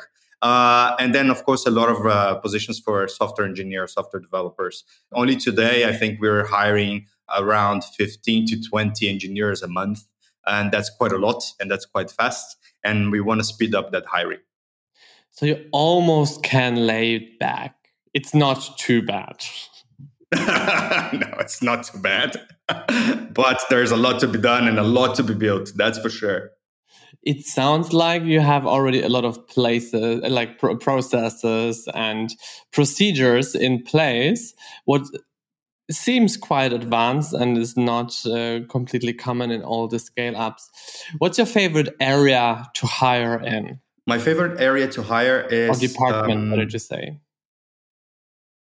Uh, 0.45 0.95
and 0.99 1.15
then, 1.15 1.29
of 1.29 1.43
course, 1.43 1.65
a 1.65 1.71
lot 1.71 1.89
of 1.89 2.05
uh, 2.05 2.35
positions 2.35 2.79
for 2.79 3.07
software 3.07 3.47
engineers, 3.47 3.93
software 3.93 4.21
developers. 4.21 4.83
Only 5.11 5.35
today, 5.35 5.87
I 5.89 5.93
think 5.93 6.21
we're 6.21 6.45
hiring 6.45 7.07
around 7.35 7.83
15 7.83 8.45
to 8.47 8.61
20 8.61 9.09
engineers 9.09 9.63
a 9.63 9.67
month. 9.67 10.03
And 10.45 10.71
that's 10.71 10.91
quite 10.91 11.11
a 11.11 11.17
lot 11.17 11.41
and 11.59 11.71
that's 11.71 11.85
quite 11.85 12.11
fast. 12.11 12.57
And 12.83 13.11
we 13.11 13.19
want 13.21 13.39
to 13.39 13.45
speed 13.45 13.73
up 13.73 13.91
that 13.91 14.05
hiring. 14.05 14.43
So 15.31 15.47
you 15.47 15.65
almost 15.71 16.43
can 16.43 16.85
lay 16.85 17.15
it 17.15 17.39
back 17.39 17.85
it's 18.15 18.33
not 18.33 18.77
too 18.77 19.01
bad. 19.01 19.45
no, 20.33 21.37
it's 21.39 21.61
not 21.61 21.83
too 21.83 21.99
bad. 21.99 22.37
but 23.33 23.61
there's 23.69 23.91
a 23.91 23.97
lot 23.97 24.21
to 24.21 24.27
be 24.27 24.39
done 24.39 24.69
and 24.69 24.79
a 24.79 24.83
lot 24.83 25.15
to 25.17 25.23
be 25.23 25.33
built. 25.33 25.73
That's 25.75 25.99
for 25.99 26.09
sure. 26.09 26.51
It 27.25 27.45
sounds 27.45 27.91
like 27.91 28.23
you 28.23 28.39
have 28.39 28.67
already 28.67 29.01
a 29.01 29.09
lot 29.09 29.25
of 29.25 29.47
places, 29.47 30.21
like 30.29 30.59
pro- 30.59 30.77
processes 30.77 31.87
and 31.95 32.29
procedures 32.71 33.55
in 33.55 33.81
place. 33.81 34.53
What 34.85 35.07
seems 35.91 36.37
quite 36.37 36.73
advanced 36.73 37.33
and 37.33 37.57
is 37.57 37.77
not 37.77 38.13
uh, 38.25 38.59
completely 38.69 39.13
common 39.13 39.51
in 39.51 39.63
all 39.63 39.87
the 39.87 39.99
scale 39.99 40.35
ups. 40.35 40.69
What's 41.17 41.37
your 41.37 41.47
favorite 41.47 41.95
area 41.99 42.67
to 42.75 42.87
hire 42.87 43.39
in? 43.39 43.79
My 44.07 44.19
favorite 44.19 44.59
area 44.61 44.87
to 44.89 45.03
hire 45.03 45.41
is. 45.41 45.83
Or 45.83 45.87
department, 45.87 46.39
um, 46.39 46.51
what 46.51 46.57
did 46.57 46.73
you 46.73 46.79
say? 46.79 47.19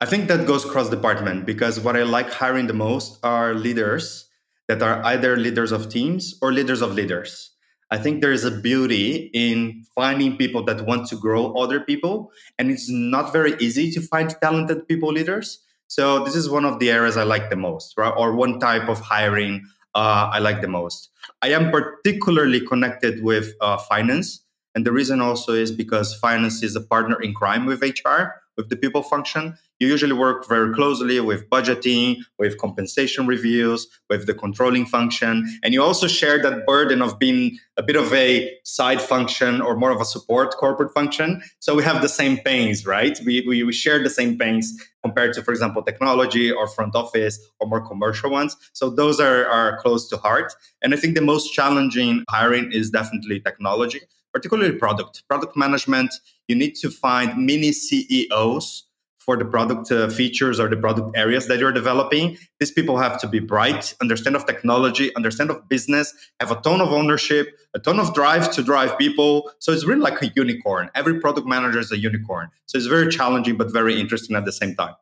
I 0.00 0.06
think 0.06 0.28
that 0.28 0.46
goes 0.46 0.64
cross 0.64 0.90
department 0.90 1.44
because 1.44 1.80
what 1.80 1.96
I 1.96 2.04
like 2.04 2.30
hiring 2.30 2.68
the 2.68 2.72
most 2.72 3.18
are 3.24 3.54
leaders 3.54 4.28
that 4.68 4.80
are 4.82 5.02
either 5.04 5.36
leaders 5.36 5.72
of 5.72 5.88
teams 5.88 6.38
or 6.40 6.52
leaders 6.52 6.82
of 6.82 6.94
leaders. 6.94 7.50
I 7.90 7.98
think 7.98 8.20
there 8.20 8.32
is 8.32 8.44
a 8.44 8.50
beauty 8.50 9.30
in 9.32 9.84
finding 9.94 10.36
people 10.36 10.62
that 10.64 10.84
want 10.86 11.08
to 11.08 11.16
grow 11.16 11.54
other 11.54 11.80
people, 11.80 12.30
and 12.58 12.70
it's 12.70 12.88
not 12.90 13.32
very 13.32 13.56
easy 13.60 13.90
to 13.92 14.00
find 14.00 14.34
talented 14.42 14.86
people 14.86 15.12
leaders. 15.12 15.60
So 15.86 16.22
this 16.24 16.34
is 16.34 16.50
one 16.50 16.66
of 16.66 16.80
the 16.80 16.90
areas 16.90 17.16
I 17.16 17.22
like 17.22 17.48
the 17.48 17.56
most, 17.56 17.94
right? 17.96 18.12
Or 18.14 18.34
one 18.34 18.60
type 18.60 18.88
of 18.88 19.00
hiring 19.00 19.66
uh, 19.94 20.30
I 20.32 20.38
like 20.38 20.60
the 20.60 20.68
most. 20.68 21.10
I 21.40 21.48
am 21.48 21.70
particularly 21.70 22.60
connected 22.60 23.22
with 23.22 23.54
uh, 23.60 23.78
finance, 23.78 24.44
and 24.74 24.84
the 24.84 24.92
reason 24.92 25.20
also 25.20 25.54
is 25.54 25.72
because 25.72 26.14
finance 26.14 26.62
is 26.62 26.76
a 26.76 26.80
partner 26.80 27.20
in 27.22 27.32
crime 27.32 27.64
with 27.64 27.82
HR, 27.82 28.42
with 28.56 28.68
the 28.68 28.76
people 28.76 29.02
function 29.02 29.56
you 29.78 29.86
usually 29.86 30.12
work 30.12 30.48
very 30.48 30.74
closely 30.74 31.20
with 31.20 31.48
budgeting, 31.50 32.18
with 32.38 32.58
compensation 32.58 33.26
reviews, 33.26 33.86
with 34.10 34.26
the 34.26 34.34
controlling 34.34 34.86
function. 34.86 35.46
And 35.62 35.72
you 35.72 35.82
also 35.82 36.08
share 36.08 36.40
that 36.42 36.66
burden 36.66 37.00
of 37.00 37.18
being 37.18 37.58
a 37.76 37.82
bit 37.82 37.96
of 37.96 38.12
a 38.12 38.50
side 38.64 39.00
function 39.00 39.60
or 39.60 39.76
more 39.76 39.90
of 39.90 40.00
a 40.00 40.04
support 40.04 40.54
corporate 40.56 40.92
function. 40.92 41.40
So 41.60 41.74
we 41.74 41.84
have 41.84 42.02
the 42.02 42.08
same 42.08 42.38
pains, 42.38 42.86
right? 42.86 43.18
We, 43.24 43.44
we, 43.46 43.62
we 43.62 43.72
share 43.72 44.02
the 44.02 44.10
same 44.10 44.36
pains 44.36 44.74
compared 45.02 45.32
to, 45.34 45.42
for 45.42 45.52
example, 45.52 45.82
technology 45.82 46.50
or 46.50 46.66
front 46.66 46.96
office 46.96 47.38
or 47.60 47.68
more 47.68 47.86
commercial 47.86 48.30
ones. 48.30 48.56
So 48.72 48.90
those 48.90 49.20
are, 49.20 49.46
are 49.46 49.78
close 49.78 50.08
to 50.08 50.16
heart. 50.16 50.52
And 50.82 50.92
I 50.92 50.96
think 50.96 51.14
the 51.14 51.22
most 51.22 51.52
challenging 51.52 52.24
hiring 52.28 52.72
is 52.72 52.90
definitely 52.90 53.40
technology, 53.40 54.00
particularly 54.32 54.72
product. 54.72 55.22
Product 55.28 55.56
management, 55.56 56.12
you 56.48 56.56
need 56.56 56.74
to 56.76 56.90
find 56.90 57.46
mini 57.46 57.70
CEOs 57.70 58.87
for 59.28 59.36
the 59.36 59.44
product 59.44 59.92
uh, 59.92 60.08
features 60.08 60.58
or 60.58 60.70
the 60.70 60.76
product 60.78 61.14
areas 61.14 61.48
that 61.48 61.58
you're 61.58 61.70
developing. 61.70 62.38
These 62.60 62.70
people 62.72 62.96
have 62.96 63.20
to 63.20 63.28
be 63.28 63.40
bright, 63.40 63.94
understand 64.00 64.36
of 64.36 64.46
technology, 64.46 65.14
understand 65.16 65.50
of 65.50 65.68
business, 65.68 66.14
have 66.40 66.50
a 66.50 66.54
ton 66.62 66.80
of 66.80 66.88
ownership, 67.00 67.46
a 67.74 67.78
ton 67.78 68.00
of 68.00 68.14
drive 68.14 68.50
to 68.52 68.62
drive 68.62 68.96
people. 68.96 69.52
So 69.58 69.70
it's 69.70 69.84
really 69.84 70.00
like 70.00 70.22
a 70.22 70.28
unicorn. 70.34 70.88
Every 70.94 71.20
product 71.20 71.46
manager 71.46 71.78
is 71.78 71.92
a 71.92 71.98
unicorn. 71.98 72.48
So 72.64 72.78
it's 72.78 72.86
very 72.86 73.08
challenging, 73.10 73.58
but 73.58 73.70
very 73.70 74.00
interesting 74.00 74.34
at 74.34 74.46
the 74.46 74.52
same 74.60 74.74
time. 74.74 74.94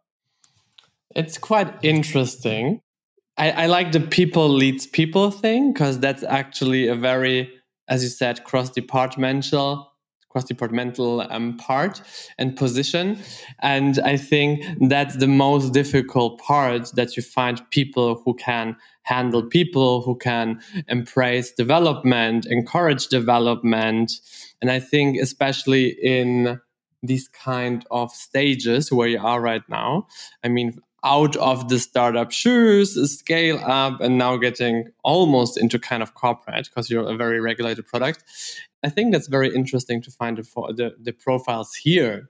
It's 1.14 1.39
quite 1.39 1.72
interesting. 1.83 2.81
I, 3.39 3.53
I 3.53 3.66
like 3.66 3.93
the 3.93 4.01
people 4.01 4.49
leads 4.49 4.89
people 4.89 5.31
thing 5.31 5.72
because 5.72 6.01
that's 6.01 6.24
actually 6.24 6.89
a 6.89 6.97
very 6.97 7.53
as 7.89 8.03
you 8.03 8.09
said, 8.09 8.45
cross 8.45 8.70
departmental 8.70 9.93
cross-departmental 10.37 11.26
um, 11.30 11.57
part 11.57 12.03
and 12.37 12.57
position. 12.57 13.18
And 13.61 13.99
i 14.01 14.18
think 14.18 14.62
that's 14.91 15.16
the 15.16 15.26
most 15.26 15.72
difficult 15.72 16.39
part 16.41 16.91
that 16.95 17.16
you 17.16 17.22
find 17.22 17.59
people 17.70 18.20
who 18.22 18.34
can 18.34 18.76
handle 19.05 19.43
people 19.43 20.03
who 20.03 20.14
can 20.16 20.61
embrace 20.89 21.53
development 21.53 22.45
encourage 22.47 23.09
development. 23.09 24.12
And 24.61 24.70
i 24.70 24.78
think 24.78 25.18
especially 25.26 25.87
in 26.03 26.61
these 27.03 27.28
kind 27.28 27.87
of 27.91 28.11
stages 28.11 28.93
where 28.93 29.09
you 29.09 29.20
are 29.20 29.41
right 29.41 29.66
now 29.68 30.07
i 30.45 30.49
mean 30.49 30.68
out 31.07 31.37
of 31.37 31.69
the 31.69 31.79
startup 31.79 32.33
shoes, 32.33 32.95
scale 33.19 33.61
up, 33.65 34.01
and 34.01 34.19
now 34.19 34.37
getting 34.37 34.91
almost 35.05 35.57
into 35.57 35.79
kind 35.79 36.03
of 36.03 36.15
corporate 36.15 36.69
because 36.69 36.91
you're 36.91 37.09
a 37.09 37.17
very 37.17 37.41
regulated 37.41 37.87
product. 37.87 38.25
I 38.83 38.89
think 38.91 39.13
that's 39.13 39.29
very 39.29 39.55
interesting 39.55 40.03
to 40.03 40.11
find 40.11 40.37
the, 40.37 40.43
the, 40.75 40.97
the 41.01 41.13
profiles 41.13 41.75
here. 41.75 42.29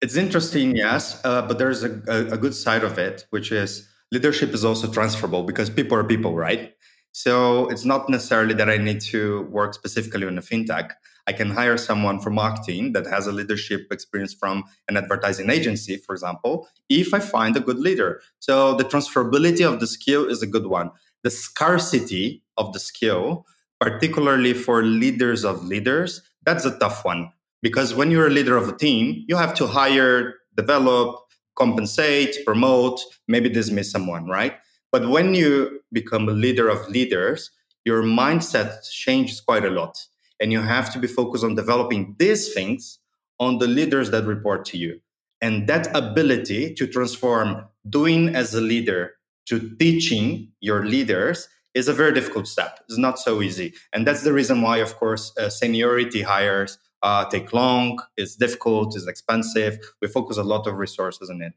It's 0.00 0.16
interesting, 0.16 0.76
yes, 0.76 1.20
uh, 1.24 1.42
but 1.42 1.58
there's 1.58 1.82
a, 1.82 2.00
a, 2.08 2.34
a 2.34 2.38
good 2.38 2.54
side 2.54 2.84
of 2.84 2.98
it, 2.98 3.26
which 3.30 3.52
is 3.52 3.88
leadership 4.12 4.50
is 4.50 4.64
also 4.64 4.90
transferable 4.90 5.42
because 5.42 5.68
people 5.68 5.96
are 5.98 6.04
people, 6.04 6.34
right? 6.34 6.74
So 7.12 7.68
it's 7.68 7.84
not 7.84 8.08
necessarily 8.08 8.54
that 8.54 8.70
I 8.70 8.78
need 8.78 9.00
to 9.12 9.42
work 9.42 9.74
specifically 9.74 10.26
on 10.26 10.38
a 10.38 10.42
fintech. 10.42 10.92
I 11.26 11.32
can 11.32 11.50
hire 11.50 11.76
someone 11.76 12.20
from 12.20 12.34
marketing 12.34 12.92
that 12.92 13.06
has 13.06 13.26
a 13.26 13.32
leadership 13.32 13.86
experience 13.92 14.34
from 14.34 14.64
an 14.88 14.96
advertising 14.96 15.50
agency, 15.50 15.96
for 15.96 16.14
example, 16.14 16.68
if 16.88 17.14
I 17.14 17.20
find 17.20 17.56
a 17.56 17.60
good 17.60 17.78
leader. 17.78 18.20
So 18.40 18.74
the 18.74 18.84
transferability 18.84 19.64
of 19.66 19.80
the 19.80 19.86
skill 19.86 20.28
is 20.28 20.42
a 20.42 20.46
good 20.46 20.66
one. 20.66 20.90
The 21.22 21.30
scarcity 21.30 22.42
of 22.56 22.72
the 22.72 22.80
skill, 22.80 23.46
particularly 23.80 24.52
for 24.52 24.82
leaders 24.82 25.44
of 25.44 25.64
leaders, 25.64 26.22
that's 26.44 26.64
a 26.64 26.76
tough 26.78 27.04
one. 27.04 27.30
Because 27.62 27.94
when 27.94 28.10
you're 28.10 28.26
a 28.26 28.30
leader 28.30 28.56
of 28.56 28.68
a 28.68 28.76
team, 28.76 29.24
you 29.28 29.36
have 29.36 29.54
to 29.54 29.68
hire, 29.68 30.34
develop, 30.56 31.16
compensate, 31.54 32.44
promote, 32.44 33.00
maybe 33.28 33.48
dismiss 33.48 33.90
someone, 33.90 34.26
right? 34.26 34.54
But 34.90 35.08
when 35.08 35.34
you 35.34 35.80
become 35.92 36.28
a 36.28 36.32
leader 36.32 36.68
of 36.68 36.88
leaders, 36.88 37.50
your 37.84 38.02
mindset 38.02 38.88
changes 38.90 39.40
quite 39.40 39.64
a 39.64 39.70
lot. 39.70 39.96
And 40.42 40.52
you 40.52 40.60
have 40.60 40.92
to 40.92 40.98
be 40.98 41.06
focused 41.06 41.44
on 41.44 41.54
developing 41.54 42.16
these 42.18 42.52
things 42.52 42.98
on 43.38 43.58
the 43.58 43.66
leaders 43.68 44.10
that 44.10 44.26
report 44.26 44.66
to 44.66 44.76
you. 44.76 45.00
And 45.40 45.68
that 45.68 45.88
ability 45.96 46.74
to 46.74 46.86
transform 46.86 47.64
doing 47.88 48.34
as 48.34 48.54
a 48.54 48.60
leader 48.60 49.14
to 49.46 49.74
teaching 49.76 50.52
your 50.60 50.84
leaders 50.84 51.48
is 51.74 51.88
a 51.88 51.94
very 51.94 52.12
difficult 52.12 52.46
step. 52.46 52.80
It's 52.88 52.98
not 52.98 53.18
so 53.18 53.40
easy. 53.40 53.72
And 53.92 54.06
that's 54.06 54.22
the 54.22 54.32
reason 54.32 54.60
why, 54.62 54.78
of 54.78 54.96
course, 54.96 55.32
uh, 55.38 55.48
seniority 55.48 56.22
hires 56.22 56.78
uh, 57.02 57.24
take 57.24 57.52
long, 57.52 57.98
it's 58.16 58.36
difficult, 58.36 58.94
it's 58.94 59.06
expensive. 59.06 59.78
We 60.00 60.08
focus 60.08 60.36
a 60.36 60.44
lot 60.44 60.66
of 60.66 60.74
resources 60.74 61.30
on 61.30 61.40
it 61.42 61.54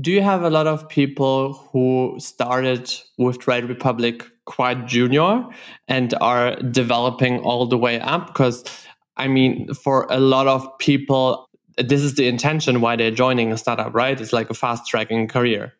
do 0.00 0.10
you 0.10 0.22
have 0.22 0.42
a 0.42 0.50
lot 0.50 0.66
of 0.66 0.88
people 0.88 1.54
who 1.72 2.16
started 2.18 2.92
with 3.18 3.38
Trade 3.38 3.64
Republic 3.64 4.24
quite 4.46 4.86
junior 4.86 5.44
and 5.86 6.14
are 6.20 6.56
developing 6.56 7.40
all 7.40 7.66
the 7.66 7.76
way 7.76 8.00
up? 8.00 8.28
Because, 8.28 8.64
I 9.16 9.28
mean, 9.28 9.72
for 9.74 10.06
a 10.08 10.18
lot 10.18 10.46
of 10.46 10.66
people, 10.78 11.48
this 11.76 12.00
is 12.00 12.14
the 12.14 12.26
intention 12.26 12.80
why 12.80 12.96
they're 12.96 13.10
joining 13.10 13.52
a 13.52 13.58
startup, 13.58 13.94
right? 13.94 14.18
It's 14.18 14.32
like 14.32 14.48
a 14.48 14.54
fast 14.54 14.86
tracking 14.86 15.28
career. 15.28 15.74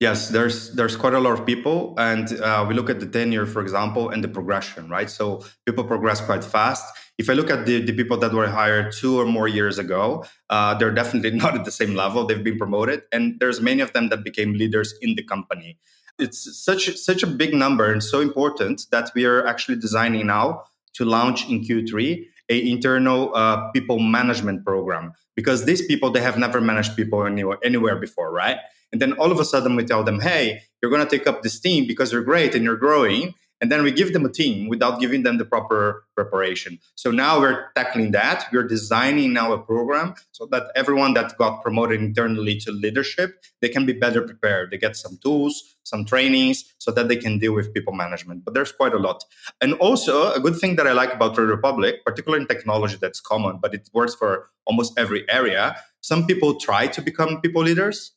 Yes, 0.00 0.30
there's 0.30 0.74
there's 0.74 0.96
quite 0.96 1.14
a 1.14 1.20
lot 1.20 1.38
of 1.38 1.46
people, 1.46 1.94
and 1.96 2.32
uh, 2.40 2.66
we 2.68 2.74
look 2.74 2.90
at 2.90 2.98
the 2.98 3.06
tenure, 3.06 3.46
for 3.46 3.62
example, 3.62 4.10
and 4.10 4.24
the 4.24 4.26
progression, 4.26 4.88
right? 4.88 5.08
So 5.08 5.44
people 5.64 5.84
progress 5.84 6.20
quite 6.20 6.42
fast. 6.42 6.84
If 7.18 7.28
I 7.30 7.34
look 7.34 7.50
at 7.50 7.66
the, 7.66 7.80
the 7.80 7.92
people 7.92 8.16
that 8.18 8.32
were 8.32 8.48
hired 8.48 8.92
two 8.92 9.20
or 9.20 9.26
more 9.26 9.46
years 9.46 9.78
ago, 9.78 10.24
uh, 10.50 10.74
they're 10.74 10.94
definitely 10.94 11.30
not 11.42 11.54
at 11.54 11.64
the 11.64 11.70
same 11.70 11.94
level. 11.94 12.26
They've 12.26 12.42
been 12.42 12.58
promoted, 12.58 13.02
and 13.12 13.38
there's 13.38 13.60
many 13.60 13.80
of 13.80 13.92
them 13.92 14.08
that 14.08 14.24
became 14.24 14.54
leaders 14.54 14.94
in 15.00 15.14
the 15.14 15.22
company. 15.22 15.78
It's 16.18 16.62
such 16.62 16.96
such 16.96 17.22
a 17.22 17.26
big 17.26 17.54
number 17.54 17.90
and 17.90 18.02
so 18.02 18.20
important 18.20 18.86
that 18.90 19.10
we 19.14 19.24
are 19.24 19.46
actually 19.46 19.78
designing 19.78 20.26
now 20.26 20.64
to 20.94 21.04
launch 21.04 21.48
in 21.48 21.64
Q3 21.64 22.26
a 22.48 22.70
internal 22.70 23.34
uh, 23.34 23.70
people 23.70 23.98
management 23.98 24.64
program 24.64 25.12
because 25.34 25.64
these 25.64 25.84
people 25.86 26.10
they 26.10 26.20
have 26.20 26.38
never 26.38 26.60
managed 26.60 26.96
people 26.96 27.24
anywhere 27.24 27.58
anywhere 27.64 27.96
before, 27.96 28.30
right? 28.30 28.58
And 28.92 29.00
then 29.00 29.14
all 29.14 29.32
of 29.32 29.40
a 29.40 29.44
sudden 29.44 29.74
we 29.74 29.84
tell 29.84 30.04
them, 30.04 30.20
hey, 30.20 30.62
you're 30.80 30.90
going 30.90 31.06
to 31.06 31.18
take 31.18 31.26
up 31.26 31.42
this 31.42 31.58
team 31.58 31.86
because 31.86 32.12
you're 32.12 32.22
great 32.22 32.54
and 32.54 32.62
you're 32.62 32.76
growing. 32.76 33.34
And 33.62 33.70
then 33.70 33.84
we 33.84 33.92
give 33.92 34.12
them 34.12 34.24
a 34.24 34.28
team 34.28 34.68
without 34.68 34.98
giving 34.98 35.22
them 35.22 35.38
the 35.38 35.44
proper 35.44 36.04
preparation. 36.16 36.80
So 36.96 37.12
now 37.12 37.38
we're 37.38 37.70
tackling 37.76 38.10
that. 38.10 38.46
We're 38.52 38.66
designing 38.66 39.32
now 39.32 39.52
a 39.52 39.58
program 39.58 40.16
so 40.32 40.46
that 40.46 40.64
everyone 40.74 41.14
that 41.14 41.38
got 41.38 41.62
promoted 41.62 42.00
internally 42.00 42.58
to 42.58 42.72
leadership, 42.72 43.44
they 43.60 43.68
can 43.68 43.86
be 43.86 43.92
better 43.92 44.20
prepared. 44.20 44.72
They 44.72 44.78
get 44.78 44.96
some 44.96 45.16
tools, 45.22 45.76
some 45.84 46.04
trainings 46.04 46.74
so 46.78 46.90
that 46.90 47.06
they 47.06 47.16
can 47.16 47.38
deal 47.38 47.54
with 47.54 47.72
people 47.72 47.92
management. 47.92 48.44
But 48.44 48.54
there's 48.54 48.72
quite 48.72 48.94
a 48.94 48.98
lot. 48.98 49.22
And 49.60 49.74
also 49.74 50.32
a 50.32 50.40
good 50.40 50.56
thing 50.56 50.74
that 50.76 50.88
I 50.88 50.92
like 50.92 51.14
about 51.14 51.36
Trade 51.36 51.44
Republic, 51.48 52.04
particularly 52.04 52.42
in 52.42 52.48
technology 52.48 52.98
that's 53.00 53.20
common, 53.20 53.58
but 53.62 53.72
it 53.74 53.88
works 53.94 54.16
for 54.16 54.50
almost 54.66 54.98
every 54.98 55.24
area. 55.30 55.76
Some 56.00 56.26
people 56.26 56.56
try 56.56 56.88
to 56.88 57.00
become 57.00 57.40
people 57.40 57.62
leaders 57.62 58.12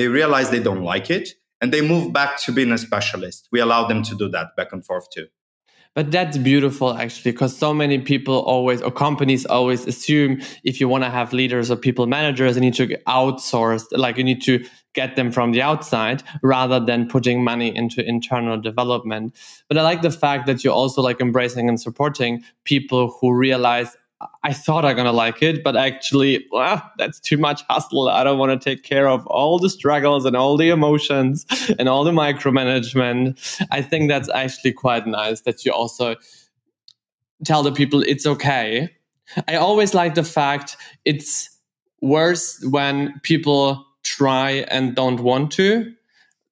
they 0.00 0.08
realize 0.08 0.48
they 0.48 0.62
don't 0.62 0.82
like 0.82 1.10
it 1.10 1.34
and 1.60 1.72
they 1.72 1.80
move 1.80 2.12
back 2.12 2.40
to 2.40 2.52
being 2.52 2.72
a 2.72 2.78
specialist. 2.78 3.48
We 3.52 3.60
allow 3.60 3.86
them 3.86 4.02
to 4.04 4.14
do 4.14 4.28
that 4.30 4.56
back 4.56 4.72
and 4.72 4.84
forth 4.84 5.10
too. 5.10 5.26
But 5.92 6.12
that's 6.12 6.38
beautiful 6.38 6.94
actually, 6.94 7.32
because 7.32 7.56
so 7.56 7.74
many 7.74 7.98
people 7.98 8.38
always, 8.42 8.80
or 8.80 8.92
companies 8.92 9.44
always 9.44 9.86
assume 9.88 10.40
if 10.62 10.80
you 10.80 10.88
want 10.88 11.02
to 11.02 11.10
have 11.10 11.32
leaders 11.32 11.68
or 11.68 11.76
people 11.76 12.06
managers, 12.06 12.54
you 12.54 12.60
need 12.60 12.74
to 12.74 12.96
outsource, 13.08 13.84
like 13.90 14.16
you 14.16 14.22
need 14.22 14.40
to 14.42 14.64
get 14.94 15.16
them 15.16 15.32
from 15.32 15.50
the 15.50 15.62
outside 15.62 16.22
rather 16.44 16.78
than 16.78 17.08
putting 17.08 17.42
money 17.42 17.74
into 17.74 18.06
internal 18.08 18.60
development. 18.60 19.34
But 19.68 19.78
I 19.78 19.82
like 19.82 20.02
the 20.02 20.12
fact 20.12 20.46
that 20.46 20.62
you're 20.62 20.72
also 20.72 21.02
like 21.02 21.20
embracing 21.20 21.68
and 21.68 21.80
supporting 21.80 22.44
people 22.64 23.16
who 23.20 23.34
realize 23.34 23.96
I 24.42 24.52
thought 24.52 24.84
I'm 24.84 24.96
gonna 24.96 25.12
like 25.12 25.42
it, 25.42 25.64
but 25.64 25.76
actually, 25.76 26.46
that's 26.98 27.20
too 27.20 27.38
much 27.38 27.62
hustle. 27.70 28.08
I 28.08 28.22
don't 28.22 28.38
want 28.38 28.60
to 28.60 28.70
take 28.70 28.82
care 28.82 29.08
of 29.08 29.26
all 29.26 29.58
the 29.58 29.70
struggles 29.70 30.26
and 30.26 30.36
all 30.36 30.56
the 30.56 30.68
emotions 30.68 31.46
and 31.78 31.88
all 31.88 32.04
the 32.04 32.10
micromanagement. 32.10 33.66
I 33.70 33.80
think 33.80 34.10
that's 34.10 34.28
actually 34.28 34.72
quite 34.72 35.06
nice 35.06 35.40
that 35.42 35.64
you 35.64 35.72
also 35.72 36.16
tell 37.44 37.62
the 37.62 37.72
people 37.72 38.02
it's 38.02 38.26
okay. 38.26 38.90
I 39.48 39.56
always 39.56 39.94
like 39.94 40.14
the 40.14 40.24
fact 40.24 40.76
it's 41.04 41.48
worse 42.02 42.62
when 42.64 43.18
people 43.22 43.86
try 44.02 44.66
and 44.68 44.94
don't 44.94 45.20
want 45.20 45.52
to 45.52 45.92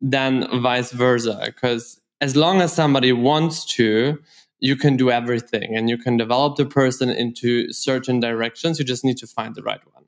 than 0.00 0.46
vice 0.62 0.92
versa. 0.92 1.42
Because 1.46 2.00
as 2.20 2.36
long 2.36 2.60
as 2.60 2.72
somebody 2.72 3.12
wants 3.12 3.64
to, 3.76 4.18
you 4.60 4.76
can 4.76 4.96
do 4.96 5.10
everything 5.10 5.76
and 5.76 5.88
you 5.88 5.96
can 5.96 6.16
develop 6.16 6.56
the 6.56 6.66
person 6.66 7.08
into 7.10 7.72
certain 7.72 8.20
directions. 8.20 8.78
You 8.78 8.84
just 8.84 9.04
need 9.04 9.18
to 9.18 9.26
find 9.26 9.54
the 9.54 9.62
right 9.62 9.80
one. 9.92 10.04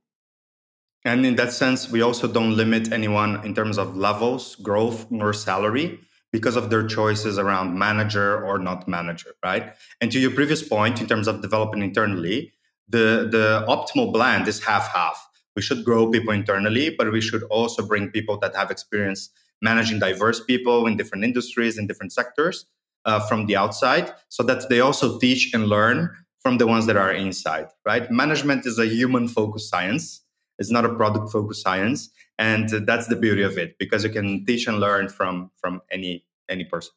And 1.05 1.25
in 1.25 1.37
that 1.37 1.53
sense, 1.53 1.91
we 1.91 2.03
also 2.03 2.29
don't 2.29 2.57
limit 2.57 2.93
anyone 2.93 3.45
in 3.45 3.55
terms 3.55 3.79
of 3.79 3.97
levels, 3.97 4.57
growth, 4.57 5.11
nor 5.11 5.33
salary 5.33 6.01
because 6.33 6.57
of 6.57 6.71
their 6.71 6.87
choices 6.87 7.39
around 7.39 7.79
manager 7.79 8.45
or 8.45 8.59
not 8.59 8.87
manager, 8.87 9.35
right? 9.43 9.73
And 10.01 10.13
to 10.13 10.21
your 10.21 10.31
previous 10.31 10.67
point, 10.67 11.01
in 11.01 11.07
terms 11.07 11.27
of 11.27 11.43
developing 11.43 11.83
internally, 11.83 12.53
the, 12.89 13.29
the 13.31 13.65
optimal 13.69 14.13
blend 14.13 14.47
is 14.47 14.63
half 14.63 14.93
half. 14.93 15.29
We 15.57 15.63
should 15.63 15.85
grow 15.85 16.11
people 16.11 16.33
internally, 16.33 16.95
but 16.97 17.11
we 17.11 17.21
should 17.21 17.43
also 17.45 17.85
bring 17.85 18.11
people 18.11 18.39
that 18.39 18.55
have 18.55 18.71
experience 18.71 19.31
managing 19.63 19.99
diverse 19.99 20.43
people 20.43 20.87
in 20.87 20.97
different 20.97 21.25
industries, 21.25 21.79
in 21.79 21.87
different 21.87 22.13
sectors, 22.13 22.67
uh, 23.05 23.21
from 23.21 23.47
the 23.47 23.57
outside 23.57 24.13
so 24.29 24.43
that 24.43 24.69
they 24.69 24.81
also 24.81 25.19
teach 25.19 25.53
and 25.55 25.67
learn 25.67 26.11
from 26.41 26.59
the 26.59 26.67
ones 26.67 26.87
that 26.87 26.97
are 26.97 27.13
inside 27.13 27.67
right? 27.85 28.11
Management 28.11 28.67
is 28.67 28.79
a 28.79 28.87
human 28.87 29.29
focused 29.29 29.69
science. 29.69 30.23
It's 30.59 30.71
not 30.71 30.85
a 30.85 30.95
product 30.95 31.33
focused 31.33 31.63
science 31.63 32.11
and 32.39 32.69
that's 32.87 33.07
the 33.07 33.17
beauty 33.17 33.43
of 33.43 33.59
it 33.59 33.77
because 33.79 34.03
you 34.03 34.11
can 34.11 34.45
teach 34.47 34.67
and 34.67 34.81
learn 34.81 35.09
from 35.09 35.51
from 35.57 35.83
any 35.91 36.25
any 36.49 36.65
person. 36.65 36.93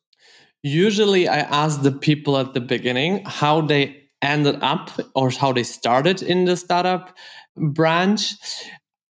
Usually 0.63 1.27
i 1.27 1.39
ask 1.39 1.81
the 1.81 1.91
people 1.91 2.37
at 2.37 2.53
the 2.53 2.61
beginning 2.61 3.23
how 3.25 3.61
they 3.61 4.03
ended 4.21 4.57
up 4.61 4.89
or 5.15 5.29
how 5.29 5.51
they 5.51 5.63
started 5.63 6.21
in 6.21 6.45
the 6.45 6.55
startup 6.55 7.15
branch 7.57 8.33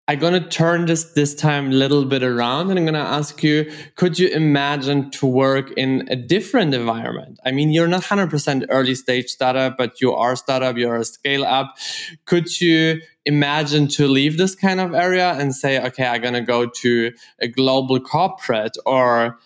I'm 0.10 0.20
going 0.20 0.34
to 0.34 0.50
turn 0.50 0.86
this 0.86 1.14
this 1.14 1.34
time 1.34 1.68
a 1.68 1.74
little 1.74 2.04
bit 2.04 2.24
around 2.24 2.70
and 2.70 2.78
I'm 2.78 2.84
going 2.84 2.94
to 2.94 3.00
ask 3.00 3.42
you 3.42 3.72
could 3.96 4.20
you 4.20 4.28
imagine 4.28 5.10
to 5.12 5.26
work 5.26 5.72
in 5.78 6.06
a 6.12 6.18
different 6.18 6.74
environment? 6.74 7.40
I 7.46 7.52
mean, 7.52 7.72
you're 7.72 7.88
not 7.88 8.04
100% 8.04 8.66
early 8.70 8.96
stage 8.96 9.30
startup, 9.30 9.78
but 9.78 10.02
you 10.02 10.14
are 10.14 10.36
startup, 10.36 10.76
you're 10.76 10.98
a 10.98 11.06
scale 11.06 11.46
up. 11.46 11.78
Could 12.26 12.60
you 12.60 13.00
imagine 13.26 13.88
to 13.90 14.08
leave 14.10 14.38
this 14.38 14.56
kind 14.56 14.82
of 14.82 14.94
area 14.94 15.36
and 15.40 15.56
say, 15.56 15.82
okay, 15.82 16.06
I'm 16.06 16.22
going 16.22 16.34
to 16.34 16.42
go 16.42 16.66
to 16.66 17.14
a 17.40 17.48
global 17.48 17.98
corporate 18.02 18.76
or 18.86 19.40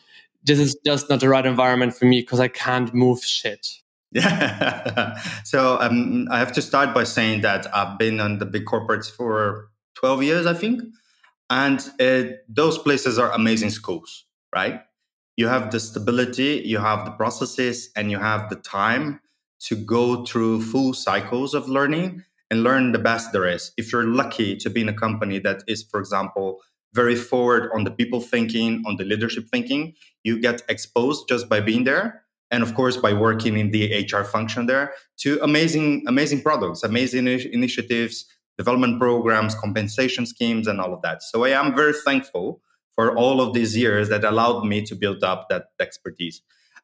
this 0.43 0.57
is 0.57 0.75
just 0.83 1.07
not 1.07 1.19
the 1.19 1.29
right 1.29 1.45
environment 1.45 1.93
for 1.93 2.05
me 2.05 2.21
because 2.21 2.39
I 2.39 2.47
can't 2.47 2.91
move 2.95 3.23
shit? 3.23 3.67
Yeah. 4.11 5.19
so 5.43 5.77
um, 5.79 6.27
I 6.31 6.39
have 6.39 6.51
to 6.53 6.63
start 6.63 6.95
by 6.95 7.03
saying 7.03 7.41
that 7.41 7.67
I've 7.75 7.99
been 7.99 8.19
on 8.19 8.39
the 8.39 8.45
big 8.45 8.65
corporates 8.65 9.11
for 9.11 9.69
12 9.97 10.23
years, 10.23 10.45
I 10.45 10.53
think. 10.53 10.81
And 11.49 11.79
uh, 11.99 12.35
those 12.47 12.77
places 12.77 13.17
are 13.17 13.31
amazing 13.31 13.71
schools, 13.71 14.25
right? 14.53 14.81
You 15.37 15.47
have 15.47 15.71
the 15.71 15.79
stability, 15.79 16.61
you 16.65 16.79
have 16.79 17.05
the 17.05 17.11
processes, 17.11 17.89
and 17.95 18.11
you 18.11 18.19
have 18.19 18.49
the 18.49 18.57
time 18.57 19.21
to 19.61 19.75
go 19.75 20.23
through 20.23 20.61
full 20.61 20.93
cycles 20.93 21.53
of 21.53 21.67
learning 21.67 22.23
and 22.49 22.63
learn 22.63 22.91
the 22.91 22.99
best 22.99 23.31
there 23.31 23.47
is. 23.47 23.71
If 23.77 23.91
you're 23.91 24.05
lucky 24.05 24.55
to 24.57 24.69
be 24.69 24.81
in 24.81 24.89
a 24.89 24.93
company 24.93 25.39
that 25.39 25.63
is, 25.67 25.83
for 25.83 25.99
example, 25.99 26.61
very 26.93 27.15
forward 27.15 27.69
on 27.73 27.83
the 27.83 27.91
people 27.91 28.21
thinking, 28.21 28.83
on 28.85 28.95
the 28.97 29.03
leadership 29.03 29.47
thinking, 29.51 29.93
you 30.23 30.39
get 30.39 30.61
exposed 30.69 31.27
just 31.27 31.49
by 31.49 31.59
being 31.59 31.83
there. 31.83 32.23
And 32.49 32.63
of 32.63 32.75
course, 32.75 32.95
by 32.95 33.13
working 33.13 33.57
in 33.57 33.71
the 33.71 34.07
HR 34.09 34.23
function 34.23 34.67
there 34.67 34.93
to 35.17 35.39
amazing, 35.41 36.05
amazing 36.07 36.41
products, 36.41 36.83
amazing 36.83 37.27
initiatives, 37.27 38.25
development 38.57 38.99
programs, 38.99 39.55
compensation 39.55 40.25
schemes, 40.25 40.67
and 40.67 40.79
all 40.81 40.93
of 40.93 41.01
that. 41.01 41.23
So 41.23 41.43
I 41.43 41.49
am 41.49 41.75
very 41.75 41.93
thankful 41.93 42.61
for 42.93 43.15
all 43.15 43.39
of 43.41 43.53
these 43.53 43.77
years 43.77 44.09
that 44.09 44.23
allowed 44.23 44.65
me 44.65 44.83
to 44.85 44.95
build 44.95 45.23
up 45.23 45.47
that 45.49 45.65
expertise. 45.79 46.41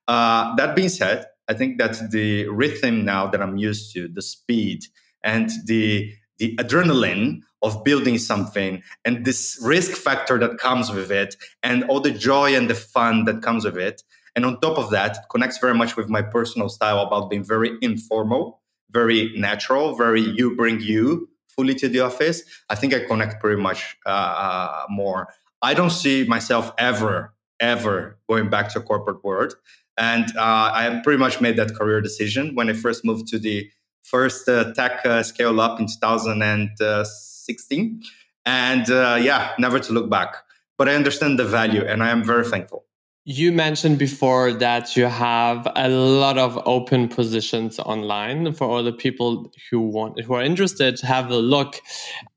Uh, 0.08 0.56
that 0.56 0.76
being 0.76 0.90
said, 0.90 1.26
I 1.48 1.54
think 1.54 1.80
that 1.80 2.12
the 2.12 2.48
rhythm 2.48 3.04
now 3.04 3.28
that 3.28 3.42
I'm 3.42 3.58
used 3.58 3.94
to, 3.94 4.08
the 4.08 4.22
speed 4.22 4.86
and 5.24 5.50
the 5.66 6.14
the 6.40 6.56
adrenaline 6.58 7.42
of 7.62 7.84
building 7.84 8.18
something 8.18 8.82
and 9.06 9.24
this 9.24 9.60
risk 9.64 9.92
factor 9.92 10.38
that 10.40 10.58
comes 10.58 10.92
with 10.92 11.12
it 11.12 11.36
and 11.62 11.84
all 11.86 12.00
the 12.00 12.12
joy 12.12 12.56
and 12.56 12.70
the 12.70 12.76
fun 12.76 13.26
that 13.26 13.42
comes 13.42 13.64
with 13.64 13.78
it 13.78 14.02
and 14.36 14.46
on 14.46 14.60
top 14.60 14.78
of 14.78 14.90
that 14.90 15.18
it 15.18 15.24
connects 15.30 15.60
very 15.60 15.76
much 15.76 15.96
with 15.96 16.10
my 16.10 16.22
personal 16.22 16.70
style 16.70 17.00
about 17.00 17.30
being 17.30 17.44
very 17.44 17.72
informal 17.82 18.62
very 18.90 19.32
natural 19.38 19.96
very 19.96 20.22
you 20.22 20.56
bring 20.56 20.82
you 20.82 21.30
fully 21.56 21.76
to 21.76 21.88
the 21.88 22.00
office 22.00 22.44
i 22.70 22.76
think 22.76 22.94
i 22.94 23.00
connect 23.00 23.42
pretty 23.42 23.62
much 23.62 23.98
uh, 24.06 24.10
uh 24.10 24.86
more 24.90 25.28
i 25.62 25.74
don't 25.74 25.92
see 25.92 26.24
myself 26.26 26.72
ever 26.78 27.34
ever 27.60 28.18
going 28.30 28.50
back 28.50 28.70
to 28.70 28.80
corporate 28.82 29.24
world 29.24 29.56
and 29.98 30.26
uh, 30.38 30.72
I 30.74 31.02
pretty 31.04 31.20
much 31.20 31.42
made 31.42 31.58
that 31.58 31.76
career 31.76 32.02
decision 32.02 32.56
when 32.56 32.68
I 32.70 32.74
first 32.74 33.06
moved 33.06 33.28
to 33.28 33.38
the 33.40 33.70
first 34.02 34.50
uh, 34.50 34.74
tech 34.74 35.06
uh, 35.06 35.22
scale 35.24 35.62
up 35.62 35.80
in 35.80 35.88
2016. 35.88 38.04
And 38.46 38.90
uh, 38.90 39.20
yeah, 39.22 39.54
never 39.60 39.80
to 39.80 39.94
look 39.94 40.10
back. 40.10 40.36
But 40.78 40.90
I 40.90 40.96
understand 40.96 41.40
the 41.40 41.46
value 41.46 41.86
and 41.86 42.04
I 42.04 42.10
am 42.10 42.22
very 42.24 42.44
thankful. 42.44 42.86
You 43.26 43.54
mentioned 43.54 44.00
before 44.00 44.52
that 44.52 44.98
you 44.98 45.06
have 45.06 45.66
a 45.78 45.88
lot 45.88 46.38
of 46.38 46.62
open 46.66 47.08
positions 47.08 47.80
online 47.80 48.52
for 48.52 48.68
all 48.68 48.84
the 48.84 48.92
people 48.92 49.50
who 49.70 49.80
want 49.80 50.20
who 50.20 50.34
are 50.34 50.42
interested. 50.42 50.98
To 50.98 51.06
have 51.06 51.30
a 51.32 51.38
look. 51.38 51.80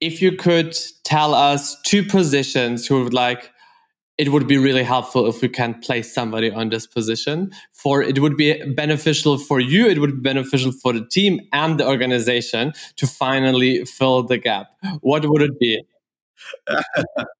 If 0.00 0.22
you 0.22 0.30
could 0.36 0.76
tell 1.02 1.34
us 1.34 1.80
two 1.82 2.04
positions 2.04 2.86
who 2.86 3.02
would 3.02 3.14
like 3.14 3.50
it 4.18 4.30
would 4.32 4.46
be 4.46 4.58
really 4.58 4.84
helpful 4.84 5.26
if 5.26 5.42
we 5.42 5.48
can 5.48 5.74
place 5.80 6.14
somebody 6.14 6.50
on 6.50 6.70
this 6.70 6.86
position. 6.86 7.50
For 7.72 8.02
it 8.02 8.20
would 8.20 8.36
be 8.36 8.54
beneficial 8.74 9.38
for 9.38 9.58
you 9.58 9.88
it 9.88 9.98
would 9.98 10.14
be 10.16 10.20
beneficial 10.20 10.70
for 10.70 10.92
the 10.92 11.04
team 11.04 11.40
and 11.52 11.80
the 11.80 11.86
organization 11.86 12.72
to 12.96 13.08
finally 13.08 13.84
fill 13.84 14.22
the 14.22 14.38
gap. 14.38 14.68
What 15.00 15.26
would 15.26 15.42
it 15.42 15.58
be 15.58 15.82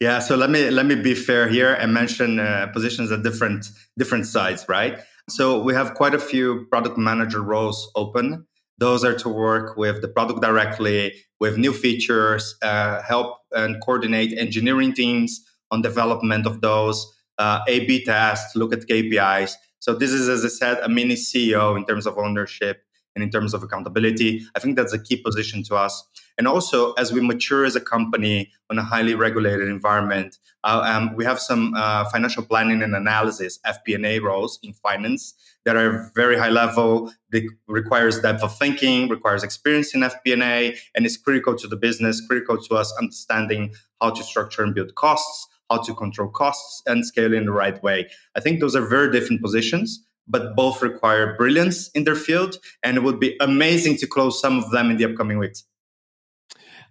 yeah 0.00 0.18
so 0.18 0.36
let 0.36 0.50
me 0.50 0.70
let 0.70 0.86
me 0.86 0.94
be 0.94 1.14
fair 1.14 1.48
here 1.48 1.74
and 1.74 1.92
mention 1.92 2.38
uh, 2.38 2.66
positions 2.72 3.10
at 3.10 3.22
different 3.22 3.66
different 3.98 4.26
sides 4.26 4.66
right 4.68 4.98
so 5.28 5.62
we 5.62 5.74
have 5.74 5.94
quite 5.94 6.14
a 6.14 6.18
few 6.18 6.66
product 6.70 6.98
manager 6.98 7.40
roles 7.40 7.90
open 7.94 8.46
those 8.78 9.04
are 9.04 9.14
to 9.14 9.28
work 9.28 9.76
with 9.76 10.02
the 10.02 10.08
product 10.08 10.40
directly 10.40 11.12
with 11.40 11.56
new 11.56 11.72
features 11.72 12.56
uh, 12.62 13.02
help 13.02 13.38
and 13.52 13.80
coordinate 13.80 14.36
engineering 14.38 14.92
teams 14.92 15.40
on 15.70 15.82
development 15.82 16.46
of 16.46 16.60
those, 16.60 17.12
uh, 17.38 17.60
A/B 17.66 18.04
tests, 18.04 18.54
look 18.54 18.72
at 18.72 18.80
KPIs. 18.86 19.54
So 19.80 19.94
this 19.94 20.12
is, 20.12 20.28
as 20.28 20.44
I 20.44 20.48
said, 20.48 20.78
a 20.82 20.88
mini 20.88 21.14
CEO 21.14 21.76
in 21.76 21.84
terms 21.84 22.06
of 22.06 22.16
ownership 22.18 22.84
and 23.14 23.22
in 23.22 23.30
terms 23.30 23.54
of 23.54 23.62
accountability. 23.62 24.42
I 24.54 24.58
think 24.58 24.76
that's 24.76 24.92
a 24.92 24.98
key 24.98 25.16
position 25.16 25.62
to 25.64 25.76
us. 25.76 26.04
And 26.38 26.48
also, 26.48 26.92
as 26.94 27.12
we 27.12 27.20
mature 27.20 27.64
as 27.64 27.76
a 27.76 27.80
company 27.80 28.50
on 28.70 28.78
a 28.78 28.82
highly 28.82 29.14
regulated 29.14 29.68
environment, 29.68 30.38
uh, 30.64 30.82
um, 30.84 31.14
we 31.14 31.24
have 31.24 31.38
some 31.38 31.74
uh, 31.76 32.08
financial 32.08 32.42
planning 32.42 32.82
and 32.82 32.94
analysis 32.94 33.58
(FP&A) 33.66 34.18
roles 34.20 34.58
in 34.62 34.72
finance 34.72 35.34
that 35.64 35.76
are 35.76 36.10
very 36.14 36.38
high 36.38 36.48
level. 36.48 37.12
It 37.32 37.44
requires 37.68 38.20
depth 38.20 38.42
of 38.42 38.56
thinking, 38.56 39.08
requires 39.08 39.42
experience 39.42 39.94
in 39.94 40.00
FP&A, 40.00 40.76
and 40.94 41.04
is 41.04 41.16
critical 41.16 41.54
to 41.56 41.68
the 41.68 41.76
business, 41.76 42.26
critical 42.26 42.56
to 42.56 42.76
us 42.76 42.92
understanding 42.98 43.74
how 44.00 44.10
to 44.10 44.22
structure 44.22 44.62
and 44.62 44.74
build 44.74 44.94
costs 44.94 45.48
how 45.72 45.78
to 45.78 45.94
control 45.94 46.28
costs 46.28 46.82
and 46.86 47.06
scale 47.06 47.32
in 47.32 47.46
the 47.46 47.52
right 47.52 47.82
way. 47.82 48.06
I 48.36 48.40
think 48.40 48.60
those 48.60 48.76
are 48.76 48.86
very 48.86 49.10
different 49.10 49.40
positions, 49.40 50.04
but 50.28 50.54
both 50.56 50.82
require 50.82 51.36
brilliance 51.36 51.88
in 51.90 52.04
their 52.04 52.14
field. 52.14 52.56
And 52.82 52.96
it 52.96 53.02
would 53.02 53.20
be 53.20 53.36
amazing 53.40 53.96
to 53.98 54.06
close 54.06 54.40
some 54.40 54.58
of 54.58 54.70
them 54.70 54.90
in 54.90 54.96
the 54.96 55.04
upcoming 55.04 55.38
weeks. 55.38 55.64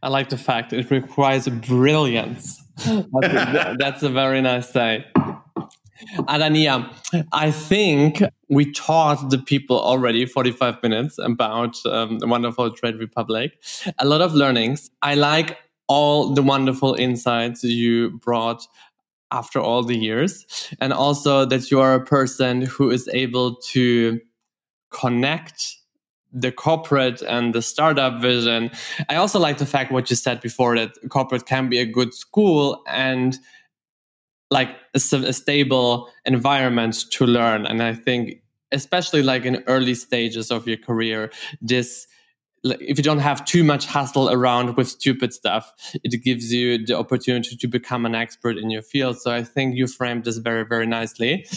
I 0.03 0.09
like 0.09 0.29
the 0.29 0.37
fact 0.37 0.73
it 0.73 0.89
requires 0.89 1.47
brilliance. 1.47 2.61
That's, 2.77 3.07
a, 3.13 3.75
that's 3.79 4.03
a 4.03 4.09
very 4.09 4.41
nice 4.41 4.69
say. 4.69 5.05
Adanya, 6.27 6.91
I 7.31 7.51
think 7.51 8.23
we 8.49 8.71
taught 8.71 9.29
the 9.29 9.37
people 9.37 9.79
already 9.79 10.25
45 10.25 10.81
minutes 10.81 11.19
about 11.19 11.77
um, 11.85 12.19
the 12.19 12.27
wonderful 12.27 12.71
Trade 12.71 12.95
Republic. 12.95 13.53
A 13.99 14.05
lot 14.05 14.21
of 14.21 14.33
learnings. 14.33 14.89
I 15.01 15.15
like 15.15 15.57
all 15.87 16.33
the 16.33 16.41
wonderful 16.41 16.95
insights 16.95 17.63
you 17.63 18.11
brought 18.23 18.65
after 19.31 19.59
all 19.59 19.83
the 19.83 19.97
years 19.97 20.45
and 20.79 20.93
also 20.93 21.45
that 21.45 21.71
you 21.71 21.79
are 21.79 21.93
a 21.93 22.05
person 22.05 22.61
who 22.61 22.89
is 22.89 23.07
able 23.13 23.55
to 23.55 24.19
connect 24.91 25.77
the 26.33 26.51
corporate 26.51 27.21
and 27.23 27.53
the 27.53 27.61
startup 27.61 28.21
vision. 28.21 28.71
I 29.09 29.15
also 29.15 29.39
like 29.39 29.57
the 29.57 29.65
fact 29.65 29.91
what 29.91 30.09
you 30.09 30.15
said 30.15 30.39
before 30.41 30.77
that 30.77 30.91
corporate 31.09 31.45
can 31.45 31.69
be 31.69 31.79
a 31.79 31.85
good 31.85 32.13
school 32.13 32.81
and 32.87 33.37
like 34.49 34.69
a, 34.93 34.97
a 34.97 35.33
stable 35.33 36.09
environment 36.25 37.05
to 37.11 37.25
learn. 37.25 37.65
And 37.65 37.81
i 37.81 37.93
think 37.93 38.41
especially 38.71 39.21
like 39.21 39.45
in 39.45 39.63
early 39.67 39.93
stages 39.93 40.51
of 40.51 40.67
your 40.67 40.77
career 40.77 41.31
this 41.61 42.07
if 42.63 42.97
you 42.97 43.03
don't 43.03 43.19
have 43.19 43.43
too 43.45 43.63
much 43.63 43.85
hustle 43.85 44.29
around 44.29 44.77
with 44.77 44.87
stupid 44.87 45.33
stuff, 45.33 45.73
it 46.03 46.23
gives 46.23 46.53
you 46.53 46.85
the 46.85 46.97
opportunity 46.97 47.55
to 47.55 47.67
become 47.67 48.05
an 48.05 48.15
expert 48.15 48.57
in 48.57 48.69
your 48.69 48.81
field. 48.81 49.19
So 49.19 49.31
I 49.31 49.43
think 49.43 49.75
you 49.75 49.87
framed 49.87 50.25
this 50.25 50.37
very, 50.37 50.65
very 50.65 50.85
nicely. 50.85 51.47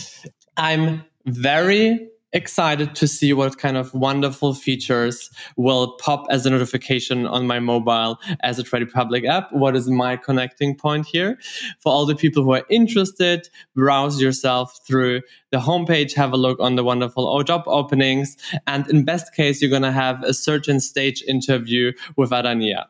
I'm 0.57 1.05
very 1.27 2.09
excited 2.35 2.95
to 2.97 3.09
see 3.09 3.33
what 3.33 3.59
kind 3.59 3.77
of 3.77 3.95
wonderful 3.95 4.53
features 4.55 5.31
will 5.57 5.93
pop 5.99 6.27
as 6.31 6.45
a 6.45 6.51
notification 6.51 7.27
on 7.27 7.47
my 7.47 7.61
mobile 7.61 8.19
as 8.41 8.59
a 8.59 8.63
Trade 8.63 8.83
Republic 8.83 9.25
app. 9.25 9.53
What 9.53 9.77
is 9.77 9.89
my 9.89 10.17
connecting 10.17 10.77
point 10.77 11.07
here? 11.07 11.39
For 11.81 11.93
all 11.93 12.05
the 12.05 12.17
people 12.17 12.43
who 12.43 12.53
are 12.53 12.65
interested, 12.69 13.49
browse 13.75 14.21
yourself 14.21 14.81
through 14.87 15.23
the 15.51 15.59
homepage, 15.59 16.15
have 16.15 16.33
a 16.33 16.37
look 16.37 16.59
on 16.61 16.75
the 16.75 16.85
wonderful 16.85 17.43
job 17.45 17.63
openings, 17.67 18.37
and 18.67 18.89
in 18.89 19.05
best 19.05 19.35
case, 19.35 19.63
you're 19.63 19.71
going 19.71 19.83
to 19.83 19.93
have 19.93 20.23
a 20.25 20.35
certain 20.35 20.81
stage 20.81 21.23
interview 21.23 21.93
with 22.17 22.31
Adanya. 22.31 22.87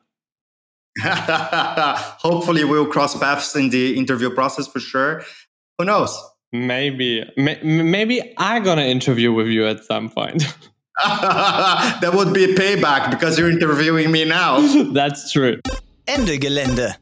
Hopefully, 1.02 2.64
we'll 2.64 2.86
cross 2.86 3.18
paths 3.18 3.54
in 3.56 3.70
the 3.70 3.98
interview 3.98 4.30
process 4.30 4.66
for 4.66 4.80
sure. 4.80 5.24
Who 5.78 5.84
knows? 5.84 6.16
Maybe, 6.54 7.28
maybe 7.36 8.32
I'm 8.38 8.62
gonna 8.62 8.82
interview 8.82 9.32
with 9.32 9.48
you 9.48 9.66
at 9.66 9.82
some 9.84 10.08
point. 10.08 10.44
that 11.04 12.12
would 12.14 12.32
be 12.32 12.44
a 12.44 12.54
payback 12.54 13.10
because 13.10 13.36
you're 13.36 13.50
interviewing 13.50 14.12
me 14.12 14.24
now. 14.24 14.60
That's 14.92 15.32
true. 15.32 15.58
Ende 16.06 16.38
Gelände. 16.38 16.94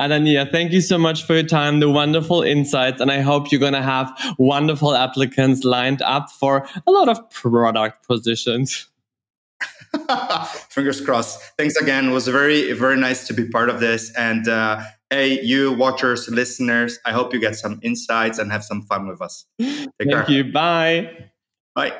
Adanya, 0.00 0.50
thank 0.50 0.72
you 0.72 0.80
so 0.80 0.96
much 0.96 1.24
for 1.24 1.34
your 1.34 1.42
time, 1.42 1.80
the 1.80 1.90
wonderful 1.90 2.40
insights, 2.40 3.02
and 3.02 3.12
I 3.12 3.20
hope 3.20 3.52
you're 3.52 3.60
gonna 3.60 3.82
have 3.82 4.10
wonderful 4.38 4.94
applicants 4.94 5.62
lined 5.62 6.00
up 6.00 6.30
for 6.30 6.66
a 6.86 6.90
lot 6.90 7.10
of 7.10 7.28
product 7.28 8.08
positions. 8.08 8.86
Fingers 10.70 11.02
crossed. 11.02 11.42
Thanks 11.58 11.76
again. 11.76 12.08
It 12.08 12.12
was 12.12 12.26
very, 12.26 12.72
very 12.72 12.96
nice 12.96 13.26
to 13.26 13.34
be 13.34 13.46
part 13.48 13.68
of 13.68 13.80
this. 13.80 14.10
And 14.14 14.48
uh, 14.48 14.82
hey, 15.10 15.40
you 15.42 15.72
watchers, 15.72 16.28
listeners, 16.28 16.98
I 17.04 17.12
hope 17.12 17.32
you 17.32 17.40
get 17.40 17.56
some 17.56 17.80
insights 17.82 18.38
and 18.38 18.50
have 18.50 18.64
some 18.64 18.82
fun 18.82 19.06
with 19.06 19.20
us. 19.20 19.46
Take 19.58 19.88
Thank 19.98 20.10
care. 20.10 20.30
you. 20.30 20.52
Bye. 20.52 21.30
Bye. 21.74 21.92